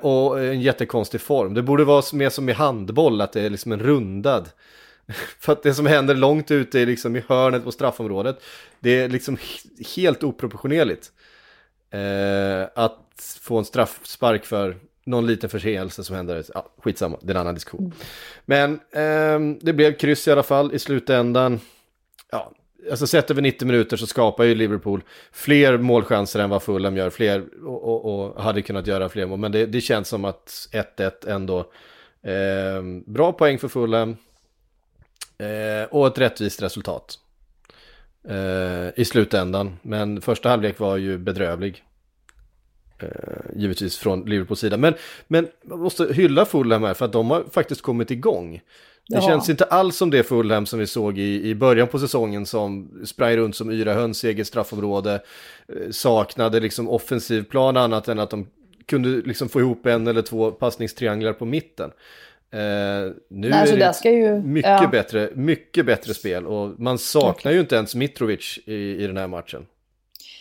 Och 0.02 0.40
en 0.44 0.62
jättekonstig 0.62 1.22
form. 1.22 1.54
Det 1.54 1.62
borde 1.62 1.84
vara 1.84 2.04
mer 2.14 2.30
som 2.30 2.50
i 2.50 2.52
handboll, 2.52 3.22
att 3.22 3.34
det 3.34 3.42
är 3.42 3.50
liksom 3.50 3.72
en 3.72 3.80
rundad. 3.80 4.50
För 5.40 5.54
att 5.54 5.64
det 5.64 5.74
som 5.74 5.86
händer 5.86 6.16
långt 6.16 6.52
ute 6.52 6.86
liksom 6.86 7.16
i 7.16 7.24
hörnet 7.28 7.64
på 7.64 7.72
straffområdet, 7.72 8.44
det 8.80 9.00
är 9.00 9.10
liksom 9.10 9.38
helt 9.96 10.24
oproportionerligt. 10.24 11.12
Eh, 11.92 12.68
att 12.76 13.38
få 13.42 13.58
en 13.58 13.66
straffspark 13.66 14.46
för 14.46 14.78
någon 15.06 15.28
liten 15.28 15.50
förseelse 15.50 16.04
som 16.04 16.16
händer, 16.16 16.44
ja, 16.54 16.74
skitsamma, 16.78 17.18
det 17.22 17.32
är 17.32 17.36
en 17.36 17.42
annan 17.42 17.54
diskussion. 17.54 17.94
Men 18.46 18.74
eh, 18.92 19.58
det 19.62 19.74
blev 19.74 19.94
kryss 19.94 20.28
i 20.28 20.32
alla 20.32 20.44
fall 20.44 20.74
i 20.74 20.80
slutändan. 20.80 21.60
Ja, 22.32 22.52
alltså 22.92 23.08
sett 23.08 23.32
över 23.32 23.42
90 23.42 23.66
minuter 23.66 23.98
så 23.98 24.08
skapar 24.08 24.44
ju 24.44 24.56
Liverpool 24.56 25.04
fler 25.32 25.78
målchanser 25.78 26.40
än 26.40 26.50
vad 26.50 26.64
Fulham 26.64 26.98
gör, 26.98 27.10
fler 27.10 27.46
och, 27.66 27.84
och, 27.84 28.06
och 28.06 28.44
hade 28.44 28.62
kunnat 28.62 28.88
göra 28.88 29.10
fler 29.10 29.26
mål. 29.26 29.40
Men 29.40 29.52
det, 29.52 29.66
det 29.66 29.82
känns 29.82 30.08
som 30.08 30.26
att 30.26 30.70
1-1 30.72 31.30
ändå, 31.30 31.72
Eh, 32.28 32.84
bra 33.06 33.34
poäng 33.34 33.58
för 33.58 33.68
Fulham 33.68 34.18
eh, 35.38 35.90
och 35.90 36.08
ett 36.08 36.18
rättvist 36.18 36.62
resultat 36.62 37.20
eh, 38.30 38.90
i 39.02 39.06
slutändan. 39.06 39.78
Men 39.82 40.22
första 40.22 40.50
halvlek 40.50 40.80
var 40.80 40.98
ju 40.98 41.18
bedrövlig. 41.18 41.84
Eh, 43.00 43.10
givetvis 43.56 43.98
från 43.98 44.22
Liverpools 44.26 44.60
sida. 44.60 44.78
Men, 44.78 44.94
men 45.28 45.48
man 45.66 45.80
måste 45.80 46.14
hylla 46.14 46.46
Fulham 46.46 46.84
här 46.84 46.94
för 46.94 47.06
att 47.06 47.12
de 47.12 47.32
har 47.32 47.44
faktiskt 47.52 47.82
kommit 47.82 48.12
igång. 48.12 48.62
Det 49.10 49.16
Ja. 49.16 49.22
känns 49.22 49.50
inte 49.50 49.64
alls 49.66 49.98
som 49.98 50.10
det 50.10 50.24
Fulham 50.24 50.66
som 50.66 50.80
vi 50.80 50.88
såg 50.88 51.18
i, 51.18 51.50
i 51.50 51.56
början 51.56 51.88
på 51.88 52.00
säsongen 52.00 52.46
som 52.46 52.90
sprang 53.06 53.36
runt 53.38 53.56
som 53.56 53.72
yra 53.72 53.94
höns 53.94 54.24
i 54.24 54.28
eget 54.28 54.48
straffområde. 54.48 55.22
Saknade 55.92 56.60
liksom 56.60 56.90
offensiv 56.90 57.44
plan 57.44 57.78
annat 57.78 58.08
än 58.08 58.20
att 58.20 58.30
de 58.30 58.48
kunde 58.86 59.10
liksom 59.10 59.50
få 59.50 59.60
ihop 59.60 59.86
en 59.86 60.08
eller 60.08 60.22
två 60.22 60.52
passningstrianglar 60.52 61.34
på 61.34 61.46
mitten. 61.46 61.92
Eh, 62.52 62.60
nu 63.30 63.50
Nej, 63.50 63.74
är 63.74 63.78
det 63.78 63.94
ska 63.94 64.12
ju... 64.12 64.42
mycket, 64.42 64.82
ja. 64.82 64.88
bättre, 64.88 65.30
mycket 65.34 65.86
bättre 65.86 66.14
spel 66.14 66.46
och 66.46 66.80
man 66.80 66.98
saknar 66.98 67.52
ju 67.52 67.60
inte 67.60 67.76
ens 67.76 67.96
Mitrovic 67.96 68.60
i, 68.66 69.04
i 69.04 69.08
den 69.08 69.18
här 69.18 69.28
matchen. 69.28 69.66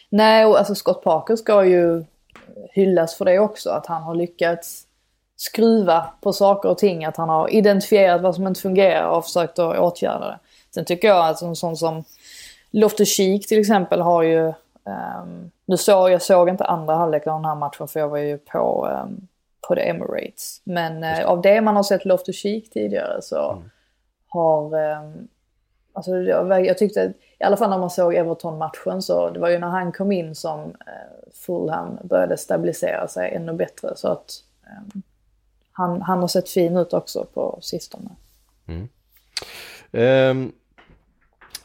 Nej, 0.09 0.46
och 0.46 0.59
alltså 0.59 0.74
Scott 0.74 1.02
Parker 1.02 1.36
ska 1.36 1.64
ju 1.64 2.04
hyllas 2.70 3.14
för 3.14 3.24
det 3.24 3.38
också. 3.38 3.70
Att 3.70 3.86
han 3.86 4.02
har 4.02 4.14
lyckats 4.14 4.86
skruva 5.36 6.07
på 6.20 6.32
saker 6.32 6.68
och 6.68 6.78
ting. 6.78 7.04
Att 7.04 7.16
han 7.16 7.28
har 7.28 7.54
identifierat 7.54 8.22
vad 8.22 8.34
som 8.34 8.46
inte 8.46 8.61
fungerar 8.61 9.09
och 9.09 9.24
försökt 9.24 9.59
att 9.59 9.78
åtgärda 9.78 10.26
det. 10.26 10.38
Sen 10.74 10.84
tycker 10.84 11.09
jag 11.09 11.28
att 11.28 11.42
en 11.42 11.57
sån 11.57 11.76
som 11.76 12.04
Loftus-Cheek 12.70 13.46
till 13.48 13.61
exempel 13.61 14.00
har 14.00 14.22
ju... 14.22 14.48
ehm, 14.86 15.50
nu 15.66 15.76
såg 15.76 16.11
jag 16.11 16.22
såg 16.22 16.48
inte 16.48 16.64
andra 16.64 16.94
halvlek 16.94 17.26
av 17.26 17.34
den 17.40 17.44
här 17.44 17.54
matchen 17.54 17.88
för 17.88 18.00
jag 18.00 18.09
var 18.09 18.18
ju 18.18 18.38
på, 18.38 18.88
um, 19.04 19.28
på 19.68 19.74
The 19.74 19.88
Emirates. 19.88 20.60
Men 20.64 21.04
eh, 21.04 21.26
av 21.26 21.42
det 21.42 21.60
man 21.60 21.76
har 21.76 21.82
sett 21.82 22.04
Loftus-Cheek 22.04 22.70
tidigare 22.70 23.22
så 23.22 23.62
har... 24.28 24.78
ehm, 24.78 25.28
Alltså 25.96 26.16
jag, 26.16 26.66
jag 26.66 26.78
tyckte, 26.78 27.12
i 27.40 27.44
alla 27.44 27.56
fall 27.56 27.70
när 27.70 27.78
man 27.78 27.90
såg 27.90 28.14
Everton-matchen 28.14 29.02
så 29.02 29.30
det 29.30 29.40
var 29.40 29.48
ju 29.48 29.58
när 29.58 29.68
han 29.68 29.92
kom 29.92 30.12
in 30.12 30.34
som 30.34 30.60
eh, 30.60 31.32
Fulham 31.32 31.98
började 32.04 32.36
stabilisera 32.36 33.08
sig 33.08 33.34
ännu 33.34 33.52
bättre. 33.52 33.96
Så 33.96 34.08
att 34.08 34.30
eh, 34.66 35.00
han, 35.72 36.02
han 36.02 36.18
har 36.18 36.28
sett 36.28 36.48
fin 36.48 36.76
ut 36.76 36.92
också 36.92 37.26
på 37.34 37.58
sistone. 37.62 38.10
Ehm, 39.92 40.52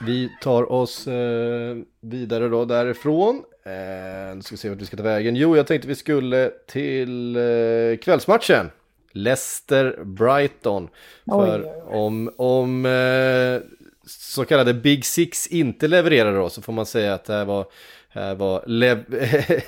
vi 0.05 0.29
tar 0.41 0.71
oss 0.71 1.07
eh, 1.07 1.77
vidare 1.99 2.49
då 2.49 2.65
därifrån. 2.65 3.43
Eh, 3.65 4.35
nu 4.35 4.41
ska 4.41 4.53
vi 4.53 4.57
se 4.57 4.69
vart 4.69 4.81
vi 4.81 4.85
ska 4.85 4.97
ta 4.97 5.03
vägen. 5.03 5.35
Jo, 5.35 5.55
jag 5.57 5.67
tänkte 5.67 5.87
vi 5.87 5.95
skulle 5.95 6.51
till 6.67 7.35
eh, 7.35 7.97
kvällsmatchen. 8.01 8.71
Leicester-Brighton. 9.13 10.87
För 11.25 11.61
Oj, 11.61 11.71
oj, 11.87 11.95
om, 11.97 12.31
om 12.37 12.85
eh, 12.85 13.61
så 14.07 14.45
kallade 14.45 14.73
Big 14.73 15.05
Six 15.05 15.47
inte 15.47 15.87
levererar 15.87 16.33
då 16.35 16.49
så 16.49 16.61
får 16.61 16.73
man 16.73 16.85
säga 16.85 17.13
att 17.13 17.25
det 17.25 17.33
här 17.33 17.45
var, 17.45 17.65
här 18.09 18.35
var 18.35 18.63
Le- 18.67 19.03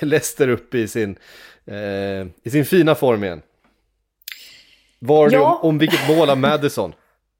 Leicester 0.00 0.48
uppe 0.48 0.78
i 0.78 0.88
sin, 0.88 1.16
eh, 1.66 2.26
i 2.42 2.50
sin 2.50 2.64
fina 2.64 2.94
form 2.94 3.24
igen. 3.24 3.42
Var 4.98 5.28
det 5.28 5.34
Ja. 5.36 5.58
om, 5.62 5.68
om 5.68 5.78
vilket 5.78 6.08
mål 6.08 6.30
av 6.30 6.38
Madison? 6.38 6.92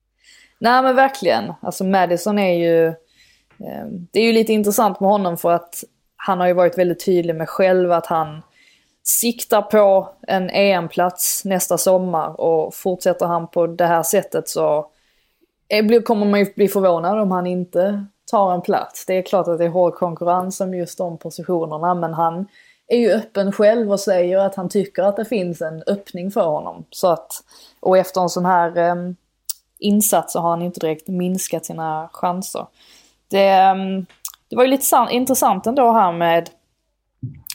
Nej 0.59 0.83
men 0.83 0.97
verkligen. 0.97 1.53
Alltså 1.63 1.85
Madison 1.85 2.39
är 2.39 2.55
ju... 2.55 2.87
Eh, 2.87 3.87
det 4.13 4.21
är 4.21 4.25
ju 4.25 4.33
lite 4.33 4.53
intressant 4.53 5.01
med 5.01 5.11
honom 5.11 5.37
för 5.37 5.51
att 5.51 5.85
han 6.27 6.41
har 6.41 6.47
ju 6.47 6.53
varit 6.53 6.79
väldigt 6.79 7.05
tydlig 7.05 7.35
med 7.35 7.49
själv 7.49 7.93
att 7.93 8.07
han 8.07 8.43
siktar 9.03 9.63
på 9.63 10.09
en 10.27 10.51
EM-plats 10.51 11.45
nästa 11.45 11.79
sommar 11.79 12.41
och 12.41 12.75
fortsätter 12.75 13.27
han 13.27 13.49
på 13.49 13.67
det 13.67 13.87
här 13.87 14.03
sättet 14.03 14.49
så 14.49 14.87
kommer 16.05 16.27
man 16.27 16.41
ju 16.41 16.55
bli 16.55 16.69
förvånad 16.69 17.21
om 17.21 17.31
han 17.31 17.47
inte 17.47 18.07
tar 18.31 18.55
en 18.55 18.63
plats. 18.63 19.07
Det 19.07 19.15
är 19.15 19.23
klart 19.23 19.49
att 19.49 19.59
det 19.59 19.65
är 19.65 19.69
hård 19.69 19.95
konkurrens 19.95 20.61
om 20.61 20.75
just 20.75 20.99
de 20.99 21.19
positionerna 21.19 21.95
men 21.95 22.15
han 22.15 22.47
är 22.87 22.99
ju 22.99 23.13
öppen 23.13 23.53
själv 23.53 23.93
och 23.93 24.01
säger 24.01 24.39
att 24.39 24.55
han 24.55 24.69
tycker 24.69 25.03
att 25.03 25.17
det 25.17 25.25
finns 25.25 25.63
en 25.63 25.83
öppning 25.87 26.31
för 26.31 26.47
honom. 26.47 26.85
Så 26.91 27.09
att, 27.09 27.33
och 27.81 27.99
efter 27.99 28.21
en 28.21 28.29
sån 28.29 28.47
här 28.47 28.77
eh, 28.77 28.95
insats 29.79 30.33
så 30.33 30.41
har 30.41 30.51
han 30.51 30.63
inte 30.63 30.81
direkt 30.81 31.09
minskat 31.09 31.67
sina 31.67 32.09
chanser. 32.13 32.67
Det, 33.29 33.49
ehm, 33.49 34.07
det 34.55 34.57
var 34.57 34.65
ju 34.65 34.71
lite 34.71 34.85
san- 34.85 35.11
intressant 35.11 35.67
ändå 35.67 35.93
här 35.93 36.13
med, 36.13 36.51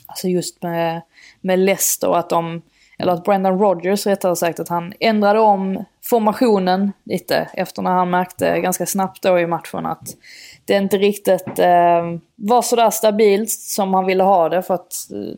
alltså 0.07 0.27
just 0.27 0.63
med, 0.63 1.01
med 1.41 1.59
Leicester 1.59 2.07
och 2.09 2.19
att 2.19 2.29
de, 2.29 2.61
eller 2.97 3.13
att 3.13 3.23
Brendan 3.23 3.59
Rodgers 3.59 4.07
rättare 4.07 4.35
sagt, 4.35 4.59
att 4.59 4.69
han 4.69 4.93
ändrade 4.99 5.39
om 5.39 5.85
formationen 6.03 6.91
lite 7.03 7.49
efter 7.53 7.81
när 7.81 7.91
han 7.91 8.09
märkte 8.09 8.59
ganska 8.59 8.85
snabbt 8.85 9.23
då 9.23 9.39
i 9.39 9.47
matchen 9.47 9.85
att 9.85 10.07
det 10.65 10.73
inte 10.73 10.97
riktigt 10.97 11.59
eh, 11.59 12.03
var 12.35 12.61
sådär 12.61 12.89
stabilt 12.89 13.51
som 13.51 13.93
han 13.93 14.05
ville 14.05 14.23
ha 14.23 14.49
det 14.49 14.61
för 14.61 14.73
att 14.73 14.93
eh, 15.11 15.33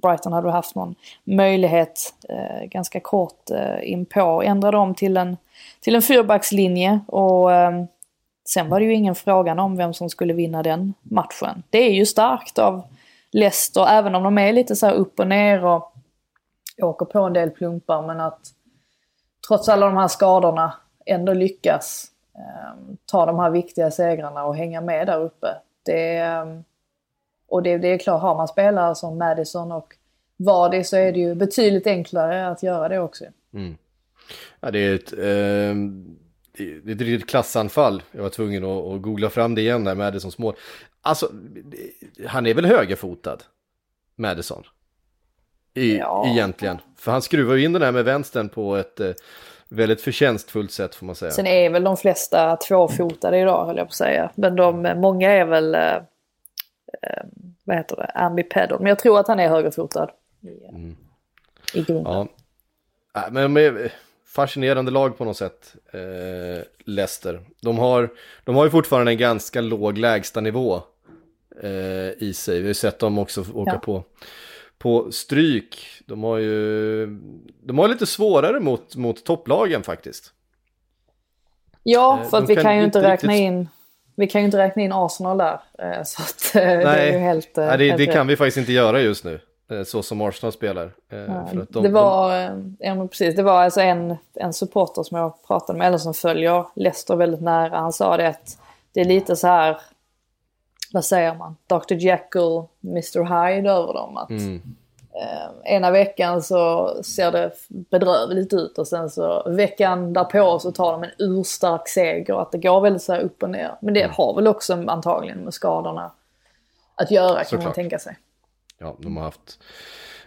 Brighton 0.00 0.32
hade 0.32 0.50
haft 0.50 0.74
någon 0.74 0.94
möjlighet 1.24 2.14
eh, 2.28 2.66
ganska 2.68 3.00
kort 3.00 3.50
eh, 3.50 3.92
in 3.92 4.06
på. 4.06 4.42
Ändrade 4.42 4.76
om 4.76 4.94
till 4.94 5.16
en, 5.16 5.36
till 5.80 5.94
en 5.94 6.02
fyrbackslinje 6.02 7.00
och 7.06 7.52
eh, 7.52 7.84
sen 8.48 8.68
var 8.68 8.80
det 8.80 8.86
ju 8.86 8.94
ingen 8.94 9.14
frågan 9.14 9.58
om 9.58 9.76
vem 9.76 9.94
som 9.94 10.10
skulle 10.10 10.32
vinna 10.32 10.62
den 10.62 10.94
matchen. 11.02 11.62
Det 11.70 11.78
är 11.78 11.92
ju 11.92 12.06
starkt 12.06 12.58
av 12.58 12.82
Leicester, 13.30 13.86
även 13.88 14.14
om 14.14 14.22
de 14.22 14.38
är 14.38 14.52
lite 14.52 14.76
så 14.76 14.86
här 14.86 14.94
upp 14.94 15.20
och 15.20 15.26
ner 15.26 15.64
och 15.64 15.94
åker 16.82 17.06
på 17.06 17.18
en 17.18 17.32
del 17.32 17.50
plumpar, 17.50 18.06
men 18.06 18.20
att 18.20 18.40
trots 19.48 19.68
alla 19.68 19.86
de 19.86 19.96
här 19.96 20.08
skadorna 20.08 20.74
ändå 21.06 21.32
lyckas 21.32 22.06
eh, 22.34 22.94
ta 23.06 23.26
de 23.26 23.38
här 23.38 23.50
viktiga 23.50 23.90
segrarna 23.90 24.44
och 24.44 24.56
hänga 24.56 24.80
med 24.80 25.06
där 25.06 25.20
uppe. 25.20 25.48
Det, 25.82 26.16
ehm, 26.16 26.64
och 27.48 27.62
det, 27.62 27.78
det 27.78 27.88
är 27.88 27.98
klart, 27.98 28.22
har 28.22 28.34
man 28.34 28.48
spelare 28.48 28.94
som 28.94 29.18
Madison 29.18 29.72
och 29.72 29.96
Vardy 30.36 30.84
så 30.84 30.96
är 30.96 31.12
det 31.12 31.18
ju 31.18 31.34
betydligt 31.34 31.86
enklare 31.86 32.48
att 32.48 32.62
göra 32.62 32.88
det 32.88 32.98
också. 32.98 33.24
Mm. 33.54 33.76
Ja, 34.60 34.70
det 34.70 34.78
är 34.78 34.94
ett, 34.94 35.12
eh, 35.12 35.74
det 36.58 36.90
är 36.90 36.94
ett 36.94 37.00
riktigt 37.00 37.28
klassanfall. 37.30 38.02
Jag 38.12 38.22
var 38.22 38.30
tvungen 38.30 38.64
att, 38.64 38.84
att 38.84 39.02
googla 39.02 39.30
fram 39.30 39.54
det 39.54 39.60
igen 39.60 39.84
där, 39.84 39.94
Madisons 39.94 40.38
mål. 40.38 40.54
Alltså, 41.02 41.30
han 42.26 42.46
är 42.46 42.54
väl 42.54 42.64
högerfotad, 42.64 43.38
Madison? 44.16 44.64
I, 45.74 45.96
Ja. 45.98 46.26
Egentligen. 46.28 46.78
För 46.96 47.12
han 47.12 47.22
skruvar 47.22 47.54
ju 47.54 47.64
in 47.64 47.72
den 47.72 47.82
här 47.82 47.92
med 47.92 48.04
vänstern 48.04 48.48
på 48.48 48.76
ett 48.76 49.00
eh, 49.00 49.12
väldigt 49.68 50.00
förtjänstfullt 50.00 50.72
sätt 50.72 50.94
får 50.94 51.06
man 51.06 51.14
säga. 51.14 51.30
Sen 51.30 51.46
är 51.46 51.70
väl 51.70 51.84
de 51.84 51.96
flesta 51.96 52.56
tvåfotade 52.56 53.38
idag 53.38 53.66
höll 53.66 53.76
jag 53.76 53.86
på 53.86 53.90
att 53.90 53.94
säga. 53.94 54.30
Men 54.34 54.56
de, 54.56 54.82
många 54.96 55.30
är 55.30 55.44
väl, 55.44 55.74
eh, 55.74 55.94
eh, 57.02 57.24
vad 57.64 57.76
heter 57.76 57.96
det, 57.96 58.06
ambipedal. 58.14 58.78
Men 58.78 58.88
jag 58.88 58.98
tror 58.98 59.20
att 59.20 59.28
han 59.28 59.40
är 59.40 59.48
högerfotad. 59.48 60.10
I, 60.40 60.48
i 61.78 61.82
grunden. 61.82 62.28
Ja. 63.14 63.28
Men 63.30 63.52
med 63.52 63.90
fascinerande 64.34 64.90
lag 64.90 65.18
på 65.18 65.24
något 65.24 65.36
sätt, 65.36 65.74
eh, 65.92 66.64
Leicester. 66.84 67.40
De 67.60 67.78
har, 67.78 68.10
de 68.44 68.54
har 68.54 68.64
ju 68.64 68.70
fortfarande 68.70 69.12
en 69.12 69.18
ganska 69.18 69.60
låg 69.60 69.98
lägstanivå 69.98 70.80
eh, 71.62 72.08
i 72.18 72.32
sig. 72.36 72.54
Vi 72.58 72.62
har 72.62 72.68
ju 72.68 72.74
sett 72.74 72.98
dem 72.98 73.18
också 73.18 73.40
åka 73.54 73.70
Ja. 73.72 73.78
på, 73.78 74.04
på 74.78 75.12
stryk. 75.12 75.78
De 76.06 76.22
har 76.22 76.38
ju 76.38 77.06
de 77.62 77.78
har 77.78 77.88
lite 77.88 78.06
svårare 78.06 78.60
mot, 78.60 78.96
mot 78.96 79.24
topplagen 79.24 79.82
faktiskt. 79.82 80.32
Ja, 81.82 82.18
Eh, 82.22 82.28
för 82.30 82.38
att 82.38 82.48
vi 82.50 82.56
kan 82.56 82.76
ju 82.78 82.84
inte 82.84 82.98
räkna 82.98 83.32
riktigt- 83.32 83.44
in 83.46 83.68
vi 84.16 84.26
kan 84.26 84.40
ju 84.40 84.44
inte 84.44 84.58
räkna 84.58 84.82
in 84.82 84.92
Arsenal 84.92 85.38
där. 85.38 85.60
eh, 85.78 86.02
Så 86.04 86.22
att 86.22 86.54
eh, 86.56 86.78
det 86.78 86.84
är 86.84 87.12
ju 87.12 87.18
helt... 87.18 87.56
Nej 87.56 87.78
det, 87.78 87.96
det 87.96 88.06
kan 88.06 88.26
vi 88.26 88.36
faktiskt 88.36 88.56
inte 88.56 88.72
göra 88.72 89.00
just 89.00 89.24
nu. 89.24 89.40
Eh, 89.78 89.84
Så 89.84 90.02
som 90.02 90.20
Arsenal 90.22 90.52
spelar. 90.52 90.90
Eh, 91.08 91.36
att 91.36 91.72
de- 91.72 91.82
det 91.82 91.88
var, 91.88 92.40
eh, 92.40 92.50
ja, 92.78 93.06
precis, 93.08 93.36
det 93.36 93.42
var 93.42 93.62
alltså 93.62 93.80
en, 93.80 94.16
en 94.34 94.52
supporter 94.52 95.02
som 95.02 95.18
jag 95.18 95.42
pratade 95.46 95.78
med, 95.78 95.86
eller 95.88 95.98
som 95.98 96.14
följer 96.14 96.64
Leicester 96.74 97.16
väldigt 97.16 97.40
nära. 97.42 97.76
Han 97.78 97.92
sa 97.92 98.16
det 98.16 98.28
att 98.28 98.58
det 98.92 99.00
är 99.00 99.04
lite 99.04 99.36
så 99.36 99.46
här, 99.46 99.80
vad 100.92 101.04
säger 101.04 101.34
man, 101.34 101.56
Dr 101.66 101.94
Jekyll, 101.94 102.62
Mr 102.84 103.22
Hyde 103.54 103.70
över 103.70 103.92
dem. 103.94 104.16
Att, 104.16 104.30
Mm. 104.30 104.62
eh, 105.14 105.74
ena 105.74 105.90
veckan 105.90 106.42
så 106.42 106.90
ser 107.04 107.32
det 107.32 107.50
bedrövligt 107.68 108.52
ut 108.52 108.78
och 108.78 108.88
sen 108.88 109.10
så 109.10 109.42
veckan 109.50 110.12
därpå 110.12 110.58
så 110.58 110.72
tar 110.72 110.92
de 110.92 111.02
en 111.02 111.10
urstark 111.18 111.88
seger. 111.88 112.42
Att 112.42 112.52
det 112.52 112.58
går 112.58 112.80
väldigt 112.80 113.02
så 113.02 113.12
här 113.12 113.20
upp 113.20 113.42
och 113.42 113.50
ner. 113.50 113.74
Men 113.80 113.94
det 113.94 114.10
har 114.12 114.34
väl 114.34 114.46
också 114.48 114.84
antagligen 114.86 115.38
med 115.38 115.54
skadorna 115.54 116.10
att 116.94 117.10
göra 117.10 117.28
kan 117.28 117.36
man 117.36 117.44
Såklart. 117.44 117.74
tänka 117.74 117.98
sig. 117.98 118.16
Ja, 118.78 118.96
de 119.00 119.16
har 119.16 119.24
haft 119.24 119.58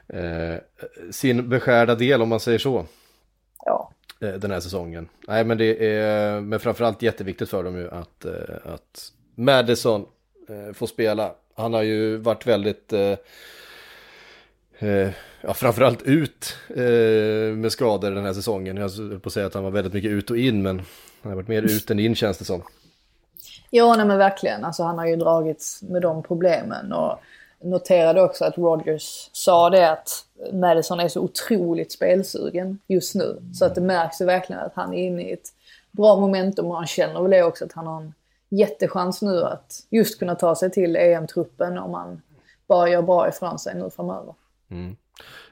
eh, 0.08 0.56
sin 1.12 1.50
beskärda 1.50 1.96
del 1.96 2.22
om 2.22 2.30
man 2.30 2.40
säger 2.40 2.60
så. 2.60 2.86
Ja. 3.66 3.92
eh, 4.22 4.34
Den 4.34 4.52
här 4.52 4.60
säsongen. 4.60 5.10
Nej 5.28 5.44
men 5.44 5.58
det 5.58 5.88
är 5.96 6.42
men 6.42 6.60
framförallt 6.60 7.02
jätteviktigt 7.02 7.50
för 7.50 7.64
dem 7.64 7.76
ju 7.78 7.90
att, 7.92 8.26
eh, 8.26 8.34
att 8.74 9.12
Madison 9.36 10.06
eh, 10.50 10.74
får 10.74 10.88
spela. 10.88 11.32
Han 11.56 11.74
har 11.74 11.82
ju 11.82 12.18
varit 12.18 12.48
väldigt, 12.48 12.94
eh, 12.94 13.16
eh, 14.80 15.10
ja 15.42 15.54
framförallt 15.54 16.02
ut 16.02 16.58
eh, 16.70 17.56
med 17.56 17.72
skador 17.72 18.12
den 18.12 18.26
här 18.26 18.34
säsongen. 18.34 18.78
Jag 18.78 18.90
höll 18.90 19.20
på 19.20 19.28
att 19.28 19.34
säga 19.34 19.46
att 19.46 19.54
han 19.54 19.64
var 19.64 19.72
väldigt 19.72 19.94
mycket 19.94 20.12
ut 20.12 20.32
och 20.32 20.38
in 20.38 20.62
men 20.62 20.82
han 21.22 21.32
har 21.32 21.36
varit 21.36 21.48
mer 21.48 21.62
ut 21.62 21.92
än 21.92 22.00
in 22.00 22.16
känns 22.16 22.38
det 22.38 22.46
som. 22.46 22.62
Ja, 23.70 23.96
nej 23.96 24.06
men 24.06 24.18
verkligen. 24.18 24.66
Alltså 24.66 24.84
han 24.84 24.98
har 24.98 25.06
ju 25.06 25.16
dragits 25.16 25.82
med 25.84 26.02
de 26.02 26.24
problemen 26.24 26.92
och 26.94 27.20
noterade 27.64 28.22
också 28.22 28.46
att 28.46 28.58
Rodgers 28.58 29.30
sa 29.34 29.70
det 29.70 29.92
att 29.92 30.26
Madison 30.54 31.00
är 31.00 31.08
så 31.08 31.22
otroligt 31.22 31.92
spelsugen 31.92 32.80
just 32.88 33.16
nu. 33.16 33.42
Så 33.54 33.66
att 33.66 33.76
det 33.76 33.82
märks 33.82 34.22
ju 34.22 34.26
verkligen 34.26 34.62
att 34.62 34.74
han 34.76 34.94
är 34.94 35.08
inne 35.08 35.22
i 35.22 35.34
ett 35.34 35.54
bra 35.92 36.16
momentum 36.16 36.66
och 36.66 36.76
han 36.76 36.88
känner 36.88 37.22
väl 37.22 37.32
det 37.32 37.44
också 37.44 37.66
att 37.66 37.74
han 37.74 37.88
har 37.88 38.02
en 38.02 38.14
jättechans 38.50 39.22
nu 39.22 39.44
att 39.44 39.86
just 39.90 40.20
kunna 40.20 40.36
ta 40.36 40.56
sig 40.56 40.72
till 40.72 40.96
EM-truppen 40.96 41.78
om 41.78 41.94
han 41.94 42.22
bara 42.68 42.90
gör 42.90 43.02
bra 43.02 43.30
ifrån 43.30 43.60
sig 43.60 43.76
nu 43.76 43.90
framöver. 43.90 44.34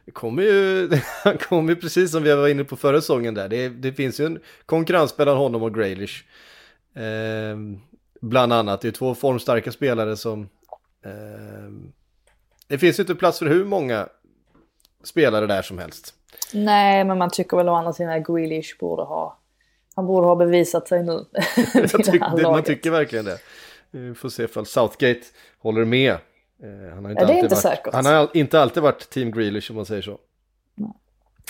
Det 0.05 0.11
kommer 0.11 0.43
ju, 0.43 0.89
han 1.23 1.37
kommer 1.37 1.69
ju 1.69 1.75
precis 1.75 2.11
som 2.11 2.23
vi 2.23 2.35
var 2.35 2.47
inne 2.47 2.63
på 2.63 2.75
förra 2.75 3.01
säsongen 3.01 3.33
där. 3.33 3.49
Det, 3.49 3.69
det 3.69 3.93
finns 3.93 4.19
ju 4.19 4.25
en 4.25 4.39
konkurrens 4.65 5.17
mellan 5.17 5.37
honom 5.37 5.63
och 5.63 5.75
Graylish. 5.75 6.23
Eh, 6.93 7.57
bland 8.21 8.53
annat, 8.53 8.81
det 8.81 8.87
är 8.87 8.91
två 8.91 9.15
formstarka 9.15 9.71
spelare 9.71 10.17
som... 10.17 10.49
Eh, 11.05 11.71
det 12.67 12.77
finns 12.77 12.99
ju 12.99 13.03
inte 13.03 13.15
plats 13.15 13.39
för 13.39 13.45
hur 13.45 13.65
många 13.65 14.09
spelare 15.03 15.47
där 15.47 15.61
som 15.61 15.77
helst. 15.77 16.13
Nej, 16.53 17.03
men 17.03 17.17
man 17.17 17.29
tycker 17.29 17.57
väl 17.57 17.69
å 17.69 17.73
andra 17.73 17.93
sidan 17.93 18.21
att 18.21 18.27
Grealish 18.27 18.77
borde 18.79 19.03
ha... 19.03 19.39
Han 19.95 20.05
borde 20.05 20.27
ha 20.27 20.35
bevisat 20.35 20.87
sig 20.87 21.03
nu 21.03 21.25
tyck, 22.03 22.21
man 22.43 22.63
tycker 22.63 22.91
verkligen 22.91 23.25
det. 23.25 23.37
Vi 23.91 24.15
får 24.15 24.29
se 24.29 24.43
ifall 24.43 24.65
Southgate 24.65 25.21
håller 25.59 25.85
med. 25.85 26.11
Eh, 26.11 26.93
han 26.93 27.05
har 27.05 27.11
inte 27.11 27.23
Ja, 27.23 27.27
alltid 27.27 27.43
inte 27.43 27.55
varit. 27.55 27.93
Han 27.93 28.05
har 28.05 28.29
inte 28.33 28.59
alltid 28.61 28.83
varit 28.83 29.09
Team 29.09 29.31
Grealish 29.31 29.71
om 29.71 29.75
man 29.75 29.85
säger 29.85 30.01
så. 30.01 30.19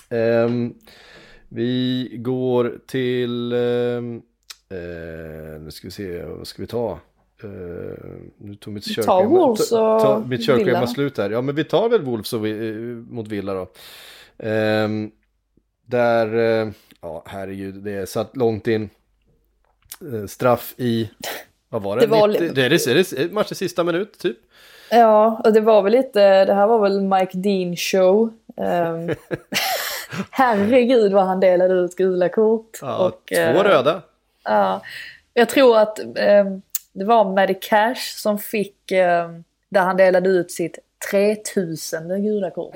Ehm, 0.09 0.73
vi 1.49 2.09
går 2.17 2.79
till... 2.87 3.53
ehm, 3.53 4.21
eh, 4.69 5.61
nu 5.61 5.67
ska 5.71 5.87
vi 5.87 5.91
se, 5.91 6.23
vad 6.23 6.47
ska 6.47 6.61
vi 6.61 6.67
ta? 6.67 6.99
Eh, 7.45 7.97
nu 8.37 8.55
tog 8.55 8.73
mitt 8.73 8.85
körschema... 8.95 9.23
Wolves 9.23 9.69
ta- 9.69 9.99
ta- 9.99 10.15
och 10.15 10.27
Mitt 10.27 10.45
körschema 10.45 10.87
slut 10.87 11.17
här. 11.17 11.29
Ja, 11.29 11.41
men 11.41 11.55
vi 11.55 11.63
tar 11.63 11.89
väl 11.89 12.01
Wolves 12.01 12.33
och 12.33 12.47
eh, 12.47 12.75
mot 13.09 13.27
Villa 13.27 13.53
då. 13.53 13.67
Ehm, 14.37 15.11
där, 15.85 16.35
eh, 16.61 16.67
ja 17.01 17.23
herregud, 17.25 17.75
det 17.75 17.91
är 17.91 18.05
satt 18.05 18.37
långt 18.37 18.67
in. 18.67 18.89
Straff 20.27 20.73
i, 20.77 21.09
vad 21.69 21.81
var 21.81 21.95
det? 21.95 22.01
Det 22.01 22.07
var 22.07 22.27
90, 22.27 22.41
li- 22.41 22.49
det 22.49 22.65
är, 22.65 22.69
det 22.69 22.87
är, 22.87 23.15
det 23.27 23.33
matchens 23.33 23.57
sista 23.57 23.83
minut 23.83 24.19
typ. 24.19 24.37
Ja, 24.91 25.41
och 25.45 25.53
det 25.53 25.61
var 25.61 25.81
väl 25.81 25.91
lite, 25.91 26.45
det 26.45 26.53
här 26.53 26.67
var 26.67 26.79
väl 26.79 27.01
Mike 27.01 27.37
Dean 27.37 27.75
show. 27.75 28.33
Um, 28.57 29.15
herregud 30.31 31.11
vad 31.13 31.25
han 31.25 31.39
delade 31.39 31.73
ut 31.73 31.95
gula 31.95 32.29
kort. 32.29 32.79
Ja, 32.81 33.07
och, 33.07 33.21
två 33.35 33.63
röda. 33.63 34.01
Ja, 34.43 34.81
jag 35.33 35.49
tror 35.49 35.77
att 35.77 35.99
ehm, 36.15 36.61
det 36.95 37.05
var 37.05 37.25
Maddie 37.25 37.59
Cash 37.61 38.15
som 38.15 38.39
fick, 38.39 38.91
ehm, 38.91 39.43
där 39.69 39.81
han 39.81 39.97
delade 39.97 40.29
ut 40.29 40.51
sitt 40.51 40.79
3000 41.11 42.23
gula 42.23 42.51
kort. 42.51 42.75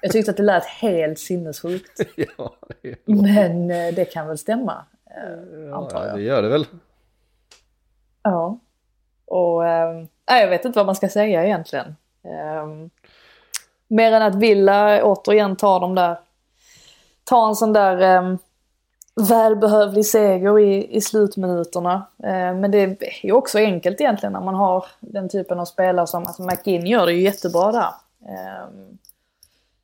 Jag 0.00 0.12
tyckte 0.12 0.30
att 0.30 0.36
det 0.36 0.42
lät 0.42 0.64
helt 0.64 1.18
sinnessjukt. 1.18 2.00
ja, 2.16 2.54
det, 2.82 2.96
Men 3.06 3.70
eh, 3.70 3.94
det 3.94 4.04
kan 4.04 4.28
väl 4.28 4.38
stämma, 4.38 4.84
eh, 5.06 5.76
antar 5.76 6.00
ja, 6.00 6.06
jag. 6.06 6.16
det 6.18 6.22
gör 6.22 6.42
det 6.42 6.48
väl. 6.48 6.66
Ja. 8.22 8.58
Och 9.26 9.66
ehm, 9.66 10.08
nej, 10.30 10.42
jag 10.42 10.48
vet 10.48 10.64
inte 10.64 10.78
vad 10.78 10.86
man 10.86 10.96
ska 10.96 11.08
säga 11.08 11.44
egentligen. 11.44 11.96
Um, 12.62 12.90
mer 13.88 14.12
än 14.12 14.22
att 14.22 14.34
Villa 14.34 15.04
återigen 15.04 15.56
tar 15.56 15.80
de 15.80 15.94
där, 15.94 16.18
tar 17.24 17.48
en 17.48 17.56
sån 17.56 17.72
där 17.72 18.18
um, 18.18 18.38
välbehövlig 19.20 20.06
seger 20.06 20.58
i, 20.58 20.96
i 20.96 21.00
slutminuterna. 21.00 22.06
Eh, 22.22 22.54
men 22.54 22.70
det 22.70 22.78
är 22.78 23.26
ju 23.26 23.32
också 23.32 23.58
enkelt 23.58 24.00
egentligen 24.00 24.32
när 24.32 24.40
man 24.40 24.54
har 24.54 24.84
den 25.00 25.28
typen 25.28 25.60
av 25.60 25.64
spelare 25.64 26.06
som, 26.06 26.26
alltså 26.26 26.42
McGinn 26.42 26.86
gör 26.86 27.06
det 27.06 27.12
ju 27.12 27.22
jättebra 27.22 27.72
där. 27.72 27.90
Ehm, 28.28 28.98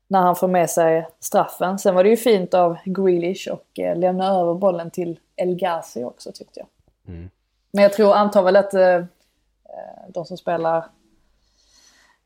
när 0.09 0.21
han 0.21 0.37
får 0.37 0.49
med 0.49 0.71
sig 0.71 1.09
straffen. 1.21 1.79
Sen 1.79 1.95
var 1.95 2.05
det 2.05 2.11
ju 2.11 2.17
fint 2.17 2.55
av 2.55 2.77
Grealish 2.85 3.49
och 3.53 3.79
eh, 3.79 3.99
lämna 3.99 4.27
över 4.27 4.55
bollen 4.55 4.91
till 4.91 5.19
El 5.37 5.55
Ghazi 5.55 6.05
också 6.05 6.33
tyckte 6.35 6.61
jag. 6.61 6.69
Men 7.71 7.83
jag 7.83 7.93
tror, 7.93 8.15
antar 8.15 8.43
väl 8.43 8.57
att 8.57 8.75
eh, 8.75 8.95
eh, 8.95 9.05
de 10.09 10.25
som 10.25 10.37
spelar 10.37 10.77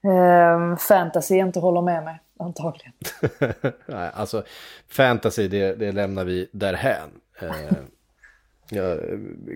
eh, 0.04 0.76
fantasy 0.76 1.38
inte 1.38 1.60
håller 1.60 1.80
med 1.80 2.04
mig, 2.04 2.20
antagligen. 2.40 2.92
Nej, 3.86 4.10
alltså 4.14 4.42
fantasy 4.88 5.48
det, 5.48 5.74
det 5.74 5.92
lämnar 5.92 6.24
vi 6.24 6.48
därhän. 6.52 7.10
Eh, 7.40 7.50
jag 8.70 8.98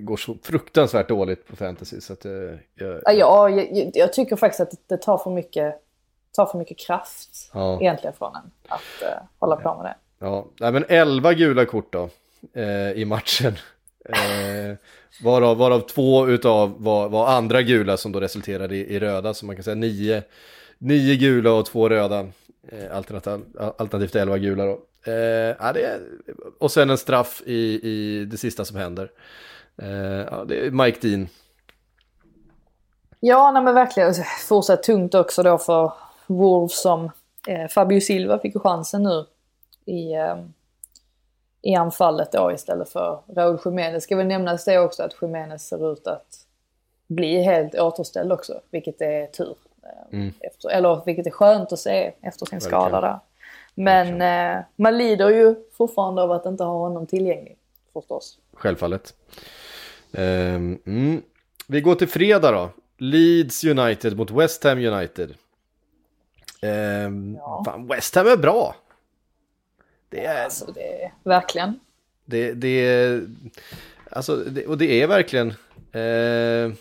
går 0.05 0.17
så 0.17 0.37
fruktansvärt 0.43 1.09
dåligt 1.09 1.47
på 1.49 1.57
fantasy 1.57 2.01
så 2.01 2.13
att 2.13 2.25
eh, 2.25 2.33
jag, 2.75 3.01
Ja, 3.05 3.49
jag, 3.51 3.91
jag, 3.95 4.13
tycker 4.13 4.37
faktiskt 4.37 4.61
att 4.61 4.71
det 4.87 4.97
tar 4.97 5.19
för 5.19 5.31
mycket, 5.31 5.75
tar 6.33 6.47
för 6.47 6.59
mycket 6.59 6.79
kraft 6.79 7.51
Ja. 7.55 7.81
egentligen 7.81 8.17
från 8.17 8.35
en 8.37 8.51
att 8.69 9.03
eh, 9.03 9.23
hålla 9.39 9.57
på 9.57 9.75
med 9.75 9.85
det. 9.85 9.95
Ja, 10.27 10.47
nej, 10.61 10.73
men 10.73 10.85
11 10.89 11.33
gula 11.35 11.65
kort 11.65 11.93
då 11.93 12.09
eh, 12.53 12.91
i 12.91 13.05
matchen. 13.05 13.55
Eh, 14.09 14.77
varav, 15.25 15.57
varav 15.57 15.81
två 15.81 16.29
utav 16.29 16.83
var, 16.83 17.09
var 17.09 17.27
andra 17.29 17.63
gula 17.63 17.97
som 17.97 18.13
då 18.13 18.21
resulterade 18.21 18.77
i, 18.77 18.95
i 18.95 18.99
röda. 18.99 19.35
Så 19.35 19.47
man 19.47 19.57
kan 19.57 19.65
säga 19.65 19.75
nio, 19.75 20.23
nio 20.79 21.17
gula 21.17 21.53
och 21.53 21.67
två 21.67 21.89
röda. 21.89 22.27
Eh, 22.69 22.97
alternativ, 22.97 23.41
alternativt 23.59 24.15
11 24.15 24.39
gula 24.39 24.65
då. 24.65 24.81
Eh, 25.07 25.13
ja, 25.59 25.73
det 25.75 25.83
är, 25.83 26.01
och 26.59 26.71
sen 26.71 26.91
en 26.91 26.99
straff 26.99 27.43
i, 27.47 27.81
i 27.89 28.25
det 28.25 28.37
sista 28.37 28.65
som 28.65 28.77
händer. 28.77 29.11
Eh, 29.83 29.89
ja, 30.31 30.45
det 30.49 30.67
är 30.67 30.71
Mike 30.71 31.09
Dean. 31.09 31.29
Ja, 33.21 33.51
nej 33.51 33.63
men 33.63 33.75
verkligen. 33.75 34.15
Fortsatt 34.49 34.83
tungt 34.83 35.15
också 35.15 35.43
då 35.43 35.59
för 35.59 35.93
Wolves 36.27 36.83
som 36.83 37.11
eh, 37.49 37.69
Fabio 37.69 38.01
Silva 38.01 38.39
fick 38.39 38.57
chansen 38.57 39.03
nu 39.03 39.27
i, 39.85 40.13
eh, 40.15 40.37
i 41.63 41.75
anfallet 41.75 42.33
då 42.33 42.53
istället 42.53 42.89
för 42.89 43.21
Raúl 43.37 43.59
Jiménez. 43.65 44.05
Ska 44.05 44.17
väl 44.17 44.27
nämnas 44.27 44.65
det 44.65 44.79
också 44.79 45.03
att 45.03 45.15
Jiménez 45.23 45.69
ser 45.69 45.93
ut 45.93 46.07
att 46.07 46.47
bli 47.07 47.43
helt 47.43 47.75
återställd 47.75 48.33
också, 48.33 48.61
vilket 48.71 49.01
är 49.01 49.27
tur. 49.27 49.57
Eh, 50.13 50.29
Efter, 50.41 50.69
eller 50.71 51.03
vilket 51.07 51.27
är 51.27 51.31
skönt 51.31 51.73
att 51.73 51.79
se 51.79 52.13
efter 52.23 52.47
sin 52.47 52.61
skada 52.61 53.01
där. 53.01 53.19
Men 53.75 54.23
eh, 54.23 54.63
man 54.77 54.99
lider 54.99 55.29
ju 55.29 55.55
fortfarande 55.73 56.23
av 56.23 56.33
att 56.33 56.47
inte 56.47 56.65
ha 56.65 56.73
honom 56.79 57.07
tillgänglig, 57.07 57.57
förstås. 57.93 58.39
Självfallet. 58.55 59.15
Ehm, 60.13 60.79
mm. 60.87 61.23
Vi 61.67 61.81
går 61.81 61.95
till 61.95 62.09
fredag 62.09 62.51
då. 62.53 62.71
Leeds 62.99 63.65
United 63.65 64.17
mot 64.17 64.31
West 64.31 64.65
Ham 64.65 64.79
United. 64.79 65.35
Ehm, 66.63 67.35
Ja. 67.41 67.63
fan, 67.67 67.87
West 67.87 68.15
Ham 68.15 68.27
är 68.27 68.37
bra. 68.37 68.77
Det 70.09 70.25
är, 70.25 70.45
Alltså 70.45 70.73
det 70.73 71.03
är 71.05 71.13
verkligen. 71.23 71.81
det, 72.25 72.53
det 72.53 72.69
är, 72.87 73.27
alltså, 74.11 74.37
det, 74.37 74.67
och 74.67 74.79
det 74.79 75.03
är 75.03 75.07
verkligen, 75.07 75.49
eh, 75.93 76.73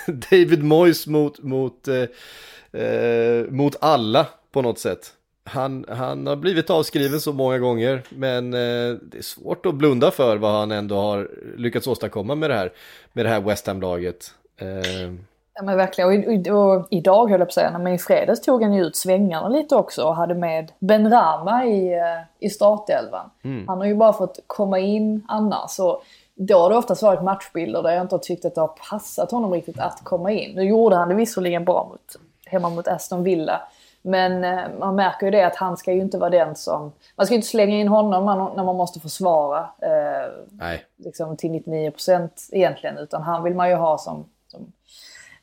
David 0.30 0.62
Moyes 0.62 1.06
mot, 1.06 1.42
mot, 1.42 1.88
eh, 1.88 2.82
eh, 2.82 3.44
mot 3.50 3.76
alla 3.80 4.26
på 4.52 4.62
något 4.62 4.78
sätt. 4.78 5.12
Han, 5.44 5.84
han 5.88 6.26
har 6.26 6.36
blivit 6.36 6.70
avskriven 6.70 7.20
så 7.20 7.32
många 7.32 7.58
gånger, 7.58 8.02
men 8.08 8.54
eh, 8.54 8.96
det 9.02 9.18
är 9.18 9.22
svårt 9.22 9.66
att 9.66 9.74
blunda 9.74 10.10
för 10.10 10.36
vad 10.36 10.52
han 10.52 10.72
ändå 10.72 10.96
har 10.96 11.30
lyckats 11.56 11.86
åstadkomma 11.86 12.34
med 12.34 12.50
det 12.50 12.56
här, 12.56 12.72
med 13.12 13.24
det 13.24 13.28
här 13.28 13.40
West 13.40 13.66
Ham-laget. 13.66 14.34
Eh, 14.56 15.12
Ja 15.56 15.62
men 15.62 15.76
verkligen. 15.76 16.10
Och, 16.10 16.56
och, 16.56 16.76
och 16.76 16.86
idag 16.90 17.30
höll 17.30 17.40
jag 17.40 17.48
på 17.48 17.50
att 17.50 17.52
säga, 17.52 17.78
men 17.78 17.92
i 17.92 17.98
fredags 17.98 18.40
tog 18.40 18.62
han 18.62 18.72
ju 18.72 18.82
ut 18.82 18.96
svängarna 18.96 19.48
lite 19.48 19.76
också 19.76 20.02
och 20.02 20.16
hade 20.16 20.34
med 20.34 20.72
Ben 20.78 21.10
Rama 21.10 21.64
i, 21.64 21.94
eh, 21.94 22.46
i 22.46 22.50
startelvan. 22.50 23.30
Han 23.66 23.78
har 23.78 23.86
ju 23.86 23.94
bara 23.94 24.12
fått 24.12 24.38
komma 24.46 24.78
in 24.78 25.26
annars. 25.28 25.78
Och 25.78 26.02
då 26.34 26.58
har 26.58 26.70
det 26.70 26.76
oftast 26.76 27.02
varit 27.02 27.22
matchbilder 27.22 27.82
där 27.82 27.90
jag 27.90 28.02
inte 28.02 28.14
har 28.14 28.20
tyckt 28.20 28.44
att 28.44 28.54
det 28.54 28.60
har 28.60 28.74
passat 28.90 29.30
honom 29.30 29.52
riktigt 29.52 29.78
att 29.78 30.04
komma 30.04 30.32
in. 30.32 30.54
Nu 30.54 30.62
gjorde 30.62 30.96
han 30.96 31.08
det 31.08 31.14
visserligen 31.14 31.64
bra 31.64 31.88
mot, 31.90 32.16
hemma 32.46 32.68
mot 32.68 32.88
Aston 32.88 33.22
Villa. 33.22 33.60
Men 34.02 34.44
eh, 34.44 34.64
man 34.78 34.96
märker 34.96 35.26
ju 35.26 35.30
det 35.30 35.42
att 35.42 35.56
han 35.56 35.76
ska 35.76 35.92
ju 35.92 36.00
inte 36.00 36.18
vara 36.18 36.30
den 36.30 36.56
som... 36.56 36.92
Man 37.16 37.26
ska 37.26 37.34
ju 37.34 37.36
inte 37.36 37.48
slänga 37.48 37.76
in 37.76 37.88
honom 37.88 38.52
när 38.56 38.64
man 38.64 38.76
måste 38.76 39.00
försvara 39.00 39.58
eh, 39.60 40.32
nej, 40.50 40.84
liksom 40.96 41.36
till 41.36 41.50
99% 41.50 42.30
egentligen. 42.52 42.98
Utan 42.98 43.22
han 43.22 43.42
vill 43.42 43.54
man 43.54 43.68
ju 43.68 43.74
ha 43.74 43.98
som, 43.98 44.24
som, 44.48 44.72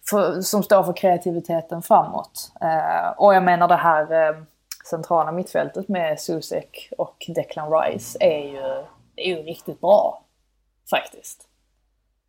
för, 0.10 0.42
som 0.42 0.64
står 0.64 0.84
för 0.84 0.94
kreativiteten 0.94 1.82
framåt. 1.82 2.52
Eh, 2.62 3.10
och 3.18 3.36
jag 3.36 3.44
menar 3.44 3.68
det 3.68 3.76
här 3.76 4.30
eh, 4.30 4.36
centrala 4.90 5.32
mittfältet 5.32 5.88
med 5.88 6.20
Susek 6.20 6.90
och 6.98 7.26
Declan 7.36 7.72
Rice 7.72 8.18
är 8.20 8.40
ju, 8.40 8.84
är 9.16 9.28
ju 9.28 9.36
riktigt 9.36 9.82
bra. 9.82 10.22
Faktiskt. 10.92 11.48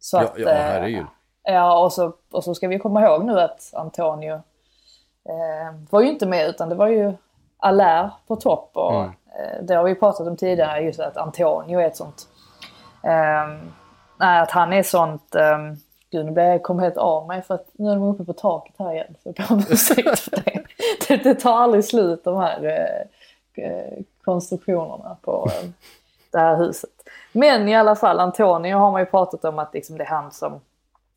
Så 0.00 0.16
ja, 0.16 0.22
att, 0.22 0.38
ja 0.38 0.48
eh, 0.50 0.56
herregud. 0.56 1.06
Ja, 1.42 1.78
och 1.84 1.92
så, 1.92 2.12
och 2.30 2.44
så 2.44 2.54
ska 2.54 2.68
vi 2.68 2.78
komma 2.78 3.02
ihåg 3.02 3.24
nu 3.24 3.40
att 3.40 3.70
Antonio 3.74 4.34
eh, 5.28 5.74
var 5.90 6.00
ju 6.00 6.08
inte 6.08 6.26
med 6.26 6.48
utan 6.48 6.68
det 6.68 6.74
var 6.74 6.86
ju 6.88 7.12
Allaire 7.58 8.10
på 8.26 8.36
topp. 8.36 8.70
Och, 8.74 8.92
Mm. 8.94 9.10
eh, 9.38 9.62
det 9.62 9.74
har 9.74 9.84
vi 9.84 9.94
pratat 9.94 10.26
om 10.26 10.36
tidigare, 10.36 10.80
just 10.80 11.00
att 11.00 11.16
Antonio 11.16 11.80
är 11.80 11.86
ett 11.86 11.96
sånt... 11.96 12.28
Eh, 13.02 13.48
att 14.18 14.50
han 14.50 14.72
är 14.72 14.82
sånt... 14.82 15.34
Eh, 15.34 15.58
gud, 16.10 16.26
nu 16.26 16.32
blir 16.32 16.44
jag 16.44 16.62
kom 16.62 16.78
helt 16.78 16.96
av 16.96 17.26
mig 17.26 17.42
för 17.42 17.54
att 17.54 17.66
nu 17.72 17.90
är 17.90 17.94
de 17.94 18.02
uppe 18.02 18.24
på 18.24 18.32
taket 18.32 18.74
här 18.78 18.92
igen. 18.92 19.14
Så 19.22 19.28
jag 19.28 19.34
ber 19.34 19.52
om 19.52 19.58
ursäkt 19.70 20.18
för 20.18 20.30
det. 20.44 20.64
det. 21.08 21.16
Det 21.16 21.34
tar 21.34 21.52
aldrig 21.56 21.84
slut 21.84 22.24
de 22.24 22.36
här 22.36 22.64
eh, 22.64 23.64
eh, 23.64 23.98
konstruktionerna 24.24 25.16
på 25.22 25.48
eh, 25.62 25.68
det 26.30 26.38
här 26.38 26.56
huset. 26.56 26.90
Men 27.32 27.68
i 27.68 27.74
alla 27.74 27.96
fall, 27.96 28.20
Antonio 28.20 28.76
har 28.76 28.90
man 28.90 29.00
ju 29.00 29.06
pratat 29.06 29.44
om 29.44 29.58
att 29.58 29.74
liksom 29.74 29.98
det 29.98 30.04
är 30.04 30.08
han 30.08 30.32
som 30.32 30.60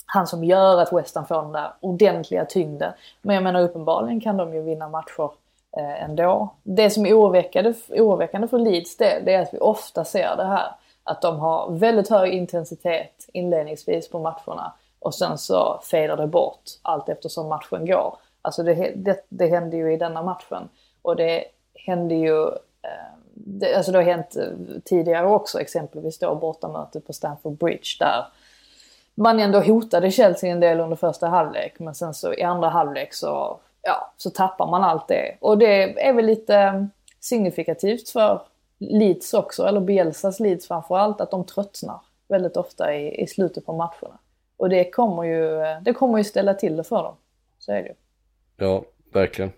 han 0.05 0.27
som 0.27 0.43
gör 0.43 0.81
att 0.81 0.93
West 0.93 1.15
Ham 1.15 1.25
får 1.25 1.41
den 1.41 1.51
där 1.51 1.73
ordentliga 1.79 2.45
tyngden. 2.45 2.93
Men 3.21 3.35
jag 3.35 3.43
menar 3.43 3.61
uppenbarligen 3.61 4.21
kan 4.21 4.37
de 4.37 4.53
ju 4.53 4.61
vinna 4.61 4.89
matcher 4.89 5.31
eh, 5.77 6.03
ändå. 6.03 6.49
Det 6.63 6.89
som 6.89 7.05
är 7.05 7.13
oroväckande, 7.13 7.73
oroväckande 7.89 8.47
för 8.47 8.59
Leeds 8.59 8.97
del, 8.97 9.25
det 9.25 9.33
är 9.33 9.41
att 9.41 9.53
vi 9.53 9.59
ofta 9.59 10.05
ser 10.05 10.35
det 10.35 10.45
här. 10.45 10.75
Att 11.03 11.21
de 11.21 11.39
har 11.39 11.71
väldigt 11.71 12.09
hög 12.09 12.33
intensitet 12.33 13.29
inledningsvis 13.33 14.09
på 14.09 14.19
matcherna 14.19 14.73
och 14.99 15.15
sen 15.15 15.37
så 15.37 15.79
fejdar 15.83 16.17
det 16.17 16.27
bort 16.27 16.61
allt 16.81 17.09
eftersom 17.09 17.47
matchen 17.49 17.85
går. 17.85 18.17
Alltså 18.41 18.63
det, 18.63 18.93
det, 18.95 19.25
det 19.29 19.47
hände 19.47 19.77
ju 19.77 19.93
i 19.93 19.97
denna 19.97 20.23
matchen. 20.23 20.69
Och 21.01 21.15
det 21.15 21.45
hände 21.73 22.15
ju 22.15 22.47
eh, 22.81 23.15
det, 23.37 23.75
alltså 23.75 23.91
det 23.91 23.97
har 23.97 24.03
hänt 24.03 24.35
eh, 24.35 24.47
tidigare 24.83 25.27
också, 25.27 25.61
exempelvis 25.61 26.19
då 26.19 26.35
bortamötet 26.35 27.07
på 27.07 27.13
Stamford 27.13 27.57
Bridge 27.57 27.89
där 27.99 28.25
man 29.15 29.39
ändå 29.39 29.59
hotade 29.59 30.11
Chelsea 30.11 30.51
en 30.51 30.59
del 30.59 30.79
under 30.79 30.95
första 30.95 31.27
halvlek 31.27 31.79
men 31.79 31.95
sen 31.95 32.13
så 32.13 32.33
i 32.33 32.41
andra 32.43 32.69
halvlek 32.69 33.13
så, 33.13 33.59
ja, 33.81 34.13
så 34.17 34.29
tappar 34.29 34.67
man 34.67 34.83
allt 34.83 35.07
det. 35.07 35.37
Och 35.39 35.57
det 35.57 36.05
är 36.07 36.13
väl 36.13 36.25
lite 36.25 36.55
eh, 36.55 36.85
signifikativt 37.19 38.09
för 38.09 38.41
Leeds 38.77 39.33
också, 39.33 39.65
eller 39.65 39.79
Bielsas 39.79 40.39
Leeds 40.39 40.67
framförallt, 40.67 41.21
att 41.21 41.31
de 41.31 41.45
tröttnar 41.45 41.99
väldigt 42.27 42.57
ofta 42.57 42.95
i, 42.95 43.21
i 43.21 43.27
slutet 43.27 43.65
på 43.65 43.73
matcherna. 43.73 44.19
Och 44.57 44.69
det 44.69 44.91
kommer, 44.91 45.23
ju, 45.23 45.61
eh, 45.61 45.81
det 45.81 45.93
kommer 45.93 46.17
ju 46.17 46.23
ställa 46.23 46.53
till 46.53 46.75
det 46.75 46.83
för 46.83 47.03
dem. 47.03 47.15
Så 47.59 47.71
är 47.71 47.83
det 47.83 47.87
ju. 47.87 47.93
Ja, 48.57 48.83
verkligen. 49.13 49.51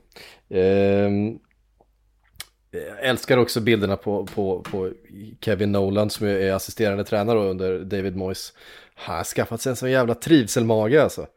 Ehm, 0.49 1.39
jag 2.71 3.03
älskar 3.03 3.37
också 3.37 3.61
bilderna 3.61 3.97
på, 3.97 4.25
på, 4.25 4.61
på 4.71 4.91
Kevin 5.41 5.71
Nolan 5.71 6.09
som 6.09 6.27
är 6.27 6.51
assisterande 6.51 7.03
tränare 7.03 7.39
under 7.39 7.79
David 7.79 8.15
Moyes. 8.15 8.53
Han 8.95 9.17
har 9.17 9.23
skaffat 9.23 9.61
sig 9.61 9.69
en 9.69 9.75
sån 9.75 9.91
jävla 9.91 10.15
trivselmage 10.15 11.03
alltså. 11.03 11.27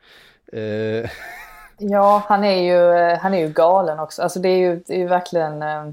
Ehm, 0.53 1.07
Ja, 1.83 2.22
han 2.26 2.45
är 2.45 2.62
ju, 2.62 3.14
han 3.16 3.35
är 3.35 3.39
ju 3.39 3.49
galen 3.49 4.01
också. 4.01 4.22
Alltså 4.22 4.39
det 4.39 4.49
är 4.49 4.59
ju, 4.59 4.76
det 4.87 4.95
är 4.95 4.99
ju 4.99 5.07
verkligen... 5.07 5.62
Eh, 5.62 5.87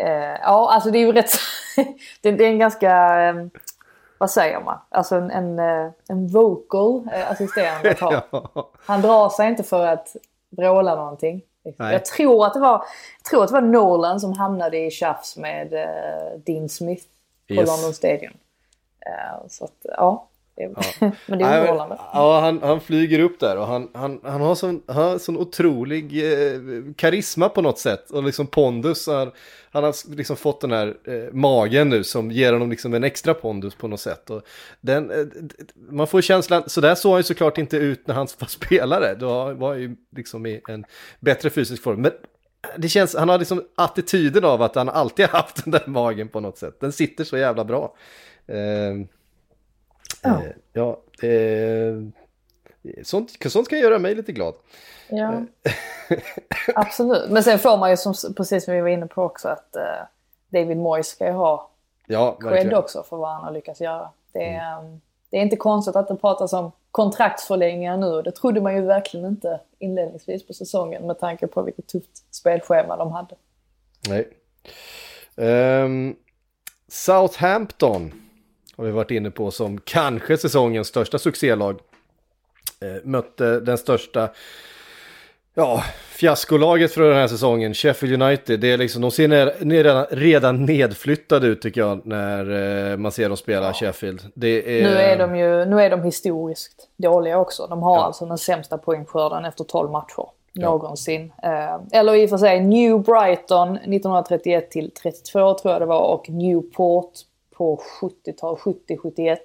eh, 0.00 0.38
ja, 0.42 0.72
alltså 0.72 0.90
det 0.90 0.98
är 0.98 1.06
ju 1.06 1.12
rätt... 1.12 1.32
det, 2.20 2.28
är 2.28 2.40
en 2.40 2.58
ganska... 2.58 3.20
Eh, 3.22 3.34
vad 4.18 4.30
säger 4.30 4.60
man? 4.60 4.78
Alltså 4.88 5.16
en, 5.16 5.30
en, 5.30 5.58
eh, 5.58 5.92
en 6.08 6.28
vocal 6.28 7.08
eh, 7.12 7.30
assisterande. 7.30 7.96
Han 8.86 9.00
drar 9.00 9.28
sig 9.28 9.48
inte 9.48 9.62
för 9.62 9.86
att 9.86 10.16
vråla 10.50 10.94
någonting. 10.94 11.42
Nej. 11.76 11.92
Jag 11.92 12.04
tror 12.04 12.46
att 12.46 12.54
det 12.54 12.60
var, 12.60 12.84
tror 13.30 13.42
att 13.42 13.48
det 13.48 13.54
var 13.54 13.60
Nolan 13.60 14.20
som 14.20 14.32
hamnade 14.32 14.78
i 14.78 14.90
tjafs 14.90 15.36
med 15.36 15.72
eh, 15.72 16.38
Dean 16.46 16.68
Smith 16.68 17.04
på 17.48 17.54
Yes. 17.54 17.66
London 17.66 17.94
Stadium. 17.94 18.32
Eh, 19.06 19.46
så 19.48 19.64
att, 19.64 19.86
ja. 19.96 20.28
Men 21.26 21.38
det 21.38 21.44
är 21.44 21.60
underhållande. 21.60 21.98
Ja, 22.12 22.40
han, 22.40 22.62
han 22.62 22.80
flyger 22.80 23.18
upp 23.18 23.40
där 23.40 23.56
och 23.56 23.66
han, 23.66 23.88
han, 23.94 24.20
han 24.22 24.40
har 24.40 24.54
sån, 24.54 24.82
han 24.86 24.96
har 24.96 25.18
sån 25.18 25.36
otrolig 25.36 26.32
eh, 26.32 26.60
karisma 26.96 27.48
på 27.48 27.62
något 27.62 27.78
sätt 27.78 28.10
och 28.10 28.22
liksom 28.22 28.46
pondus. 28.46 29.06
Han, 29.06 29.30
han 29.70 29.84
har 29.84 30.16
liksom 30.16 30.36
fått 30.36 30.60
den 30.60 30.72
här 30.72 30.96
eh, 31.04 31.32
magen 31.32 31.88
nu 31.88 32.04
som 32.04 32.30
ger 32.30 32.52
honom 32.52 32.70
liksom 32.70 32.94
en 32.94 33.04
extra 33.04 33.34
pondus 33.34 33.74
på 33.74 33.88
något 33.88 34.00
sätt. 34.00 34.30
Och 34.30 34.42
den, 34.80 35.10
eh, 35.10 35.26
man 35.90 36.06
får 36.06 36.20
känslan, 36.20 36.62
så 36.66 36.80
där 36.80 36.94
såg 36.94 37.12
han 37.12 37.18
ju 37.18 37.24
såklart 37.24 37.58
inte 37.58 37.76
ut 37.76 38.06
när 38.06 38.14
han 38.14 38.26
var 38.38 38.48
spelare. 38.48 39.14
Då 39.14 39.52
var 39.52 39.68
han 39.68 39.80
ju 39.80 39.96
liksom 40.16 40.46
i 40.46 40.60
en 40.68 40.84
bättre 41.20 41.50
fysisk 41.50 41.82
form. 41.82 42.00
Men 42.00 42.12
det 42.76 42.88
känns, 42.88 43.16
han 43.16 43.28
har 43.28 43.38
liksom 43.38 43.64
attityden 43.74 44.44
av 44.44 44.62
att 44.62 44.74
han 44.74 44.88
alltid 44.88 45.26
har 45.26 45.38
haft 45.38 45.64
den 45.64 45.70
där 45.70 45.86
magen 45.86 46.28
på 46.28 46.40
något 46.40 46.58
sätt. 46.58 46.80
Den 46.80 46.92
sitter 46.92 47.24
så 47.24 47.38
jävla 47.38 47.64
bra. 47.64 47.94
Eh, 48.46 49.06
Ja. 50.24 50.42
Eh, 50.42 50.52
ja, 50.72 51.00
eh, 51.28 51.94
sånt, 53.02 53.30
sånt 53.46 53.68
kan 53.68 53.78
göra 53.78 53.98
mig 53.98 54.14
lite 54.14 54.32
glad. 54.32 54.54
Ja. 55.08 55.42
Absolut. 56.74 57.30
Men 57.30 57.42
sen 57.42 57.58
får 57.58 57.76
man 57.76 57.90
ju 57.90 57.96
som, 57.96 58.14
precis 58.36 58.64
som 58.64 58.74
vi 58.74 58.80
var 58.80 58.88
inne 58.88 59.06
på 59.06 59.22
också 59.22 59.48
att 59.48 59.76
eh, 59.76 59.82
David 60.48 60.76
Moyes 60.76 61.06
ska 61.06 61.26
ju 61.26 61.32
ha 61.32 61.70
Ja, 62.06 62.38
cred 62.40 62.74
också 62.74 63.02
för 63.02 63.16
vad 63.16 63.30
han 63.30 63.44
har 63.44 63.52
lyckats 63.52 63.80
göra. 63.80 64.10
Det 64.32 64.44
är, 64.44 64.78
um, 64.78 65.00
det 65.30 65.36
är 65.36 65.42
inte 65.42 65.56
konstigt 65.56 65.96
att 65.96 66.08
det 66.08 66.16
pratas 66.16 66.52
om 66.52 66.72
kontraktsförlängningar 66.90 67.96
nu 67.96 68.06
och 68.06 68.22
det 68.22 68.32
trodde 68.32 68.60
man 68.60 68.74
ju 68.74 68.80
verkligen 68.80 69.26
inte 69.26 69.60
inledningsvis 69.78 70.46
på 70.46 70.52
säsongen 70.52 71.06
med 71.06 71.18
tanke 71.18 71.46
på 71.46 71.62
vilket 71.62 71.86
tufft 71.86 72.34
spelschema 72.34 72.96
de 72.96 73.12
hade. 73.12 73.34
Nej. 74.08 74.28
Ehm, 75.36 76.16
Southampton 76.88 78.23
har 78.76 78.84
vi 78.84 78.90
varit 78.90 79.10
inne 79.10 79.30
på 79.30 79.50
som 79.50 79.80
kanske 79.80 80.36
säsongens 80.38 80.88
största 80.88 81.18
succélag. 81.18 81.78
Eh, 82.80 83.04
mötte 83.04 83.60
den 83.60 83.78
största 83.78 84.28
ja, 85.54 85.82
fiaskolaget 86.08 86.92
för 86.92 87.02
den 87.02 87.16
här 87.16 87.28
säsongen, 87.28 87.74
Sheffield 87.74 88.22
United. 88.22 88.60
Det 88.60 88.72
är 88.72 88.76
liksom, 88.78 89.02
de 89.02 89.10
ser 89.10 89.28
ner, 89.28 89.54
ner, 89.60 89.84
redan, 89.84 90.06
redan 90.10 90.64
nedflyttade 90.64 91.46
ut 91.46 91.62
tycker 91.62 91.80
jag 91.80 92.06
när 92.06 92.90
eh, 92.92 92.96
man 92.96 93.12
ser 93.12 93.28
dem 93.28 93.36
spela 93.36 93.72
Sheffield. 93.74 94.22
Det 94.34 94.80
är, 94.80 94.82
Nu 94.82 94.96
är 94.96 95.18
de 95.18 95.36
ju 95.36 95.64
nu 95.64 95.80
är 95.82 95.90
de 95.90 96.02
historiskt 96.02 96.88
dåliga 96.96 97.38
också. 97.38 97.66
De 97.66 97.82
har 97.82 97.96
Ja. 97.96 98.04
alltså 98.04 98.26
den 98.26 98.38
sämsta 98.38 98.78
poängskörden 98.78 99.44
efter 99.44 99.64
12 99.64 99.90
matcher 99.90 100.26
någonsin. 100.56 101.32
Eh, 101.42 101.98
eller 102.00 102.14
i 102.14 102.26
och 102.26 102.30
för 102.30 102.38
sig 102.38 102.60
New 102.60 103.00
Brighton 103.02 103.76
1931 103.76 104.70
till 104.70 104.90
32 104.90 105.54
tror 105.54 105.72
jag 105.72 105.82
det 105.82 105.86
var 105.86 106.02
och 106.14 106.28
Newport 106.28 107.12
på 107.56 107.82
70-tal, 108.00 108.56
70-71. 108.56 109.36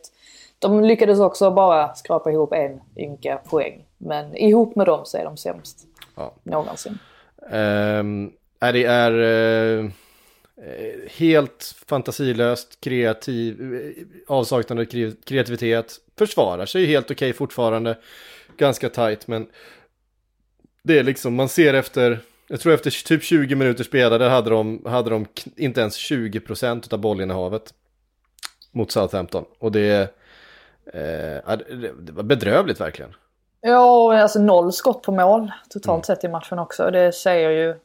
De 0.60 0.84
lyckades 0.84 1.20
också 1.20 1.52
bara 1.52 1.96
skrapa 1.96 2.32
ihop 2.32 2.54
en 2.54 2.80
ynka 2.98 3.38
poäng. 3.50 3.86
Men 3.98 4.36
ihop 4.36 4.76
med 4.76 4.86
dem 4.86 5.06
så 5.06 5.18
är 5.18 5.24
de 5.24 5.38
sämst 5.38 5.80
Ja. 6.16 6.34
någonsin. 6.44 6.98
Är 8.60 8.74
det 8.74 8.84
är 8.84 9.12
eh, 9.80 9.90
helt 11.18 11.76
fantasilöst, 11.88 12.82
kreativ, 12.82 13.74
eh, 13.76 14.04
avsaknad 14.36 14.80
av 14.80 14.86
kre- 14.86 15.16
kreativitet. 15.26 15.96
Försvarar 16.18 16.66
sig 16.66 16.86
helt 16.86 17.12
okej 17.12 17.34
fortfarande, 17.34 17.98
ganska 18.58 18.90
tajt 18.90 19.28
men 19.28 19.48
det 20.84 21.00
är 21.00 21.04
liksom, 21.04 21.36
man 21.36 21.50
ser 21.50 21.74
efter, 21.74 22.20
jag 22.48 22.60
tror 22.60 22.74
efter 22.74 23.06
typ 23.08 23.24
20 23.24 23.56
minuter 23.56 23.84
spelade 23.84 24.26
hade 24.30 24.50
de, 24.50 24.86
hade 24.86 25.10
de 25.10 25.26
inte 25.58 25.82
ens 25.82 25.98
20% 26.12 26.94
av 26.94 27.00
bollinnehavet 27.00 27.74
mot 28.72 28.92
Southampton. 28.92 29.46
Och 29.60 29.72
det, 29.72 30.02
eh, 30.86 31.58
det, 32.00 32.12
var 32.12 32.24
bedrövligt 32.24 32.82
verkligen. 32.82 33.14
Ja, 33.62 34.22
alltså 34.22 34.40
noll 34.40 34.74
skott 34.74 35.02
på 35.02 35.12
mål 35.12 35.52
totalt 35.70 36.06
sett 36.06 36.24
i 36.24 36.28
matchen 36.28 36.60
också. 36.60 36.92
Det 36.92 37.12
säger 37.12 37.50
ju 37.50 37.70
eh, 37.70 37.76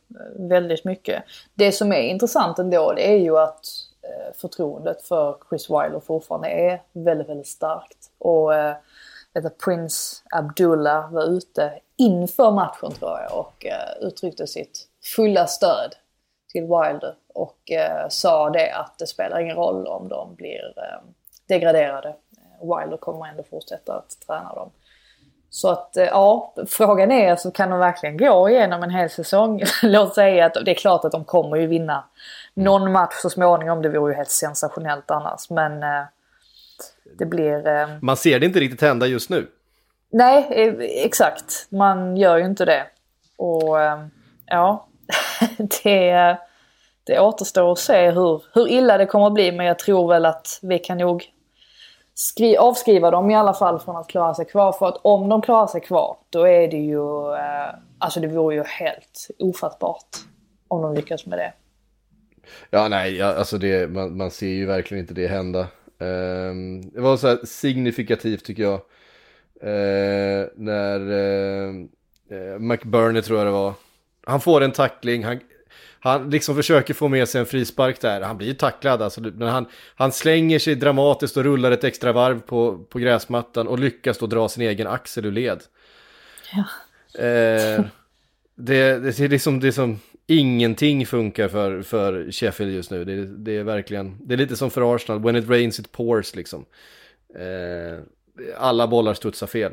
väldigt 0.49 0.85
mycket. 0.85 1.22
Det 1.55 1.72
som 1.72 1.93
är 1.93 2.03
intressant 2.03 2.59
ändå 2.59 2.93
det 2.93 3.12
är 3.12 3.18
ju 3.18 3.39
att 3.39 3.66
eh, 4.03 4.35
förtroendet 4.37 5.03
för 5.03 5.37
Chris 5.49 5.70
Wilder 5.70 6.01
fortfarande 6.01 6.49
är 6.49 6.82
väldigt, 6.93 7.28
väldigt 7.28 7.47
starkt. 7.47 8.11
Och 8.18 8.55
eh, 8.55 8.76
Prince 9.64 10.16
Abdullah 10.30 11.12
var 11.12 11.24
ute 11.24 11.72
inför 11.97 12.51
matchen 12.51 12.93
tror 12.93 13.18
jag 13.20 13.39
och 13.39 13.66
eh, 13.66 14.07
uttryckte 14.07 14.47
sitt 14.47 14.89
fulla 15.16 15.47
stöd 15.47 15.95
till 16.55 16.63
Wilder 16.63 17.15
och 17.35 17.71
eh, 17.71 18.09
sa 18.09 18.51
det 18.51 18.71
att 18.71 18.99
det 18.99 19.07
spelar 19.07 19.41
ingen 19.41 19.57
roll 19.57 19.87
om 19.87 20.09
de 20.09 20.35
blir 20.35 20.75
eh, 20.77 21.09
degraderade. 21.49 22.15
Wilder 22.61 22.97
kommer 22.97 23.27
ändå 23.29 23.43
fortsätta 23.51 23.93
att 23.93 24.27
träna 24.27 24.55
dem. 24.55 24.71
Så 25.51 25.71
att 25.71 25.97
eh, 25.97 26.05
ja, 26.05 26.55
frågan 26.69 27.13
är 27.13 27.37
så 27.37 27.51
kan 27.51 27.71
de 27.71 27.79
verkligen 27.79 28.17
gå 28.17 28.49
igenom 28.49 28.83
en 28.83 28.91
hel 28.91 29.11
säsong? 29.11 29.63
Låt 29.83 30.15
säga 30.15 30.47
att 30.47 30.55
det 30.65 30.71
är 30.71 30.75
klart 30.75 31.05
att 31.05 31.13
de 31.13 31.25
kommer 31.25 31.57
ju 31.57 31.67
vinna 31.67 32.05
någon 32.55 32.93
match 32.93 33.15
så 33.15 33.31
småningom. 33.31 33.83
Det 33.83 33.89
vore 33.89 34.13
ju 34.13 34.17
helt 34.17 34.31
sensationellt 34.31 35.11
annars. 35.11 35.51
Men 35.51 35.83
eh, 35.83 36.05
det 37.19 37.27
blir... 37.27 37.67
Eh, 37.67 37.89
Man 38.01 38.17
ser 38.17 38.41
det 38.41 38.47
inte 38.47 38.61
riktigt 38.61 38.83
hända 38.83 39.07
just 39.07 39.31
nu. 39.31 39.47
Nej, 40.11 40.47
eh, 40.51 40.75
exakt. 41.07 41.67
Man 41.69 42.17
gör 42.17 42.37
ju 42.37 42.45
inte 42.45 42.65
det. 42.65 42.87
Och 43.37 43.81
eh, 43.81 44.07
ja, 44.47 44.87
det, 45.85 46.39
det 47.05 47.21
återstår 47.21 47.73
att 47.73 47.79
se 47.79 48.11
hur, 48.11 48.43
hur 48.55 48.69
illa 48.69 48.99
det 48.99 49.07
kommer 49.07 49.27
att 49.27 49.35
bli. 49.35 49.53
Men 49.53 49.67
jag 49.67 49.79
tror 49.79 50.09
väl 50.09 50.27
att 50.27 50.59
vi 50.63 50.79
kan 50.79 50.99
nog 50.99 51.25
skri, 52.15 52.57
avskriva 52.57 53.11
dem 53.11 53.31
i 53.31 53.37
alla 53.37 53.55
fall 53.55 53.79
från 53.79 53.97
att 53.97 54.09
klara 54.09 54.35
sig 54.35 54.45
kvar. 54.45 54.73
För 54.73 54.89
att 54.89 55.01
om 55.03 55.29
de 55.29 55.43
klarar 55.43 55.67
sig 55.67 55.81
kvar, 55.81 56.17
då 56.31 56.49
är 56.49 56.69
det 56.69 56.77
ju... 56.77 57.35
Eh, 57.35 57.75
alltså 57.99 58.21
det 58.21 58.29
vore 58.29 58.55
ju 58.55 58.63
helt 58.63 59.29
ofattbart 59.39 60.17
om 60.69 60.83
de 60.83 60.95
lyckas 60.95 61.27
med 61.27 61.39
det. 61.39 61.53
Ja, 62.71 62.89
nej, 62.89 63.23
alltså 63.23 63.59
det, 63.59 63.91
man, 63.91 64.17
man 64.17 64.31
ser 64.31 64.47
ju 64.47 64.67
verkligen 64.67 65.05
inte 65.05 65.15
det 65.15 65.27
hända. 65.27 65.67
Ehm, 65.99 66.91
det 66.91 67.01
var 67.01 67.17
så 67.17 67.29
här 67.29 67.39
signifikativt 67.45 68.45
tycker 68.45 68.63
jag. 68.63 68.81
Eh, 69.61 70.47
när 70.57 71.01
uh, 71.01 72.59
McBurney 72.59 73.23
tror 73.23 73.39
jag 73.39 73.47
det 73.47 73.53
var. 73.53 73.75
Han 74.27 74.41
får 74.41 74.61
en 74.61 74.72
tackling, 74.72 75.25
han, 75.25 75.41
han 76.01 76.31
liksom 76.31 76.57
försöker 76.57 76.95
få 76.95 77.09
med 77.09 77.29
sig 77.29 77.41
en 77.41 77.47
frispark 77.47 78.01
där. 78.01 78.20
Han 78.20 78.39
blir 78.39 78.55
tacklad 78.55 79.03
alltså. 79.03 79.20
Men 79.20 79.49
han, 79.49 79.66
han 79.95 80.12
slänger 80.12 80.59
sig 80.59 80.75
dramatiskt 80.75 81.37
och 81.37 81.45
rullar 81.45 81.70
ett 81.70 81.85
extra 81.85 82.12
varv 82.12 82.41
på, 82.41 82.79
på 82.79 82.99
gräsmattan 82.99 83.68
och 83.68 83.79
lyckas 83.79 84.18
då 84.18 84.27
dra 84.27 84.49
sin 84.49 84.62
egen 84.62 84.87
axel 84.87 85.27
ur 85.27 85.33
led. 85.33 85.62
Ja. 86.53 86.64
Eh, 87.25 87.85
det, 88.55 88.99
det, 88.99 89.20
är 89.20 89.29
liksom, 89.29 89.61
det 89.61 89.68
är 89.68 89.72
som 89.72 90.01
ingenting 90.27 91.07
funkar 91.07 91.49
för, 91.49 91.83
för 91.83 92.33
Sheffield 92.33 92.72
just 92.75 92.91
nu. 92.91 93.05
Det, 93.05 93.27
det, 93.27 93.57
är 93.57 93.62
verkligen, 93.62 94.16
det 94.27 94.35
är 94.35 94.39
lite 94.39 94.57
som 94.57 94.70
för 94.70 94.95
Arsenal, 94.95 95.22
when 95.22 95.37
it 95.37 95.49
rains 95.49 95.81
it 95.81 95.93
pours 95.93 96.35
liksom. 96.35 96.64
Eh, 97.39 98.03
alla 98.59 98.87
bollar 98.87 99.14
studsar 99.14 99.47
fel. 99.47 99.72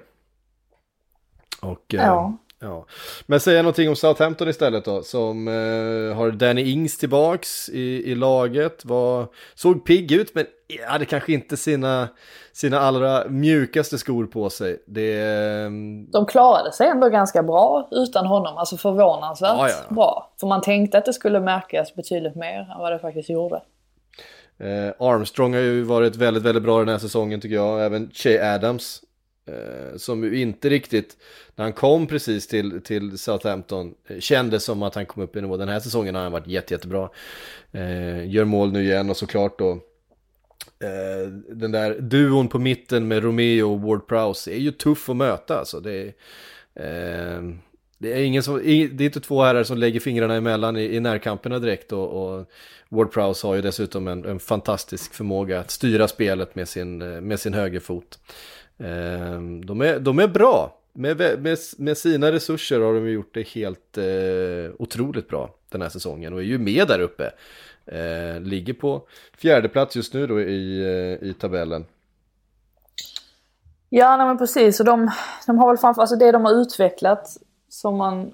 Och, 1.61 1.93
eh, 1.93 2.01
ja. 2.01 2.37
Ja. 2.63 2.85
Men 3.25 3.39
säga 3.39 3.61
någonting 3.61 3.89
om 3.89 3.95
Southampton 3.95 4.49
istället 4.49 4.85
då, 4.85 5.03
som 5.03 5.47
eh, 5.47 6.15
har 6.17 6.31
Danny 6.31 6.61
Ings 6.71 6.97
tillbaks 6.97 7.69
i, 7.69 8.11
i 8.11 8.15
laget. 8.15 8.85
Var, 8.85 9.27
såg 9.55 9.85
pigg 9.85 10.11
ut 10.11 10.35
men 10.35 10.45
hade 10.87 11.05
kanske 11.05 11.33
inte 11.33 11.57
sina, 11.57 12.07
sina 12.53 12.79
allra 12.79 13.23
mjukaste 13.29 13.97
skor 13.97 14.25
på 14.25 14.49
sig. 14.49 14.83
Det, 14.87 15.19
eh, 15.21 15.69
De 16.11 16.25
klarade 16.25 16.71
sig 16.71 16.87
ändå 16.87 17.09
ganska 17.09 17.43
bra 17.43 17.87
utan 17.91 18.25
honom, 18.25 18.57
alltså 18.57 18.77
förvånansvärt 18.77 19.55
Ja, 19.57 19.69
ja, 19.69 19.75
ja. 19.89 19.95
bra. 19.95 20.33
För 20.39 20.47
man 20.47 20.61
tänkte 20.61 20.97
att 20.97 21.05
det 21.05 21.13
skulle 21.13 21.39
märkas 21.39 21.95
betydligt 21.95 22.35
mer 22.35 22.59
än 22.59 22.79
vad 22.79 22.91
det 22.91 22.99
faktiskt 22.99 23.29
gjorde. 23.29 23.55
eh, 24.59 24.93
Armstrong 25.07 25.53
har 25.53 25.61
ju 25.61 25.83
varit 25.83 26.15
väldigt, 26.15 26.43
väldigt 26.43 26.63
bra 26.63 26.79
den 26.79 26.89
här 26.89 26.97
säsongen 26.97 27.41
tycker 27.41 27.55
jag. 27.55 27.85
Även 27.85 28.11
Che 28.13 28.39
Adams. 28.55 29.01
Eh, 29.51 29.97
som 29.97 30.23
ju 30.23 30.41
inte 30.41 30.69
riktigt, 30.69 31.17
när 31.55 31.65
han 31.65 31.73
kom 31.73 32.07
precis 32.07 32.47
till, 32.47 32.81
till 32.81 33.17
Southampton, 33.17 33.93
eh, 34.07 34.19
kändes 34.19 34.63
som 34.63 34.83
att 34.83 34.95
han 34.95 35.05
kom 35.05 35.23
upp 35.23 35.35
i 35.35 35.41
nivå. 35.41 35.57
Den 35.57 35.69
här 35.69 35.79
säsongen 35.79 36.15
har 36.15 36.21
han 36.21 36.31
varit 36.31 36.47
jätte, 36.47 36.73
jättebra. 36.73 37.09
Eh, 37.71 38.29
gör 38.29 38.45
mål 38.45 38.71
nu 38.71 38.83
igen 38.83 39.09
och 39.09 39.17
såklart 39.17 39.59
då 39.59 39.71
eh, 40.79 41.29
den 41.49 41.71
där 41.71 41.99
duon 41.99 42.47
på 42.47 42.59
mitten 42.59 43.07
med 43.07 43.23
Romeo 43.23 43.73
och 43.73 43.81
Ward 43.81 44.07
Prowse 44.07 44.51
är 44.51 44.59
ju 44.59 44.71
tuff 44.71 45.09
att 45.09 45.15
möta 45.15 45.59
alltså. 45.59 45.79
Det 45.79 45.91
är, 45.93 46.07
eh, 46.75 47.41
det 47.97 48.13
är, 48.13 48.23
ingen 48.23 48.43
som, 48.43 48.57
det 48.57 49.03
är 49.03 49.05
inte 49.05 49.19
två 49.19 49.43
herrar 49.43 49.63
som 49.63 49.77
lägger 49.77 49.99
fingrarna 49.99 50.35
emellan 50.35 50.77
i, 50.77 50.95
i 50.95 50.99
närkamperna 50.99 51.59
direkt 51.59 51.91
och, 51.91 52.09
och 52.09 52.45
Ward 52.89 53.11
Prowse 53.11 53.47
har 53.47 53.55
ju 53.55 53.61
dessutom 53.61 54.07
en, 54.07 54.25
en 54.25 54.39
fantastisk 54.39 55.13
förmåga 55.13 55.59
att 55.59 55.71
styra 55.71 56.07
spelet 56.07 56.55
med 56.55 56.69
sin, 56.69 57.01
eh, 57.01 57.21
med 57.21 57.39
sin 57.39 57.53
högerfot. 57.53 58.19
Eh, 58.25 58.60
Ehm, 58.83 59.65
de, 59.65 59.81
är, 59.81 59.99
de 59.99 60.19
är 60.19 60.27
bra. 60.27 60.77
Med, 60.93 61.17
med, 61.17 61.57
med 61.77 61.97
sina 61.97 62.31
resurser 62.31 62.79
har 62.79 62.93
de 62.93 63.11
gjort 63.11 63.33
det 63.33 63.47
helt 63.47 63.97
eh, 63.97 64.73
otroligt 64.79 65.27
bra 65.27 65.49
den 65.69 65.81
här 65.81 65.89
säsongen 65.89 66.33
och 66.33 66.39
är 66.39 66.43
ju 66.43 66.57
med 66.57 66.87
där 66.87 66.99
uppe. 66.99 67.31
Eh, 67.85 68.41
ligger 68.41 68.73
på 68.73 69.01
fjärde 69.37 69.69
plats 69.69 69.95
just 69.95 70.13
nu 70.13 70.27
då 70.27 70.41
i, 70.41 70.81
eh, 70.81 71.29
i 71.29 71.33
tabellen. 71.33 71.85
Ja, 73.89 74.17
nej, 74.17 74.27
men 74.27 74.37
precis. 74.37 74.79
Och 74.79 74.85
de, 74.85 75.11
de 75.47 75.57
har 75.57 75.67
väl 75.67 75.77
framför 75.77 76.01
alltså 76.01 76.15
det 76.15 76.31
de 76.31 76.45
har 76.45 76.53
utvecklat 76.53 77.37
som 77.69 77.97
man 77.97 78.21
eh, 78.21 78.27